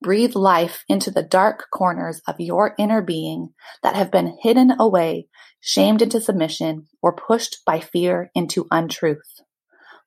Breathe 0.00 0.34
life 0.34 0.84
into 0.88 1.10
the 1.10 1.22
dark 1.22 1.66
corners 1.72 2.20
of 2.26 2.36
your 2.38 2.74
inner 2.78 3.02
being 3.02 3.54
that 3.82 3.96
have 3.96 4.10
been 4.10 4.38
hidden 4.40 4.72
away, 4.78 5.26
shamed 5.60 6.02
into 6.02 6.20
submission, 6.20 6.88
or 7.00 7.14
pushed 7.14 7.64
by 7.64 7.80
fear 7.80 8.30
into 8.34 8.66
untruth. 8.70 9.40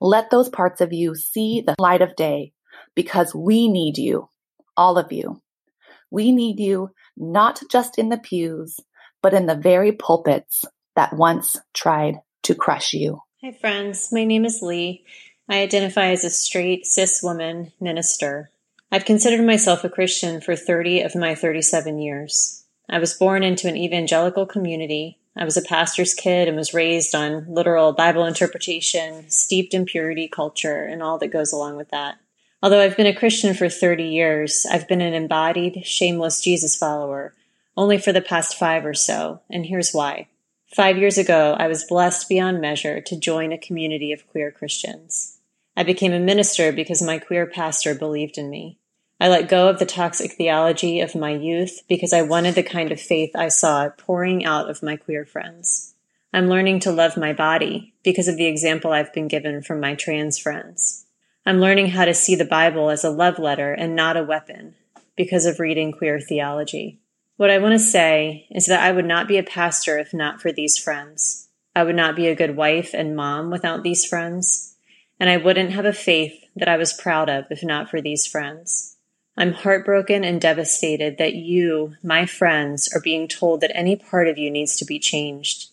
Let 0.02 0.30
those 0.30 0.50
parts 0.50 0.82
of 0.82 0.94
you 0.94 1.16
see 1.16 1.62
the 1.62 1.76
light 1.80 2.02
of 2.02 2.16
day 2.16 2.54
because 2.96 3.34
we 3.34 3.68
need 3.68 3.98
you, 3.98 4.30
all 4.76 4.98
of 4.98 5.12
you. 5.12 5.42
We 6.12 6.32
need 6.32 6.60
you 6.60 6.92
not 7.18 7.62
just 7.72 7.98
in 7.98 8.10
the 8.10 8.18
pews, 8.18 8.80
but 9.22 9.34
in 9.34 9.46
the 9.46 9.56
very 9.56 9.92
pulpits 9.92 10.66
that 10.96 11.14
once 11.14 11.56
tried 11.74 12.16
to 12.44 12.56
crush 12.56 12.94
you. 12.94 13.20
Hi, 13.42 13.52
friends. 13.52 14.10
My 14.12 14.24
name 14.24 14.46
is 14.46 14.62
Lee. 14.62 15.04
I 15.50 15.62
identify 15.62 16.08
as 16.08 16.24
a 16.24 16.30
straight 16.30 16.86
cis 16.86 17.22
woman 17.22 17.72
minister. 17.80 18.50
I've 18.92 19.06
considered 19.06 19.46
myself 19.46 19.84
a 19.84 19.90
Christian 19.90 20.42
for 20.42 20.56
30 20.56 21.02
of 21.02 21.16
my 21.16 21.36
37 21.36 22.00
years. 22.00 22.64
I 22.90 23.00
was 23.00 23.14
born 23.14 23.44
into 23.44 23.68
an 23.68 23.76
evangelical 23.76 24.46
community. 24.46 25.20
I 25.36 25.46
was 25.46 25.58
a 25.58 25.62
pastor's 25.62 26.14
kid 26.14 26.48
and 26.48 26.56
was 26.56 26.74
raised 26.74 27.14
on 27.14 27.46
literal 27.48 27.94
Bible 27.94 28.26
interpretation, 28.26 29.30
steeped 29.30 29.74
in 29.74 29.86
purity 29.86 30.28
culture, 30.28 30.86
and 30.86 31.04
all 31.04 31.18
that 31.18 31.28
goes 31.28 31.52
along 31.52 31.76
with 31.76 31.90
that. 31.90 32.18
Although 32.64 32.82
I've 32.82 32.98
been 32.98 33.06
a 33.06 33.16
Christian 33.16 33.54
for 33.54 33.70
30 33.70 34.04
years, 34.04 34.66
I've 34.72 34.88
been 34.88 35.02
an 35.02 35.14
embodied, 35.14 35.86
shameless 35.86 36.42
Jesus 36.42 36.76
follower 36.76 37.34
only 37.78 37.98
for 37.98 38.12
the 38.12 38.22
past 38.22 38.58
five 38.58 38.86
or 38.86 38.94
so, 38.94 39.42
and 39.50 39.66
here's 39.66 39.92
why. 39.92 40.28
Five 40.74 40.98
years 40.98 41.18
ago, 41.18 41.56
I 41.58 41.68
was 41.68 41.84
blessed 41.84 42.30
beyond 42.30 42.62
measure 42.62 43.02
to 43.02 43.20
join 43.20 43.52
a 43.52 43.58
community 43.58 44.12
of 44.12 44.28
queer 44.28 44.52
Christians. 44.52 45.38
I 45.78 45.84
became 45.84 46.14
a 46.14 46.20
minister 46.20 46.72
because 46.72 47.02
my 47.02 47.20
queer 47.20 47.46
pastor 47.46 47.94
believed 47.94 48.38
in 48.38 48.50
me. 48.50 48.80
I 49.20 49.30
let 49.30 49.48
go 49.48 49.70
of 49.70 49.80
the 49.80 49.86
toxic 49.86 50.34
theology 50.34 51.00
of 51.00 51.16
my 51.16 51.32
youth 51.32 51.82
because 51.88 52.12
I 52.12 52.22
wanted 52.22 52.56
the 52.56 52.64
kind 52.64 52.92
of 52.92 53.00
faith 53.00 53.32
I 53.34 53.48
saw 53.48 53.90
pouring 53.90 54.44
out 54.44 54.70
of 54.70 54.84
my 54.84 54.98
queer 54.98 55.26
friends. 55.26 55.94
I'm 56.34 56.50
learning 56.50 56.82
to 56.82 56.92
love 56.92 57.16
my 57.16 57.32
body 57.32 57.94
because 58.04 58.28
of 58.28 58.36
the 58.36 58.46
example 58.46 58.92
I've 58.92 59.14
been 59.14 59.30
given 59.30 59.62
from 59.62 59.80
my 59.80 59.96
trans 59.96 60.38
friends. 60.38 61.06
I'm 61.46 61.62
learning 61.62 61.90
how 61.90 62.04
to 62.04 62.14
see 62.14 62.36
the 62.36 62.44
Bible 62.44 62.90
as 62.90 63.06
a 63.06 63.10
love 63.10 63.40
letter 63.40 63.72
and 63.72 63.96
not 63.96 64.18
a 64.18 64.24
weapon 64.24 64.76
because 65.16 65.46
of 65.46 65.62
reading 65.62 65.94
queer 65.94 66.20
theology. 66.20 67.00
What 67.38 67.50
I 67.50 67.58
want 67.58 67.72
to 67.74 67.80
say 67.80 68.48
is 68.52 68.66
that 68.66 68.84
I 68.84 68.92
would 68.92 69.06
not 69.06 69.30
be 69.30 69.38
a 69.38 69.44
pastor 69.44 69.98
if 69.98 70.14
not 70.14 70.42
for 70.42 70.52
these 70.52 70.78
friends. 70.78 71.48
I 71.74 71.84
would 71.84 71.96
not 71.96 72.18
be 72.18 72.28
a 72.28 72.36
good 72.36 72.58
wife 72.58 72.92
and 72.94 73.16
mom 73.16 73.50
without 73.50 73.84
these 73.84 74.04
friends. 74.04 74.76
And 75.22 75.30
I 75.30 75.38
wouldn't 75.38 75.72
have 75.72 75.86
a 75.86 75.94
faith 75.94 76.34
that 76.58 76.68
I 76.68 76.76
was 76.76 76.92
proud 76.92 77.30
of 77.30 77.46
if 77.50 77.64
not 77.64 77.90
for 77.90 78.02
these 78.02 78.28
friends. 78.28 78.95
I'm 79.38 79.52
heartbroken 79.52 80.24
and 80.24 80.40
devastated 80.40 81.18
that 81.18 81.34
you, 81.34 81.96
my 82.02 82.26
friends, 82.26 82.90
are 82.96 83.02
being 83.02 83.28
told 83.28 83.62
that 83.62 83.76
any 83.76 83.98
part 83.98 84.30
of 84.30 84.38
you 84.38 84.50
needs 84.50 84.78
to 84.78 84.86
be 84.86 84.98
changed. 84.98 85.72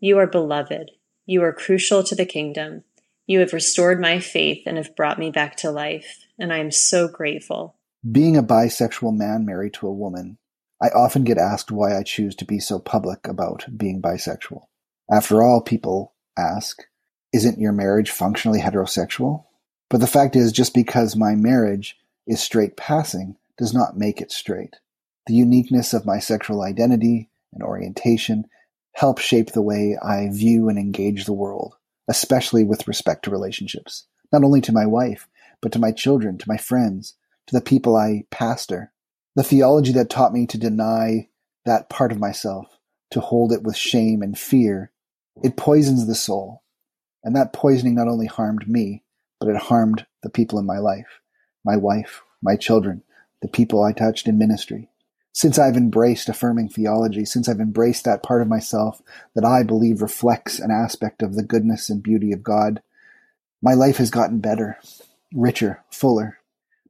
You 0.00 0.18
are 0.18 0.26
beloved. 0.26 0.90
You 1.24 1.42
are 1.44 1.52
crucial 1.52 2.02
to 2.04 2.14
the 2.14 2.26
kingdom. 2.26 2.82
You 3.26 3.40
have 3.40 3.52
restored 3.52 4.00
my 4.00 4.18
faith 4.18 4.64
and 4.66 4.76
have 4.76 4.96
brought 4.96 5.18
me 5.18 5.30
back 5.30 5.56
to 5.58 5.70
life, 5.70 6.26
and 6.38 6.52
I 6.52 6.58
am 6.58 6.70
so 6.70 7.08
grateful. 7.08 7.76
Being 8.10 8.36
a 8.36 8.42
bisexual 8.42 9.16
man 9.16 9.46
married 9.46 9.74
to 9.74 9.86
a 9.86 9.92
woman, 9.92 10.36
I 10.82 10.88
often 10.88 11.24
get 11.24 11.38
asked 11.38 11.70
why 11.70 11.96
I 11.96 12.02
choose 12.02 12.34
to 12.36 12.44
be 12.44 12.58
so 12.58 12.78
public 12.78 13.26
about 13.28 13.64
being 13.74 14.02
bisexual. 14.02 14.62
After 15.10 15.42
all, 15.42 15.62
people 15.62 16.14
ask, 16.36 16.82
isn't 17.32 17.60
your 17.60 17.72
marriage 17.72 18.10
functionally 18.10 18.60
heterosexual? 18.60 19.44
But 19.88 20.00
the 20.00 20.06
fact 20.06 20.36
is, 20.36 20.52
just 20.52 20.74
because 20.74 21.16
my 21.16 21.34
marriage 21.34 21.96
is 22.26 22.40
straight 22.40 22.76
passing 22.76 23.36
does 23.56 23.72
not 23.72 23.96
make 23.96 24.20
it 24.20 24.32
straight. 24.32 24.76
The 25.26 25.34
uniqueness 25.34 25.94
of 25.94 26.06
my 26.06 26.18
sexual 26.18 26.62
identity 26.62 27.30
and 27.52 27.62
orientation 27.62 28.44
help 28.92 29.18
shape 29.18 29.52
the 29.52 29.62
way 29.62 29.96
I 30.02 30.28
view 30.30 30.68
and 30.68 30.78
engage 30.78 31.24
the 31.24 31.32
world, 31.32 31.74
especially 32.08 32.64
with 32.64 32.88
respect 32.88 33.24
to 33.24 33.30
relationships, 33.30 34.06
not 34.32 34.44
only 34.44 34.60
to 34.62 34.72
my 34.72 34.86
wife, 34.86 35.28
but 35.60 35.72
to 35.72 35.78
my 35.78 35.92
children, 35.92 36.38
to 36.38 36.48
my 36.48 36.56
friends, 36.56 37.14
to 37.46 37.54
the 37.54 37.60
people 37.60 37.96
I 37.96 38.24
pastor. 38.30 38.92
The 39.34 39.42
theology 39.42 39.92
that 39.92 40.10
taught 40.10 40.32
me 40.32 40.46
to 40.46 40.58
deny 40.58 41.28
that 41.64 41.88
part 41.88 42.12
of 42.12 42.20
myself, 42.20 42.78
to 43.10 43.20
hold 43.20 43.52
it 43.52 43.62
with 43.62 43.76
shame 43.76 44.22
and 44.22 44.38
fear, 44.38 44.92
it 45.42 45.56
poisons 45.56 46.06
the 46.06 46.14
soul. 46.14 46.62
And 47.22 47.34
that 47.34 47.52
poisoning 47.52 47.94
not 47.94 48.08
only 48.08 48.26
harmed 48.26 48.68
me, 48.68 49.02
but 49.40 49.48
it 49.48 49.56
harmed 49.56 50.06
the 50.22 50.30
people 50.30 50.58
in 50.58 50.66
my 50.66 50.78
life, 50.78 51.20
my 51.64 51.76
wife, 51.76 52.22
my 52.42 52.56
children, 52.56 53.02
the 53.40 53.48
people 53.48 53.82
I 53.82 53.92
touched 53.92 54.28
in 54.28 54.38
ministry. 54.38 54.88
Since 55.32 55.58
I've 55.58 55.76
embraced 55.76 56.28
affirming 56.28 56.68
theology, 56.68 57.24
since 57.24 57.48
I've 57.48 57.60
embraced 57.60 58.04
that 58.04 58.22
part 58.22 58.40
of 58.40 58.48
myself 58.48 59.02
that 59.34 59.44
I 59.44 59.64
believe 59.64 60.00
reflects 60.00 60.60
an 60.60 60.70
aspect 60.70 61.22
of 61.22 61.34
the 61.34 61.42
goodness 61.42 61.90
and 61.90 62.02
beauty 62.02 62.30
of 62.32 62.44
God, 62.44 62.80
my 63.60 63.74
life 63.74 63.96
has 63.96 64.10
gotten 64.10 64.38
better, 64.38 64.78
richer, 65.34 65.82
fuller. 65.90 66.38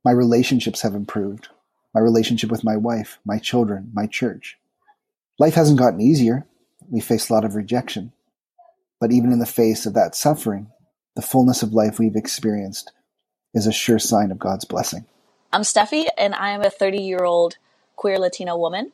My 0.04 0.10
relationships 0.10 0.82
have 0.82 0.94
improved. 0.94 1.48
My 1.94 2.00
relationship 2.00 2.50
with 2.50 2.64
my 2.64 2.76
wife, 2.76 3.18
my 3.24 3.38
children, 3.38 3.90
my 3.94 4.06
church. 4.06 4.58
Life 5.38 5.54
hasn't 5.54 5.78
gotten 5.78 6.00
easier. 6.00 6.44
We 6.90 7.00
face 7.00 7.30
a 7.30 7.32
lot 7.32 7.44
of 7.44 7.54
rejection. 7.54 8.12
But 9.00 9.12
even 9.12 9.32
in 9.32 9.38
the 9.38 9.46
face 9.46 9.86
of 9.86 9.94
that 9.94 10.14
suffering, 10.14 10.70
the 11.16 11.22
fullness 11.22 11.62
of 11.62 11.72
life 11.72 11.98
we've 11.98 12.16
experienced 12.16 12.92
is 13.54 13.66
a 13.66 13.72
sure 13.72 13.98
sign 13.98 14.30
of 14.30 14.38
God's 14.38 14.64
blessing. 14.64 15.06
I'm 15.52 15.62
Steffi, 15.62 16.06
and 16.18 16.34
I 16.34 16.50
am 16.50 16.62
a 16.62 16.70
30 16.70 16.98
year 17.00 17.24
old 17.24 17.56
queer 17.96 18.18
Latina 18.18 18.58
woman. 18.58 18.92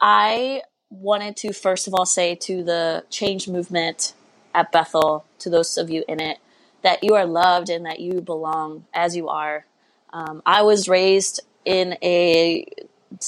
I 0.00 0.62
wanted 0.88 1.36
to 1.36 1.52
first 1.52 1.86
of 1.86 1.94
all 1.94 2.06
say 2.06 2.34
to 2.34 2.64
the 2.64 3.04
change 3.10 3.46
movement 3.46 4.14
at 4.54 4.72
Bethel, 4.72 5.24
to 5.38 5.50
those 5.50 5.76
of 5.76 5.90
you 5.90 6.04
in 6.08 6.20
it, 6.20 6.38
that 6.82 7.04
you 7.04 7.14
are 7.14 7.26
loved 7.26 7.68
and 7.68 7.84
that 7.86 8.00
you 8.00 8.20
belong 8.20 8.86
as 8.94 9.14
you 9.14 9.28
are. 9.28 9.66
Um, 10.12 10.42
I 10.44 10.62
was 10.62 10.88
raised 10.88 11.40
in 11.64 11.96
a 12.02 12.66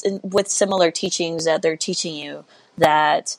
in, 0.04 0.20
with 0.22 0.48
similar 0.48 0.90
teachings 0.90 1.44
that 1.44 1.60
they're 1.62 1.76
teaching 1.76 2.14
you 2.14 2.44
that 2.78 3.36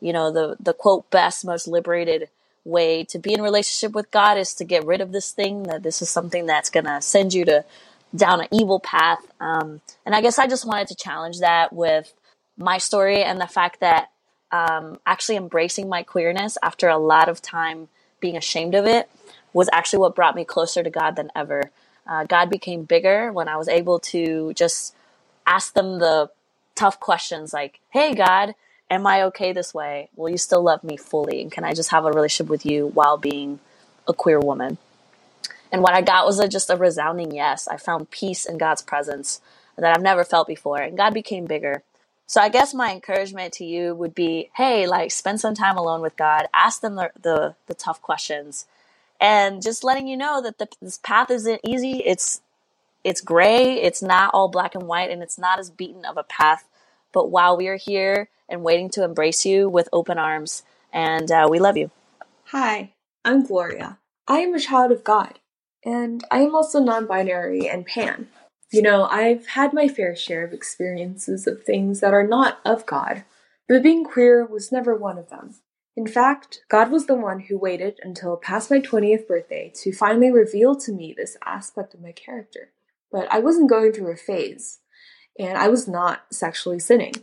you 0.00 0.12
know 0.12 0.30
the 0.30 0.56
the 0.60 0.72
quote 0.72 1.10
best 1.10 1.44
most 1.44 1.66
liberated 1.66 2.28
way 2.68 3.04
to 3.04 3.18
be 3.18 3.34
in 3.34 3.42
relationship 3.42 3.94
with 3.94 4.10
God 4.10 4.38
is 4.38 4.54
to 4.56 4.64
get 4.64 4.86
rid 4.86 5.00
of 5.00 5.12
this 5.12 5.32
thing 5.32 5.64
that 5.64 5.82
this 5.82 6.02
is 6.02 6.10
something 6.10 6.46
that's 6.46 6.70
going 6.70 6.86
to 6.86 7.02
send 7.02 7.34
you 7.34 7.44
to 7.46 7.64
down 8.14 8.40
an 8.40 8.48
evil 8.52 8.80
path 8.80 9.20
um, 9.40 9.80
and 10.06 10.14
I 10.14 10.22
guess 10.22 10.38
I 10.38 10.46
just 10.46 10.66
wanted 10.66 10.88
to 10.88 10.96
challenge 10.96 11.40
that 11.40 11.72
with 11.72 12.14
my 12.58 12.78
story 12.78 13.22
and 13.22 13.40
the 13.40 13.46
fact 13.46 13.80
that 13.80 14.10
um, 14.52 14.98
actually 15.06 15.36
embracing 15.36 15.88
my 15.88 16.02
queerness 16.02 16.58
after 16.62 16.88
a 16.88 16.98
lot 16.98 17.28
of 17.28 17.42
time 17.42 17.88
being 18.20 18.36
ashamed 18.36 18.74
of 18.74 18.86
it 18.86 19.10
was 19.52 19.68
actually 19.72 20.00
what 20.00 20.14
brought 20.14 20.34
me 20.36 20.44
closer 20.44 20.82
to 20.82 20.90
God 20.90 21.16
than 21.16 21.30
ever. 21.36 21.70
Uh, 22.06 22.24
God 22.24 22.50
became 22.50 22.84
bigger 22.84 23.32
when 23.32 23.48
I 23.48 23.56
was 23.56 23.68
able 23.68 23.98
to 24.00 24.52
just 24.54 24.94
ask 25.46 25.74
them 25.74 25.98
the 25.98 26.30
tough 26.74 27.00
questions 27.00 27.52
like, 27.52 27.80
Hey, 27.90 28.14
God, 28.14 28.54
am 28.90 29.06
I 29.06 29.22
okay 29.24 29.52
this 29.52 29.74
way? 29.74 30.08
Will 30.16 30.30
you 30.30 30.38
still 30.38 30.62
love 30.62 30.82
me 30.84 30.96
fully? 30.96 31.42
And 31.42 31.52
can 31.52 31.64
I 31.64 31.72
just 31.72 31.90
have 31.90 32.04
a 32.04 32.12
relationship 32.12 32.50
with 32.50 32.64
you 32.66 32.86
while 32.88 33.16
being 33.16 33.60
a 34.06 34.12
queer 34.12 34.40
woman? 34.40 34.78
And 35.70 35.82
what 35.82 35.94
I 35.94 36.00
got 36.00 36.26
was 36.26 36.38
a, 36.38 36.48
just 36.48 36.70
a 36.70 36.76
resounding 36.76 37.34
yes. 37.34 37.68
I 37.68 37.76
found 37.76 38.10
peace 38.10 38.46
in 38.46 38.58
God's 38.58 38.82
presence 38.82 39.40
that 39.76 39.94
I've 39.94 40.02
never 40.02 40.24
felt 40.24 40.48
before, 40.48 40.78
and 40.78 40.96
God 40.96 41.14
became 41.14 41.44
bigger. 41.44 41.82
So 42.26 42.40
I 42.40 42.48
guess 42.48 42.74
my 42.74 42.92
encouragement 42.92 43.54
to 43.54 43.64
you 43.64 43.94
would 43.94 44.14
be, 44.14 44.50
hey, 44.56 44.86
like 44.86 45.10
spend 45.10 45.40
some 45.40 45.54
time 45.54 45.76
alone 45.76 46.02
with 46.02 46.16
God, 46.16 46.46
ask 46.52 46.80
them 46.80 46.96
the 46.96 47.10
the, 47.20 47.54
the 47.66 47.74
tough 47.74 48.02
questions, 48.02 48.66
and 49.20 49.62
just 49.62 49.84
letting 49.84 50.08
you 50.08 50.16
know 50.16 50.42
that 50.42 50.58
the, 50.58 50.68
this 50.80 50.98
path 50.98 51.30
isn't 51.30 51.60
easy. 51.66 52.02
It's 52.04 52.40
it's 53.04 53.20
gray. 53.20 53.80
It's 53.80 54.02
not 54.02 54.30
all 54.34 54.48
black 54.48 54.74
and 54.74 54.86
white, 54.86 55.10
and 55.10 55.22
it's 55.22 55.38
not 55.38 55.58
as 55.58 55.70
beaten 55.70 56.04
of 56.04 56.16
a 56.16 56.22
path. 56.22 56.64
But 57.12 57.30
while 57.30 57.56
we 57.56 57.68
are 57.68 57.76
here 57.76 58.28
and 58.48 58.62
waiting 58.62 58.90
to 58.90 59.04
embrace 59.04 59.44
you 59.44 59.68
with 59.68 59.88
open 59.92 60.18
arms, 60.18 60.62
and 60.92 61.30
uh, 61.30 61.46
we 61.50 61.58
love 61.58 61.76
you. 61.76 61.90
Hi, 62.46 62.94
I'm 63.24 63.44
Gloria. 63.44 63.98
I 64.26 64.38
am 64.38 64.54
a 64.54 64.60
child 64.60 64.92
of 64.92 65.04
God, 65.04 65.38
and 65.84 66.24
I 66.30 66.40
am 66.40 66.54
also 66.54 66.80
non-binary 66.80 67.68
and 67.68 67.86
pan. 67.86 68.28
You 68.70 68.82
know, 68.82 69.04
I've 69.04 69.48
had 69.48 69.72
my 69.72 69.88
fair 69.88 70.14
share 70.14 70.44
of 70.44 70.52
experiences 70.52 71.46
of 71.46 71.62
things 71.62 72.00
that 72.00 72.12
are 72.12 72.26
not 72.26 72.60
of 72.64 72.84
God, 72.84 73.24
but 73.68 73.82
being 73.82 74.04
queer 74.04 74.44
was 74.44 74.72
never 74.72 74.94
one 74.94 75.18
of 75.18 75.30
them. 75.30 75.54
In 75.96 76.06
fact, 76.06 76.60
God 76.68 76.90
was 76.90 77.06
the 77.06 77.14
one 77.14 77.40
who 77.40 77.58
waited 77.58 77.98
until 78.02 78.36
past 78.36 78.70
my 78.70 78.78
20th 78.78 79.26
birthday 79.26 79.72
to 79.76 79.92
finally 79.92 80.30
reveal 80.30 80.76
to 80.76 80.92
me 80.92 81.12
this 81.12 81.36
aspect 81.44 81.92
of 81.94 82.00
my 82.00 82.12
character. 82.12 82.70
But 83.10 83.26
I 83.32 83.40
wasn't 83.40 83.70
going 83.70 83.92
through 83.92 84.12
a 84.12 84.16
phase, 84.16 84.80
and 85.38 85.56
I 85.56 85.68
was 85.68 85.86
not 85.86 86.22
sexually 86.30 86.78
sinning. 86.78 87.14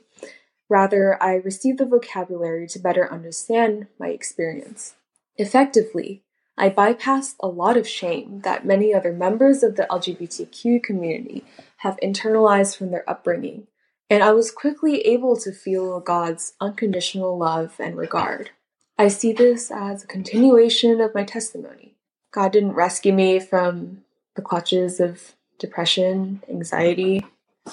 Rather, 0.70 1.22
I 1.22 1.36
received 1.36 1.80
the 1.80 1.86
vocabulary 1.86 2.68
to 2.68 2.80
better 2.80 3.12
understand 3.12 3.88
my 4.00 4.08
experience. 4.08 4.96
Effectively, 5.38 6.24
I 6.58 6.70
bypassed 6.70 7.36
a 7.42 7.48
lot 7.48 7.78
of 7.78 7.88
shame 7.88 8.42
that 8.44 8.66
many 8.66 8.94
other 8.94 9.12
members 9.12 9.62
of 9.62 9.76
the 9.76 9.88
LGBTQ 9.92 10.82
community 10.82 11.44
have 11.78 12.00
internalized 12.02 12.78
from 12.78 12.92
their 12.92 13.08
upbringing, 13.10 13.68
and 14.10 14.24
I 14.24 14.32
was 14.32 14.52
quickly 14.52 15.02
able 15.02 15.36
to 15.38 15.52
feel 15.52 16.00
God's 16.00 16.54
unconditional 16.62 17.38
love 17.38 17.76
and 17.80 17.98
regard. 17.98 18.52
I 18.98 19.10
see 19.10 19.34
this 19.34 19.70
as 19.70 20.04
a 20.04 20.08
continuation 20.08 21.02
of 21.02 21.14
my 21.14 21.26
testimony. 21.26 21.96
God 22.32 22.54
didn't 22.54 22.74
rescue 22.74 23.14
me 23.14 23.40
from 23.40 24.04
the 24.36 24.42
clutches 24.42 25.00
of 25.00 25.36
depression, 25.60 26.42
anxiety, 26.50 27.26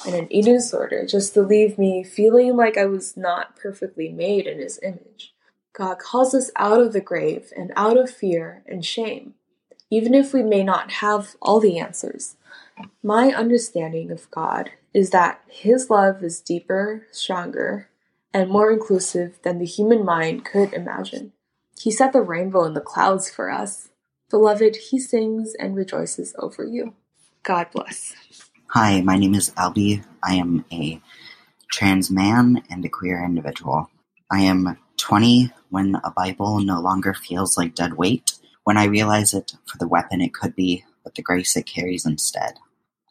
and 0.07 0.15
an 0.15 0.33
eating 0.33 0.55
disorder 0.55 1.07
just 1.07 1.35
to 1.35 1.43
leave 1.43 1.79
me 1.79 2.03
feeling 2.03 2.57
like 2.57 2.77
I 2.77 2.87
was 2.87 3.17
not 3.17 3.57
perfectly 3.57 4.09
made 4.09 4.47
in 4.47 4.59
His 4.59 4.81
image. 4.83 5.35
God 5.73 5.99
calls 5.99 6.35
us 6.35 6.51
out 6.57 6.81
of 6.81 6.93
the 6.93 7.01
grave 7.01 7.53
and 7.57 7.73
out 7.77 7.97
of 7.97 8.11
fear 8.11 8.63
and 8.67 8.85
shame, 8.85 9.35
even 9.91 10.15
if 10.15 10.33
we 10.33 10.43
may 10.43 10.63
not 10.63 10.93
have 10.93 11.37
all 11.41 11.61
the 11.61 11.79
answers. 11.79 12.37
My 13.03 13.29
understanding 13.33 14.11
of 14.11 14.31
God 14.31 14.71
is 14.93 15.11
that 15.11 15.41
His 15.47 15.89
love 15.91 16.23
is 16.23 16.41
deeper, 16.41 17.07
stronger, 17.11 17.89
and 18.35 18.51
more 18.51 18.71
inclusive 18.71 19.39
than 19.43 19.59
the 19.59 19.67
human 19.67 20.05
mind 20.05 20.45
could 20.45 20.73
imagine. 20.73 21.33
He 21.79 21.91
set 21.91 22.13
the 22.13 22.23
rainbow 22.23 22.65
in 22.65 22.75
the 22.75 22.81
clouds 22.81 23.31
for 23.31 23.51
us. 23.51 23.91
Beloved, 24.31 24.77
He 24.77 24.99
sings 24.99 25.55
and 25.55 25.77
rejoices 25.77 26.35
over 26.39 26.65
you. 26.65 26.95
God 27.43 27.69
bless. 27.73 28.15
Hi, 28.75 29.03
my 29.03 29.19
name 29.19 29.35
is 29.35 29.51
Albie. 29.51 30.03
I 30.25 30.37
am 30.37 30.65
a 30.73 30.99
trans 31.71 32.11
man 32.11 32.63
and 32.71 32.83
a 32.83 32.89
queer 32.89 33.23
individual. 33.23 33.91
I 34.31 34.41
am 34.45 34.79
20 34.97 35.53
when 35.69 36.01
a 36.03 36.11
Bible 36.11 36.59
no 36.61 36.81
longer 36.81 37.13
feels 37.13 37.59
like 37.59 37.75
dead 37.75 37.99
weight, 37.99 38.33
when 38.65 38.79
I 38.79 38.85
realize 38.85 39.35
it 39.35 39.53
for 39.67 39.77
the 39.77 39.87
weapon 39.87 40.23
it 40.23 40.33
could 40.33 40.57
be, 40.57 40.87
but 41.05 41.15
the 41.15 41.21
grace 41.21 41.55
it 41.55 41.67
carries 41.67 42.07
instead. 42.07 42.55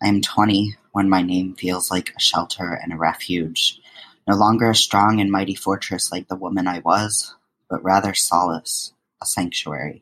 I 0.01 0.07
am 0.07 0.21
20 0.21 0.77
when 0.93 1.07
my 1.11 1.21
name 1.21 1.53
feels 1.53 1.91
like 1.91 2.09
a 2.09 2.19
shelter 2.19 2.73
and 2.73 2.91
a 2.91 2.97
refuge, 2.97 3.79
no 4.27 4.35
longer 4.35 4.71
a 4.71 4.75
strong 4.75 5.21
and 5.21 5.29
mighty 5.29 5.53
fortress 5.53 6.11
like 6.11 6.27
the 6.27 6.35
woman 6.35 6.67
I 6.67 6.79
was, 6.79 7.35
but 7.69 7.83
rather 7.83 8.15
solace, 8.15 8.93
a 9.21 9.27
sanctuary. 9.27 10.01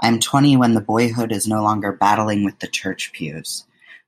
I 0.00 0.06
am 0.06 0.20
20 0.20 0.56
when 0.56 0.74
the 0.74 0.80
boyhood 0.80 1.32
is 1.32 1.48
no 1.48 1.64
longer 1.64 1.90
battling 1.90 2.44
with 2.44 2.60
the 2.60 2.68
church 2.68 3.10
pews, 3.10 3.64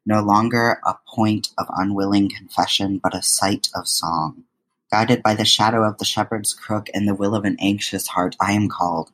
no 0.06 0.20
longer 0.22 0.80
a 0.84 0.94
point 1.06 1.50
of 1.58 1.66
unwilling 1.70 2.30
confession, 2.30 2.98
but 3.02 3.14
a 3.14 3.22
site 3.22 3.68
of 3.74 3.86
song. 3.86 4.44
Guided 4.90 5.22
by 5.22 5.34
the 5.34 5.44
shadow 5.44 5.84
of 5.84 5.98
the 5.98 6.04
shepherd's 6.04 6.52
crook 6.52 6.88
and 6.92 7.06
the 7.06 7.14
will 7.14 7.34
of 7.34 7.44
an 7.44 7.56
anxious 7.60 8.08
heart, 8.08 8.34
I 8.40 8.52
am 8.52 8.68
called, 8.68 9.12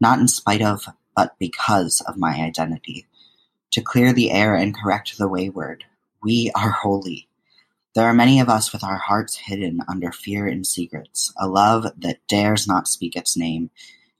not 0.00 0.18
in 0.18 0.28
spite 0.28 0.60
of, 0.60 0.86
but 1.16 1.34
because 1.38 2.02
of 2.06 2.16
my 2.16 2.34
identity, 2.34 3.06
to 3.70 3.80
clear 3.80 4.12
the 4.12 4.30
air 4.30 4.54
and 4.54 4.76
correct 4.76 5.16
the 5.16 5.28
wayward. 5.28 5.84
We 6.22 6.50
are 6.54 6.70
holy. 6.70 7.28
There 7.94 8.04
are 8.04 8.14
many 8.14 8.40
of 8.40 8.48
us 8.48 8.72
with 8.72 8.82
our 8.82 8.98
hearts 8.98 9.36
hidden 9.36 9.80
under 9.88 10.10
fear 10.10 10.46
and 10.46 10.66
secrets, 10.66 11.32
a 11.38 11.46
love 11.46 11.86
that 11.96 12.26
dares 12.26 12.66
not 12.66 12.88
speak 12.88 13.14
its 13.14 13.36
name, 13.36 13.70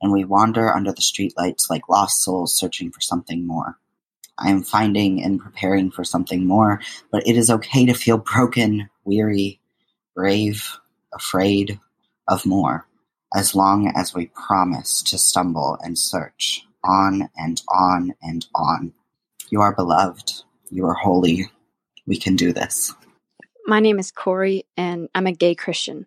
and 0.01 0.13
we 0.13 0.25
wander 0.25 0.73
under 0.73 0.93
the 0.93 1.01
streetlights 1.01 1.69
like 1.69 1.89
lost 1.89 2.23
souls 2.23 2.55
searching 2.55 2.93
for 2.93 3.01
something 3.01 3.47
more. 3.47 3.79
I 4.39 4.51
am 4.51 4.63
finding 4.63 5.23
and 5.23 5.41
preparing 5.41 5.91
for 5.91 6.05
something 6.05 6.47
more, 6.47 6.81
but 7.11 7.27
it 7.27 7.37
is 7.37 7.51
okay 7.51 7.87
to 7.87 7.95
feel 7.95 8.19
broken, 8.19 8.91
weary, 9.05 9.61
brave, 10.15 10.79
afraid 11.13 11.79
of 12.29 12.45
more, 12.45 12.87
as 13.35 13.55
long 13.55 13.93
as 13.95 14.15
we 14.15 14.27
promise 14.27 15.03
to 15.03 15.19
stumble 15.19 15.79
and 15.83 15.99
search 15.99 16.67
on 16.83 17.29
and 17.37 17.63
on 17.69 18.15
and 18.23 18.47
on. 18.55 18.93
You 19.51 19.61
are 19.61 19.75
beloved. 19.75 20.33
You 20.71 20.87
are 20.87 20.95
holy. 20.95 21.51
We 22.07 22.19
can 22.19 22.37
do 22.37 22.53
this. 22.53 22.93
My 23.67 23.81
name 23.81 23.99
is 23.99 24.11
Corey, 24.11 24.67
and 24.77 25.09
I'm 25.15 25.27
a 25.27 25.33
gay 25.33 25.55
Christian. 25.55 26.07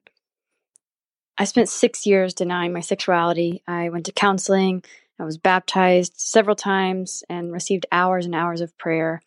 I 1.38 1.46
spent 1.46 1.70
six 1.70 2.06
years 2.06 2.34
denying 2.34 2.74
my 2.74 2.82
sexuality. 2.82 3.64
I 3.68 3.90
went 3.90 4.06
to 4.08 4.12
counseling, 4.12 4.84
I 5.20 5.24
was 5.24 5.38
baptized 5.38 6.14
several 6.18 6.56
times, 6.56 7.24
and 7.30 7.52
received 7.52 7.86
hours 7.92 8.26
and 8.26 8.36
hours 8.36 8.62
of 8.62 8.78
prayer 8.78 9.22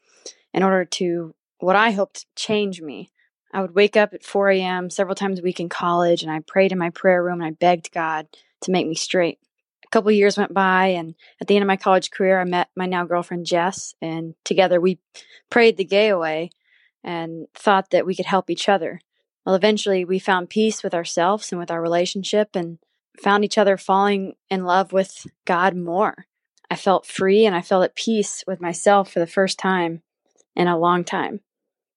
in 0.55 0.63
order 0.63 0.85
to, 0.85 1.35
what 1.59 1.77
I 1.77 1.91
hoped, 1.91 2.27
change 2.37 2.81
me. 2.81 3.11
I 3.53 3.61
would 3.61 3.75
wake 3.75 3.97
up 3.97 4.15
at 4.15 4.25
4 4.25 4.51
a.m. 4.51 4.91
several 4.91 5.17
times 5.17 5.41
a 5.41 5.43
week 5.43 5.59
in 5.59 5.69
college, 5.69 6.23
and 6.23 6.31
I 6.31 6.41
prayed 6.41 6.73
in 6.73 6.79
my 6.79 6.91
prayer 6.91 7.23
room 7.23 7.41
and 7.41 7.45
I 7.45 7.51
begged 7.51 7.93
God 7.93 8.29
to 8.63 8.71
make 8.71 8.87
me 8.87 8.95
straight. 8.95 9.39
A 9.85 9.89
couple 9.89 10.13
years 10.13 10.39
went 10.39 10.55
by, 10.55 10.89
and 10.89 11.17
at 11.41 11.49
the 11.49 11.57
end 11.57 11.65
of 11.65 11.69
my 11.69 11.77
college 11.77 12.13
career, 12.13 12.41
I 12.41 12.45
met 12.45 12.69
my 12.77 12.87
now 12.87 13.05
girlfriend 13.05 13.47
Jess, 13.47 13.95
and 14.01 14.35
together 14.45 14.81
we 14.81 15.01
prayed 15.51 15.77
the 15.77 15.85
gay 15.85 16.09
away 16.09 16.51
and 17.03 17.49
thought 17.55 17.91
that 17.91 18.07
we 18.07 18.15
could 18.15 18.27
help 18.27 18.51
each 18.51 18.69
other. 18.69 19.01
Well, 19.45 19.55
eventually 19.57 20.05
we 20.05 20.21
found 20.21 20.51
peace 20.51 20.85
with 20.85 20.95
ourselves 20.95 21.51
and 21.51 21.59
with 21.59 21.71
our 21.71 21.83
relationship 21.83 22.55
and 22.55 22.79
found 23.23 23.45
each 23.45 23.59
other 23.59 23.77
falling 23.77 24.35
in 24.49 24.65
love 24.65 24.93
with 24.93 25.27
God 25.45 25.77
more. 25.77 26.27
I 26.71 26.77
felt 26.77 27.07
free 27.07 27.47
and 27.47 27.55
I 27.55 27.63
felt 27.63 27.85
at 27.85 27.97
peace 27.97 28.45
with 28.47 28.61
myself 28.61 29.13
for 29.13 29.19
the 29.19 29.27
first 29.27 29.59
time 29.59 30.03
in 30.55 30.69
a 30.69 30.79
long 30.79 31.05
time. 31.05 31.41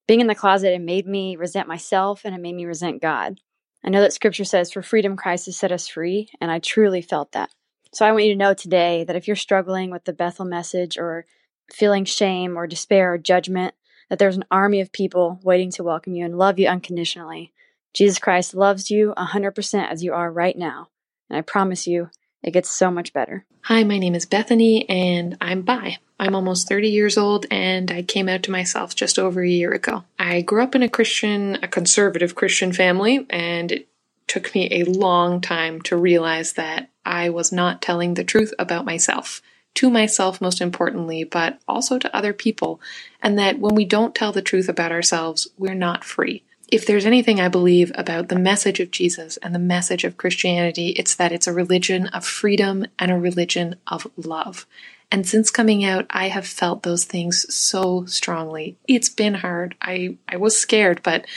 Being 0.08 0.20
in 0.20 0.28
the 0.28 0.36
closet, 0.36 0.74
it 0.74 0.82
made 0.82 1.08
me 1.08 1.36
resent 1.36 1.68
myself 1.68 2.22
and 2.26 2.36
it 2.36 2.42
made 2.42 2.56
me 2.56 2.66
resent 2.66 3.02
God. 3.02 3.40
I 3.86 3.90
know 3.90 4.02
that 4.02 4.14
scripture 4.14 4.46
says, 4.46 4.72
For 4.72 4.82
freedom, 4.82 5.16
Christ 5.16 5.46
has 5.46 5.58
set 5.58 5.72
us 5.72 5.88
free, 5.88 6.30
and 6.40 6.50
I 6.50 6.60
truly 6.60 7.02
felt 7.02 7.34
that. 7.34 7.50
So 7.94 8.06
I 8.06 8.12
want 8.12 8.24
you 8.24 8.32
to 8.32 8.38
know 8.38 8.54
today 8.54 9.04
that 9.04 9.16
if 9.16 9.28
you're 9.28 9.36
struggling 9.36 9.92
with 9.92 10.06
the 10.06 10.14
Bethel 10.14 10.46
message 10.46 10.98
or 10.98 11.26
feeling 11.72 12.06
shame 12.06 12.58
or 12.58 12.66
despair 12.66 13.14
or 13.14 13.18
judgment, 13.18 13.76
that 14.10 14.20
there's 14.20 14.38
an 14.38 14.46
army 14.50 14.82
of 14.82 14.92
people 14.92 15.40
waiting 15.44 15.72
to 15.72 15.84
welcome 15.84 16.16
you 16.16 16.26
and 16.26 16.38
love 16.38 16.60
you 16.60 16.68
unconditionally. 16.68 17.54
Jesus 17.94 18.20
Christ 18.20 18.56
loves 18.56 18.90
you 18.90 19.14
100% 19.18 19.92
as 19.92 20.04
you 20.04 20.14
are 20.14 20.32
right 20.32 20.58
now. 20.58 20.90
And 21.34 21.40
I 21.40 21.42
promise 21.42 21.88
you, 21.88 22.12
it 22.44 22.52
gets 22.52 22.70
so 22.70 22.92
much 22.92 23.12
better. 23.12 23.44
Hi, 23.64 23.84
my 23.84 23.98
name 23.98 24.14
is 24.14 24.28
Bethany, 24.28 24.88
and 24.88 25.36
I'm 25.42 25.64
bi. 25.64 25.98
I'm 26.20 26.36
almost 26.36 26.70
30 26.70 26.90
years 26.90 27.18
old, 27.18 27.48
and 27.50 27.90
I 27.90 28.04
came 28.04 28.30
out 28.30 28.44
to 28.44 28.52
myself 28.52 28.94
just 28.94 29.18
over 29.18 29.42
a 29.42 29.50
year 29.50 29.72
ago. 29.72 30.04
I 30.20 30.42
grew 30.42 30.62
up 30.62 30.76
in 30.76 30.84
a 30.84 30.90
Christian, 30.90 31.58
a 31.64 31.68
conservative 31.68 32.36
Christian 32.36 32.72
family, 32.72 33.26
and 33.32 33.72
it 33.72 33.88
took 34.28 34.54
me 34.54 34.68
a 34.72 34.84
long 34.84 35.42
time 35.42 35.82
to 35.84 35.98
realize 35.98 36.54
that 36.54 36.92
I 37.04 37.32
was 37.32 37.52
not 37.52 37.82
telling 37.82 38.14
the 38.14 38.24
truth 38.24 38.54
about 38.60 38.86
myself 38.86 39.42
to 39.74 39.90
myself, 39.90 40.40
most 40.40 40.62
importantly, 40.62 41.24
but 41.24 41.60
also 41.68 41.98
to 41.98 42.16
other 42.16 42.32
people, 42.34 42.80
and 43.24 43.40
that 43.40 43.58
when 43.58 43.74
we 43.74 43.86
don't 43.86 44.14
tell 44.14 44.32
the 44.32 44.44
truth 44.44 44.70
about 44.70 44.92
ourselves, 44.92 45.48
we're 45.58 45.74
not 45.74 46.04
free. 46.04 46.44
If 46.74 46.88
there's 46.88 47.06
anything 47.06 47.40
I 47.40 47.50
believe 47.50 47.92
about 47.94 48.30
the 48.30 48.40
message 48.40 48.80
of 48.80 48.90
Jesus 48.90 49.38
and 49.38 49.54
the 49.54 49.60
message 49.60 50.04
of 50.04 50.18
Christianity, 50.18 50.88
it's 50.90 51.14
that 51.14 51.32
it's 51.32 51.46
a 51.46 51.54
religion 51.54 52.08
of 52.08 52.26
freedom 52.26 52.88
and 52.98 53.12
a 53.12 53.16
religion 53.16 53.76
of 53.86 54.08
love. 54.18 54.66
And 55.12 55.28
since 55.28 55.52
coming 55.52 55.86
out, 55.86 56.08
I 56.10 56.30
have 56.30 56.48
felt 56.48 56.82
those 56.82 57.06
things 57.06 57.46
so 57.54 58.06
strongly. 58.06 58.76
It's 58.88 59.08
been 59.08 59.36
hard. 59.36 59.76
I, 59.84 60.18
I 60.28 60.38
was 60.38 60.58
scared, 60.58 61.02
but 61.04 61.28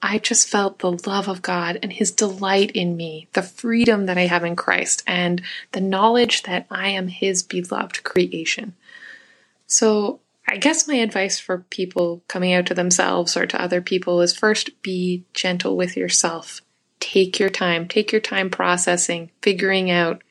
I 0.00 0.16
just 0.16 0.48
felt 0.48 0.78
the 0.78 0.92
love 0.92 1.28
of 1.28 1.42
God 1.42 1.78
and 1.82 1.92
His 1.92 2.10
delight 2.10 2.70
in 2.70 2.96
me, 2.96 3.28
the 3.34 3.42
freedom 3.42 4.06
that 4.06 4.16
I 4.16 4.28
have 4.28 4.44
in 4.44 4.56
Christ, 4.56 5.02
and 5.06 5.42
the 5.72 5.82
knowledge 5.82 6.44
that 6.44 6.64
I 6.70 6.88
am 6.88 7.08
His 7.08 7.42
beloved 7.42 8.02
creation. 8.02 8.72
So, 9.66 10.20
I 10.50 10.56
guess 10.56 10.88
my 10.88 10.94
advice 10.94 11.38
for 11.38 11.58
people 11.70 12.22
coming 12.26 12.54
out 12.54 12.66
to 12.66 12.74
themselves 12.74 13.36
or 13.36 13.46
to 13.46 13.60
other 13.62 13.82
people 13.82 14.22
is 14.22 14.34
first 14.34 14.80
be 14.82 15.24
gentle 15.34 15.76
with 15.76 15.96
yourself. 15.96 16.62
Take 17.00 17.38
your 17.38 17.50
time. 17.50 17.86
Take 17.86 18.12
your 18.12 18.20
time 18.22 18.48
processing, 18.48 19.30
figuring 19.42 19.90
out 19.90 20.22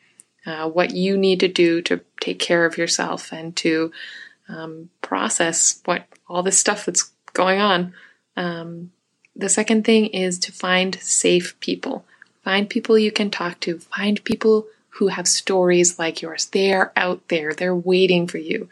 uh, 0.46 0.68
what 0.70 0.92
you 0.92 1.18
need 1.18 1.40
to 1.42 1.48
do 1.48 1.82
to 1.84 2.02
take 2.20 2.40
care 2.40 2.66
of 2.66 2.78
yourself 2.78 3.32
and 3.32 3.56
to 3.58 3.92
um, 4.50 4.90
process 5.02 5.82
what 5.86 6.06
all 6.28 6.42
this 6.42 6.58
stuff 6.58 6.86
that's 6.86 7.12
going 7.34 7.60
on. 7.60 7.94
Um, 8.36 8.92
the 9.36 9.50
second 9.50 9.86
thing 9.86 10.08
is 10.08 10.40
to 10.40 10.52
find 10.52 10.96
safe 10.96 11.60
people. 11.60 12.06
Find 12.44 12.68
people 12.68 12.98
you 12.98 13.12
can 13.12 13.30
talk 13.30 13.60
to. 13.62 13.80
Find 13.80 14.24
people 14.24 14.68
who 14.90 15.10
have 15.10 15.28
stories 15.28 16.00
like 16.00 16.24
yours. 16.24 16.46
They 16.46 16.74
are 16.74 16.92
out 16.96 17.28
there, 17.28 17.54
they're 17.54 17.76
waiting 17.76 18.26
for 18.26 18.40
you. 18.40 18.68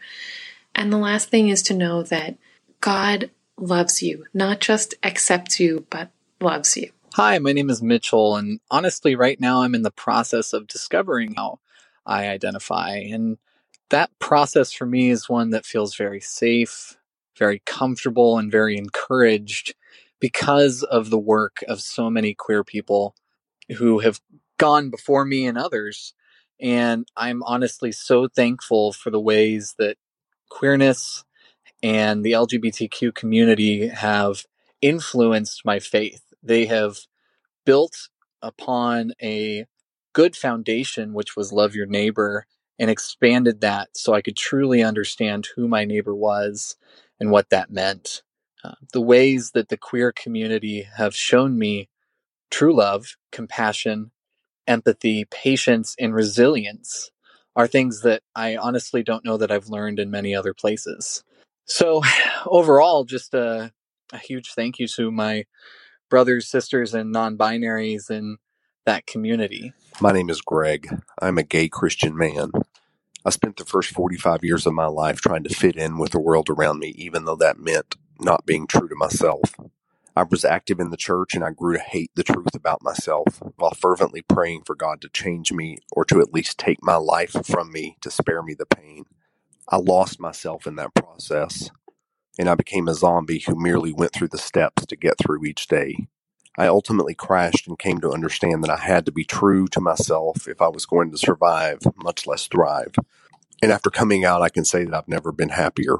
And 0.76 0.92
the 0.92 0.98
last 0.98 1.30
thing 1.30 1.48
is 1.48 1.62
to 1.64 1.74
know 1.74 2.02
that 2.02 2.36
God 2.82 3.30
loves 3.56 4.02
you, 4.02 4.26
not 4.34 4.60
just 4.60 4.94
accepts 5.02 5.58
you, 5.58 5.86
but 5.88 6.10
loves 6.38 6.76
you. 6.76 6.90
Hi, 7.14 7.38
my 7.38 7.54
name 7.54 7.70
is 7.70 7.82
Mitchell, 7.82 8.36
and 8.36 8.60
honestly, 8.70 9.14
right 9.16 9.40
now 9.40 9.62
I'm 9.62 9.74
in 9.74 9.80
the 9.80 9.90
process 9.90 10.52
of 10.52 10.66
discovering 10.66 11.32
how 11.34 11.60
I 12.04 12.28
identify. 12.28 12.90
And 12.90 13.38
that 13.88 14.10
process 14.18 14.70
for 14.70 14.84
me 14.84 15.08
is 15.08 15.30
one 15.30 15.48
that 15.50 15.64
feels 15.64 15.96
very 15.96 16.20
safe, 16.20 16.98
very 17.38 17.62
comfortable, 17.64 18.36
and 18.36 18.52
very 18.52 18.76
encouraged 18.76 19.74
because 20.20 20.82
of 20.82 21.08
the 21.08 21.18
work 21.18 21.64
of 21.66 21.80
so 21.80 22.10
many 22.10 22.34
queer 22.34 22.62
people 22.62 23.14
who 23.78 24.00
have 24.00 24.20
gone 24.58 24.90
before 24.90 25.24
me 25.24 25.46
and 25.46 25.56
others. 25.56 26.12
And 26.60 27.08
I'm 27.16 27.42
honestly 27.44 27.92
so 27.92 28.28
thankful 28.28 28.92
for 28.92 29.08
the 29.08 29.20
ways 29.20 29.74
that 29.78 29.96
queerness 30.48 31.24
and 31.82 32.24
the 32.24 32.32
LGBTQ 32.32 33.14
community 33.14 33.88
have 33.88 34.44
influenced 34.82 35.64
my 35.64 35.78
faith. 35.78 36.22
They 36.42 36.66
have 36.66 36.98
built 37.64 38.08
upon 38.42 39.12
a 39.22 39.66
good 40.12 40.36
foundation, 40.36 41.12
which 41.14 41.36
was 41.36 41.52
love 41.52 41.74
your 41.74 41.86
neighbor, 41.86 42.46
and 42.78 42.90
expanded 42.90 43.60
that 43.60 43.90
so 43.96 44.14
I 44.14 44.22
could 44.22 44.36
truly 44.36 44.82
understand 44.82 45.48
who 45.56 45.68
my 45.68 45.84
neighbor 45.84 46.14
was 46.14 46.76
and 47.20 47.30
what 47.30 47.50
that 47.50 47.70
meant. 47.70 48.22
Uh, 48.64 48.74
the 48.92 49.00
ways 49.00 49.52
that 49.52 49.68
the 49.68 49.76
queer 49.76 50.12
community 50.12 50.88
have 50.96 51.14
shown 51.14 51.58
me 51.58 51.88
true 52.50 52.74
love, 52.74 53.16
compassion, 53.32 54.10
empathy, 54.66 55.24
patience, 55.26 55.94
and 55.98 56.14
resilience 56.14 57.10
are 57.56 57.66
things 57.66 58.02
that 58.02 58.22
I 58.36 58.56
honestly 58.56 59.02
don't 59.02 59.24
know 59.24 59.38
that 59.38 59.50
I've 59.50 59.68
learned 59.68 59.98
in 59.98 60.10
many 60.10 60.34
other 60.34 60.54
places. 60.54 61.24
So, 61.64 62.02
overall, 62.46 63.04
just 63.04 63.34
a, 63.34 63.72
a 64.12 64.18
huge 64.18 64.52
thank 64.52 64.78
you 64.78 64.86
to 64.88 65.10
my 65.10 65.44
brothers, 66.08 66.48
sisters, 66.48 66.94
and 66.94 67.10
non 67.10 67.36
binaries 67.36 68.10
in 68.10 68.36
that 68.84 69.06
community. 69.06 69.72
My 70.00 70.12
name 70.12 70.30
is 70.30 70.42
Greg. 70.42 70.88
I'm 71.20 71.38
a 71.38 71.42
gay 71.42 71.68
Christian 71.68 72.16
man. 72.16 72.52
I 73.24 73.30
spent 73.30 73.56
the 73.56 73.64
first 73.64 73.90
45 73.90 74.44
years 74.44 74.66
of 74.66 74.74
my 74.74 74.86
life 74.86 75.20
trying 75.20 75.42
to 75.44 75.54
fit 75.54 75.74
in 75.74 75.98
with 75.98 76.12
the 76.12 76.20
world 76.20 76.48
around 76.48 76.78
me, 76.78 76.88
even 76.96 77.24
though 77.24 77.36
that 77.36 77.58
meant 77.58 77.96
not 78.20 78.46
being 78.46 78.66
true 78.68 78.88
to 78.88 78.94
myself. 78.94 79.56
I 80.16 80.22
was 80.22 80.46
active 80.46 80.80
in 80.80 80.90
the 80.90 80.96
church 80.96 81.34
and 81.34 81.44
I 81.44 81.50
grew 81.50 81.74
to 81.74 81.82
hate 81.82 82.10
the 82.14 82.24
truth 82.24 82.54
about 82.54 82.82
myself 82.82 83.42
while 83.56 83.72
fervently 83.72 84.22
praying 84.22 84.62
for 84.64 84.74
God 84.74 85.02
to 85.02 85.10
change 85.10 85.52
me 85.52 85.78
or 85.92 86.06
to 86.06 86.20
at 86.20 86.32
least 86.32 86.58
take 86.58 86.82
my 86.82 86.96
life 86.96 87.36
from 87.44 87.70
me 87.70 87.98
to 88.00 88.10
spare 88.10 88.42
me 88.42 88.54
the 88.54 88.64
pain. 88.64 89.04
I 89.68 89.76
lost 89.76 90.18
myself 90.18 90.66
in 90.66 90.76
that 90.76 90.94
process 90.94 91.70
and 92.38 92.48
I 92.48 92.54
became 92.54 92.88
a 92.88 92.94
zombie 92.94 93.40
who 93.40 93.54
merely 93.54 93.92
went 93.92 94.12
through 94.12 94.28
the 94.28 94.38
steps 94.38 94.86
to 94.86 94.96
get 94.96 95.18
through 95.18 95.44
each 95.44 95.68
day. 95.68 96.06
I 96.58 96.66
ultimately 96.66 97.14
crashed 97.14 97.68
and 97.68 97.78
came 97.78 98.00
to 98.00 98.12
understand 98.12 98.64
that 98.64 98.70
I 98.70 98.78
had 98.78 99.04
to 99.06 99.12
be 99.12 99.24
true 99.24 99.66
to 99.68 99.80
myself 99.80 100.48
if 100.48 100.62
I 100.62 100.68
was 100.68 100.86
going 100.86 101.10
to 101.10 101.18
survive, 101.18 101.80
much 101.96 102.26
less 102.26 102.46
thrive. 102.46 102.94
And 103.62 103.70
after 103.70 103.90
coming 103.90 104.24
out, 104.24 104.42
I 104.42 104.48
can 104.48 104.64
say 104.64 104.84
that 104.84 104.94
I've 104.94 105.08
never 105.08 105.32
been 105.32 105.50
happier. 105.50 105.96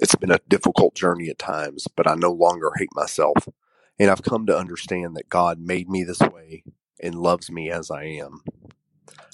It's 0.00 0.16
been 0.16 0.32
a 0.32 0.40
difficult 0.48 0.94
journey 0.94 1.30
at 1.30 1.38
times, 1.38 1.86
but 1.96 2.06
I 2.08 2.14
no 2.14 2.32
longer 2.32 2.72
hate 2.78 2.94
myself. 2.94 3.48
And 3.98 4.10
I've 4.10 4.22
come 4.22 4.46
to 4.46 4.56
understand 4.58 5.16
that 5.16 5.28
God 5.28 5.60
made 5.60 5.88
me 5.88 6.04
this 6.04 6.20
way 6.20 6.64
and 7.02 7.14
loves 7.16 7.50
me 7.50 7.70
as 7.70 7.90
I 7.90 8.04
am. 8.04 8.42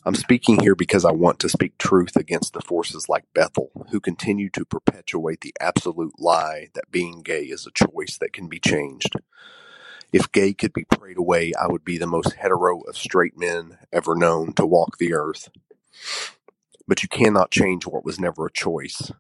I'm 0.05 0.17
speaking 0.17 0.61
here 0.61 0.75
because 0.75 1.05
I 1.05 1.13
want 1.13 1.39
to 1.41 1.49
speak 1.49 1.79
truth 1.79 2.17
against 2.17 2.55
the 2.55 2.61
forces 2.61 3.09
like 3.09 3.25
Bethel, 3.35 3.71
who 3.91 4.01
continue 4.01 4.51
to 4.51 4.65
perpetuate 4.65 5.43
the 5.43 5.55
absolute 5.61 6.15
lie 6.19 6.69
that 6.75 6.91
being 6.91 7.23
gay 7.23 7.45
is 7.45 7.67
a 7.67 7.73
choice 7.87 8.19
that 8.19 8.33
can 8.33 8.49
be 8.49 8.61
changed. 8.61 9.13
If 10.13 10.33
gay 10.33 10.55
could 10.55 10.73
be 10.73 10.85
prayed 10.85 11.19
away, 11.19 11.53
I 11.61 11.69
would 11.69 11.85
be 11.85 11.99
the 11.99 12.07
most 12.09 12.35
hetero 12.35 12.81
of 12.83 12.97
straight 12.97 13.39
men 13.39 13.79
ever 13.93 14.17
known 14.17 14.55
to 14.55 14.67
walk 14.67 14.99
the 14.99 15.15
earth. 15.15 15.51
But 16.89 17.03
you 17.03 17.09
cannot 17.09 17.51
change 17.53 17.87
what 17.87 18.05
was 18.05 18.21
never 18.21 18.47
a 18.47 18.53
choice. 18.53 19.13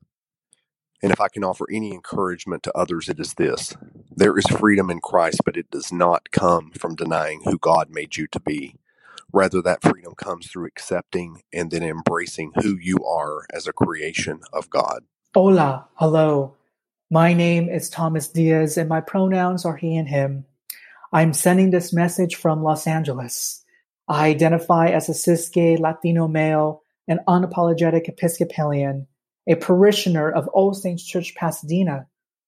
And 1.06 1.12
if 1.12 1.20
I 1.20 1.28
can 1.28 1.44
offer 1.44 1.68
any 1.70 1.94
encouragement 1.94 2.64
to 2.64 2.76
others, 2.76 3.08
it 3.08 3.20
is 3.20 3.34
this 3.34 3.76
there 4.16 4.36
is 4.36 4.44
freedom 4.46 4.90
in 4.90 4.98
Christ, 4.98 5.42
but 5.44 5.56
it 5.56 5.70
does 5.70 5.92
not 5.92 6.32
come 6.32 6.72
from 6.72 6.96
denying 6.96 7.42
who 7.44 7.58
God 7.58 7.90
made 7.90 8.16
you 8.16 8.26
to 8.26 8.40
be. 8.40 8.74
Rather, 9.32 9.62
that 9.62 9.82
freedom 9.82 10.16
comes 10.16 10.48
through 10.48 10.66
accepting 10.66 11.42
and 11.52 11.70
then 11.70 11.84
embracing 11.84 12.50
who 12.60 12.76
you 12.76 13.04
are 13.04 13.46
as 13.54 13.68
a 13.68 13.72
creation 13.72 14.40
of 14.52 14.68
God. 14.68 15.04
Hola, 15.32 15.86
hello. 15.94 16.56
My 17.08 17.34
name 17.34 17.68
is 17.68 17.88
Thomas 17.88 18.26
Diaz, 18.26 18.76
and 18.76 18.88
my 18.88 19.00
pronouns 19.00 19.64
are 19.64 19.76
he 19.76 19.96
and 19.96 20.08
him. 20.08 20.44
I'm 21.12 21.34
sending 21.34 21.70
this 21.70 21.92
message 21.92 22.34
from 22.34 22.64
Los 22.64 22.84
Angeles. 22.88 23.64
I 24.08 24.26
identify 24.26 24.88
as 24.88 25.08
a 25.08 25.14
cis 25.14 25.48
gay 25.50 25.76
Latino 25.76 26.26
male 26.26 26.82
and 27.06 27.20
unapologetic 27.28 28.08
Episcopalian, 28.08 29.06
a 29.46 29.54
parishioner 29.54 30.30
of 30.30 30.48
All 30.48 30.74
Saints 30.74 31.04
Church 31.04 31.34
Pasadena, 31.34 32.06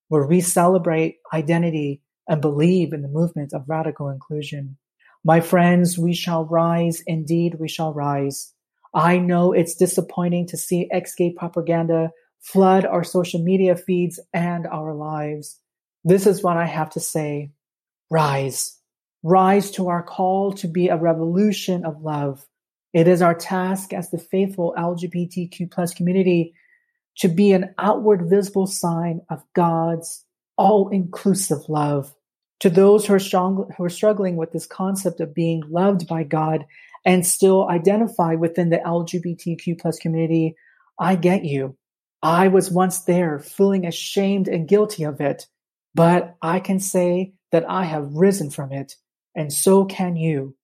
where 0.08 0.26
we 0.26 0.40
celebrate 0.40 1.18
identity 1.32 2.02
and 2.28 2.40
believe 2.40 2.92
in 2.92 3.02
the 3.02 3.08
movement 3.08 3.52
of 3.52 3.68
radical 3.68 4.08
inclusion. 4.08 4.76
My 5.24 5.40
friends, 5.40 5.98
we 5.98 6.14
shall 6.14 6.44
rise. 6.44 7.02
Indeed, 7.06 7.56
we 7.58 7.68
shall 7.68 7.92
rise. 7.92 8.52
I 8.94 9.18
know 9.18 9.52
it's 9.52 9.74
disappointing 9.74 10.46
to 10.48 10.56
see 10.56 10.88
ex 10.90 11.14
gay 11.14 11.32
propaganda 11.36 12.10
flood 12.40 12.84
our 12.84 13.04
social 13.04 13.42
media 13.42 13.76
feeds 13.76 14.20
and 14.32 14.66
our 14.66 14.94
lives. 14.94 15.60
This 16.04 16.26
is 16.26 16.42
what 16.42 16.56
I 16.56 16.66
have 16.66 16.90
to 16.90 17.00
say. 17.00 17.50
Rise. 18.10 18.78
Rise 19.22 19.70
to 19.72 19.88
our 19.88 20.02
call 20.02 20.52
to 20.54 20.68
be 20.68 20.88
a 20.88 20.96
revolution 20.96 21.84
of 21.84 22.02
love. 22.02 22.46
It 22.94 23.08
is 23.08 23.20
our 23.20 23.34
task 23.34 23.92
as 23.92 24.10
the 24.10 24.18
faithful 24.18 24.74
LGBTQ 24.78 25.70
plus 25.70 25.92
community 25.92 26.54
to 27.18 27.28
be 27.28 27.52
an 27.52 27.74
outward 27.78 28.28
visible 28.28 28.66
sign 28.66 29.20
of 29.30 29.42
God's 29.54 30.24
all 30.56 30.88
inclusive 30.88 31.68
love. 31.68 32.14
To 32.60 32.70
those 32.70 33.06
who 33.06 33.14
are, 33.14 33.20
strong, 33.20 33.70
who 33.76 33.84
are 33.84 33.90
struggling 33.90 34.36
with 34.36 34.52
this 34.52 34.66
concept 34.66 35.20
of 35.20 35.34
being 35.34 35.62
loved 35.68 36.08
by 36.08 36.24
God 36.24 36.66
and 37.04 37.24
still 37.24 37.68
identify 37.68 38.34
within 38.34 38.70
the 38.70 38.78
LGBTQ 38.78 39.80
plus 39.80 39.98
community, 39.98 40.56
I 40.98 41.14
get 41.14 41.44
you. 41.44 41.76
I 42.22 42.48
was 42.48 42.70
once 42.70 43.04
there 43.04 43.38
feeling 43.38 43.86
ashamed 43.86 44.48
and 44.48 44.66
guilty 44.66 45.04
of 45.04 45.20
it, 45.20 45.46
but 45.94 46.36
I 46.42 46.58
can 46.58 46.80
say 46.80 47.32
that 47.52 47.68
I 47.68 47.84
have 47.84 48.12
risen 48.12 48.50
from 48.50 48.72
it, 48.72 48.96
and 49.36 49.52
so 49.52 49.84
can 49.84 50.16
you. 50.16 50.56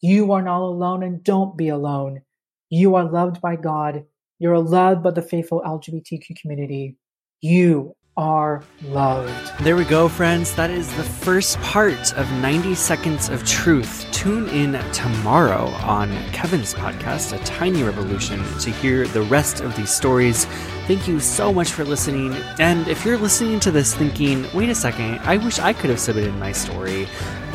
You 0.00 0.30
are 0.32 0.42
not 0.42 0.62
alone 0.62 1.02
and 1.02 1.22
don't 1.22 1.56
be 1.56 1.68
alone. 1.68 2.22
You 2.70 2.94
are 2.94 3.10
loved 3.10 3.40
by 3.40 3.56
God. 3.56 4.04
You're 4.40 4.58
loved 4.58 5.02
by 5.02 5.10
the 5.10 5.20
faithful 5.20 5.60
LGBTQ 5.66 6.34
community. 6.40 6.96
You 7.42 7.94
are 8.16 8.64
loved. 8.84 9.52
There 9.62 9.76
we 9.76 9.84
go, 9.84 10.08
friends. 10.08 10.54
That 10.56 10.70
is 10.70 10.90
the 10.96 11.02
first 11.02 11.58
part 11.58 12.14
of 12.14 12.26
90 12.32 12.74
Seconds 12.74 13.28
of 13.28 13.46
Truth. 13.46 14.06
Tune 14.12 14.48
in 14.48 14.72
tomorrow 14.92 15.66
on 15.82 16.10
Kevin's 16.32 16.72
podcast, 16.72 17.38
A 17.38 17.44
Tiny 17.44 17.82
Revolution, 17.82 18.42
to 18.60 18.70
hear 18.70 19.06
the 19.06 19.20
rest 19.22 19.60
of 19.60 19.76
these 19.76 19.90
stories. 19.90 20.46
Thank 20.86 21.06
you 21.06 21.20
so 21.20 21.52
much 21.52 21.72
for 21.72 21.84
listening. 21.84 22.32
And 22.58 22.88
if 22.88 23.04
you're 23.04 23.18
listening 23.18 23.60
to 23.60 23.70
this 23.70 23.94
thinking, 23.94 24.46
wait 24.54 24.70
a 24.70 24.74
second, 24.74 25.18
I 25.18 25.36
wish 25.36 25.58
I 25.58 25.74
could 25.74 25.90
have 25.90 26.00
submitted 26.00 26.34
my 26.36 26.52
story, 26.52 27.06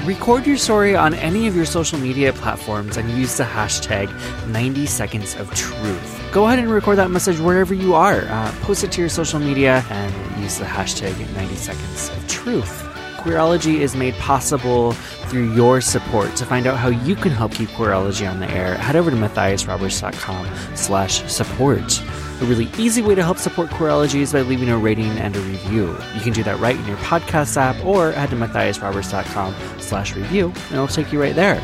record 0.06 0.45
your 0.45 0.58
story 0.58 0.95
on 0.95 1.14
any 1.16 1.47
of 1.47 1.56
your 1.56 1.66
social 1.66 1.99
media 1.99 2.32
platforms 2.34 2.97
and 2.97 3.10
use 3.12 3.38
the 3.38 3.43
hashtag 3.43 4.08
90 4.47 4.86
Seconds 4.86 5.36
of 5.36 5.53
Truth 5.53 6.26
go 6.36 6.47
ahead 6.47 6.60
and 6.60 6.70
record 6.70 6.97
that 6.97 7.10
message 7.10 7.39
wherever 7.39 7.74
you 7.74 7.93
are. 7.95 8.24
Uh, 8.28 8.51
post 8.60 8.84
it 8.84 8.91
to 8.91 8.99
your 8.99 9.10
social 9.10 9.39
media 9.39 9.86
and 9.89 10.43
use 10.43 10.58
the 10.58 10.66
hashtag 10.66 11.18
90 11.34 11.56
seconds 11.56 12.10
of 12.10 12.28
truth. 12.28 12.84
Queerology 13.20 13.76
is 13.76 13.95
made 13.95 14.14
possible 14.16 14.91
through 15.30 15.53
your 15.53 15.80
support. 15.80 16.36
To 16.36 16.45
find 16.45 16.68
out 16.68 16.78
how 16.78 16.89
you 16.89 17.16
can 17.16 17.32
help 17.32 17.53
keep 17.53 17.70
Queerology 17.70 18.30
on 18.30 18.41
the 18.41 18.51
air, 18.51 18.76
head 18.76 18.97
over 18.97 19.10
to 19.10 19.16
matthiasroberts.com 19.16 20.76
slash 20.76 21.24
support. 21.32 22.01
A 22.42 22.46
really 22.46 22.70
easy 22.78 23.02
way 23.02 23.16
to 23.16 23.24
help 23.24 23.38
support 23.38 23.70
Queerology 23.70 24.20
is 24.20 24.34
by 24.34 24.42
leaving 24.42 24.70
a 24.70 24.78
rating 24.78 25.12
and 25.20 25.36
a 25.36 25.40
review. 25.40 25.98
You 26.14 26.22
can 26.22 26.34
do 26.34 26.44
that 26.44 26.60
right 26.60 26.76
in 26.76 26.86
your 26.86 26.98
podcast 26.98 27.56
app 27.56 27.84
or 27.86 28.12
head 28.12 28.30
to 28.32 28.36
matthiasroberts.com 28.36 29.56
slash 29.80 30.16
review 30.16 30.48
and 30.48 30.74
it'll 30.74 30.88
take 30.88 31.14
you 31.14 31.22
right 31.22 31.34
there. 31.36 31.64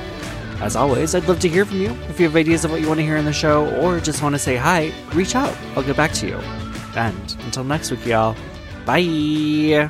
As 0.61 0.75
always, 0.75 1.13
I'd 1.13 1.27
love 1.27 1.39
to 1.41 1.49
hear 1.49 1.65
from 1.65 1.81
you. 1.81 1.89
If 2.07 2.19
you 2.19 2.25
have 2.27 2.35
ideas 2.35 2.63
of 2.63 2.71
what 2.71 2.81
you 2.81 2.87
want 2.87 2.99
to 2.99 3.03
hear 3.03 3.17
in 3.17 3.25
the 3.25 3.33
show 3.33 3.67
or 3.81 3.99
just 3.99 4.21
want 4.21 4.35
to 4.35 4.39
say 4.39 4.55
hi, 4.55 4.93
reach 5.13 5.35
out. 5.35 5.57
I'll 5.75 5.83
get 5.83 5.97
back 5.97 6.13
to 6.13 6.27
you. 6.27 6.35
And 6.95 7.35
until 7.45 7.63
next 7.63 7.91
week, 7.91 8.05
y'all, 8.05 8.35
bye. 8.85 9.89